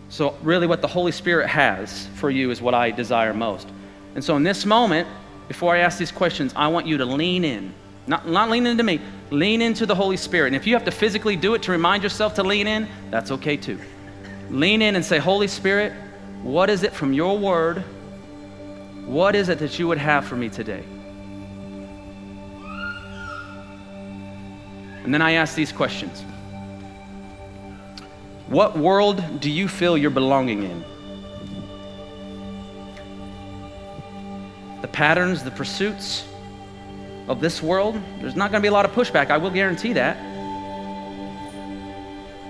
So, 0.09 0.37
really, 0.41 0.67
what 0.67 0.81
the 0.81 0.87
Holy 0.87 1.11
Spirit 1.11 1.47
has 1.47 2.07
for 2.15 2.29
you 2.29 2.51
is 2.51 2.61
what 2.61 2.73
I 2.73 2.91
desire 2.91 3.33
most. 3.33 3.67
And 4.15 4.23
so, 4.23 4.35
in 4.35 4.43
this 4.43 4.65
moment, 4.65 5.07
before 5.47 5.75
I 5.75 5.79
ask 5.79 5.97
these 5.97 6.11
questions, 6.11 6.53
I 6.55 6.67
want 6.67 6.87
you 6.87 6.97
to 6.97 7.05
lean 7.05 7.43
in. 7.43 7.73
Not, 8.07 8.27
not 8.27 8.49
lean 8.49 8.65
into 8.65 8.83
me, 8.83 9.01
lean 9.31 9.61
into 9.61 9.85
the 9.85 9.95
Holy 9.95 10.15
Spirit. 10.15 10.47
And 10.47 10.55
if 10.55 10.65
you 10.65 10.73
have 10.73 10.85
to 10.85 10.91
physically 10.91 11.35
do 11.35 11.55
it 11.55 11.63
to 11.63 11.71
remind 11.71 12.03
yourself 12.03 12.35
to 12.35 12.43
lean 12.43 12.67
in, 12.67 12.87
that's 13.11 13.31
okay 13.31 13.57
too. 13.57 13.79
Lean 14.49 14.81
in 14.81 14.95
and 14.95 15.03
say, 15.03 15.17
Holy 15.17 15.47
Spirit, 15.47 15.91
what 16.41 16.69
is 16.69 16.83
it 16.83 16.93
from 16.93 17.11
your 17.11 17.37
word 17.37 17.83
what 19.07 19.35
is 19.35 19.47
it 19.47 19.59
that 19.59 19.79
you 19.79 19.87
would 19.87 19.97
have 19.97 20.25
for 20.25 20.35
me 20.35 20.49
today? 20.49 20.83
And 25.05 25.13
then 25.13 25.21
I 25.21 25.31
ask 25.31 25.55
these 25.55 25.71
questions 25.71 26.25
What 28.49 28.77
world 28.77 29.41
do 29.41 29.51
you 29.51 29.67
feel 29.67 29.97
you're 29.97 30.09
belonging 30.09 30.63
in? 30.63 30.85
The 34.81 34.87
patterns, 34.87 35.43
the 35.43 35.51
pursuits 35.51 36.25
of 37.27 37.41
this 37.41 37.61
world, 37.61 37.99
there's 38.19 38.37
not 38.37 38.51
going 38.51 38.61
to 38.61 38.65
be 38.65 38.69
a 38.69 38.73
lot 38.73 38.85
of 38.85 38.91
pushback, 38.91 39.31
I 39.31 39.37
will 39.37 39.49
guarantee 39.49 39.93
that. 39.93 40.15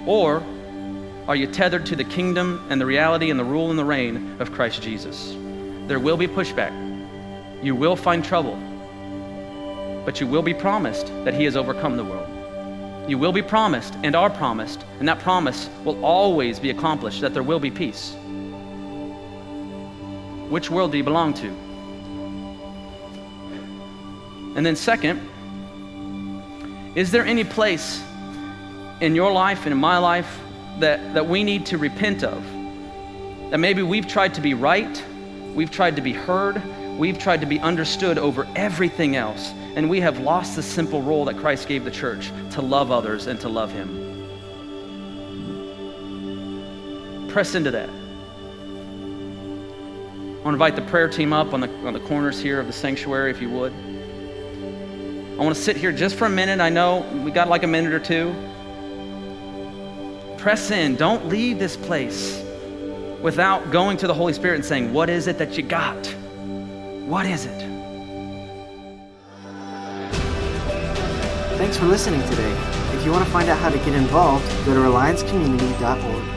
Or 0.06 0.44
are 1.28 1.36
you 1.36 1.48
tethered 1.48 1.86
to 1.88 1.96
the 1.96 2.04
kingdom 2.04 2.66
and 2.70 2.80
the 2.80 2.86
reality 2.86 3.32
and 3.32 3.40
the 3.40 3.44
rule 3.44 3.72
and 3.72 3.80
the 3.80 3.84
reign 3.84 4.38
of 4.40 4.52
Christ 4.52 4.84
Jesus? 4.84 5.36
There 5.88 6.00
will 6.00 6.18
be 6.18 6.28
pushback. 6.28 6.72
You 7.64 7.76
will 7.76 7.96
find 7.96 8.24
trouble. 8.24 8.56
But 10.06 10.22
you 10.22 10.28
will 10.28 10.44
be 10.44 10.54
promised 10.54 11.08
that 11.26 11.34
He 11.34 11.44
has 11.46 11.58
overcome 11.58 11.98
the 11.98 12.06
world. 12.06 12.27
You 13.08 13.18
will 13.18 13.32
be 13.32 13.42
promised 13.42 13.96
and 14.04 14.16
are 14.16 14.30
promised, 14.30 14.84
and 15.00 15.08
that 15.08 15.20
promise 15.20 15.70
will 15.84 16.04
always 16.04 16.60
be 16.60 16.70
accomplished 16.70 17.22
that 17.22 17.34
there 17.34 17.44
will 17.44 17.60
be 17.60 17.72
peace. 17.72 18.14
Which 20.50 20.70
world 20.70 20.92
do 20.92 20.98
you 20.98 21.04
belong 21.04 21.34
to? 21.36 21.48
And 24.56 24.66
then, 24.66 24.76
second, 24.76 25.22
is 26.96 27.12
there 27.12 27.26
any 27.26 27.44
place 27.44 28.04
in 29.02 29.16
your 29.16 29.32
life 29.32 29.66
and 29.66 29.72
in 29.72 29.78
my 29.78 29.98
life 29.98 30.40
that, 30.80 31.14
that 31.14 31.28
we 31.28 31.44
need 31.44 31.66
to 31.68 31.78
repent 31.78 32.24
of? 32.24 32.44
That 33.52 33.60
maybe 33.60 33.84
we've 33.84 34.08
tried 34.08 34.34
to 34.34 34.42
be 34.42 34.54
right 34.54 35.04
We've 35.58 35.72
tried 35.72 35.96
to 35.96 36.04
be 36.04 36.14
heard. 36.14 36.62
We've 37.00 37.18
tried 37.18 37.42
to 37.42 37.48
be 37.48 37.60
understood 37.60 38.20
over 38.20 38.48
everything 38.56 39.16
else. 39.16 39.56
And 39.78 39.90
we 39.92 40.02
have 40.02 40.20
lost 40.20 40.56
the 40.56 40.64
simple 40.64 41.04
role 41.04 41.26
that 41.26 41.38
Christ 41.38 41.68
gave 41.68 41.86
the 41.86 41.92
church 41.92 42.32
to 42.54 42.64
love 42.64 42.90
others 42.90 43.28
and 43.28 43.40
to 43.42 43.48
love 43.48 43.72
Him. 43.72 44.06
Press 47.30 47.54
into 47.54 47.70
that. 47.70 47.88
I 47.88 47.94
want 50.38 50.46
to 50.46 50.50
invite 50.50 50.76
the 50.76 50.82
prayer 50.82 51.08
team 51.08 51.32
up 51.32 51.54
on 51.54 51.60
the, 51.62 51.70
on 51.86 51.94
the 51.94 52.00
corners 52.00 52.42
here 52.42 52.60
of 52.60 52.66
the 52.66 52.74
sanctuary, 52.74 53.30
if 53.30 53.40
you 53.40 53.52
would. 53.52 53.72
I 53.72 55.44
want 55.44 55.56
to 55.56 55.62
sit 55.62 55.78
here 55.78 55.92
just 55.92 56.16
for 56.16 56.26
a 56.26 56.30
minute. 56.30 56.60
I 56.60 56.70
know 56.70 57.02
we 57.24 57.30
got 57.30 57.48
like 57.48 57.62
a 57.62 57.68
minute 57.68 57.94
or 57.94 58.00
two. 58.00 58.34
Press 60.40 60.72
in. 60.72 60.96
Don't 60.96 61.28
leave 61.28 61.60
this 61.60 61.78
place 61.78 62.44
without 63.22 63.70
going 63.70 63.98
to 63.98 64.08
the 64.08 64.14
Holy 64.16 64.34
Spirit 64.34 64.56
and 64.56 64.66
saying, 64.66 64.92
What 64.92 65.08
is 65.08 65.28
it 65.28 65.38
that 65.38 65.56
you 65.56 65.62
got? 65.62 66.08
What 67.06 67.28
is 67.28 67.46
it? 67.46 67.77
Thanks 71.58 71.76
for 71.76 71.86
listening 71.86 72.22
today. 72.30 72.52
If 72.94 73.04
you 73.04 73.12
want 73.12 73.26
to 73.26 73.32
find 73.32 73.50
out 73.50 73.58
how 73.58 73.70
to 73.70 73.78
get 73.80 73.96
involved, 73.96 74.46
go 74.64 74.76
to 74.76 74.80
reliancecommunity.org. 74.80 76.37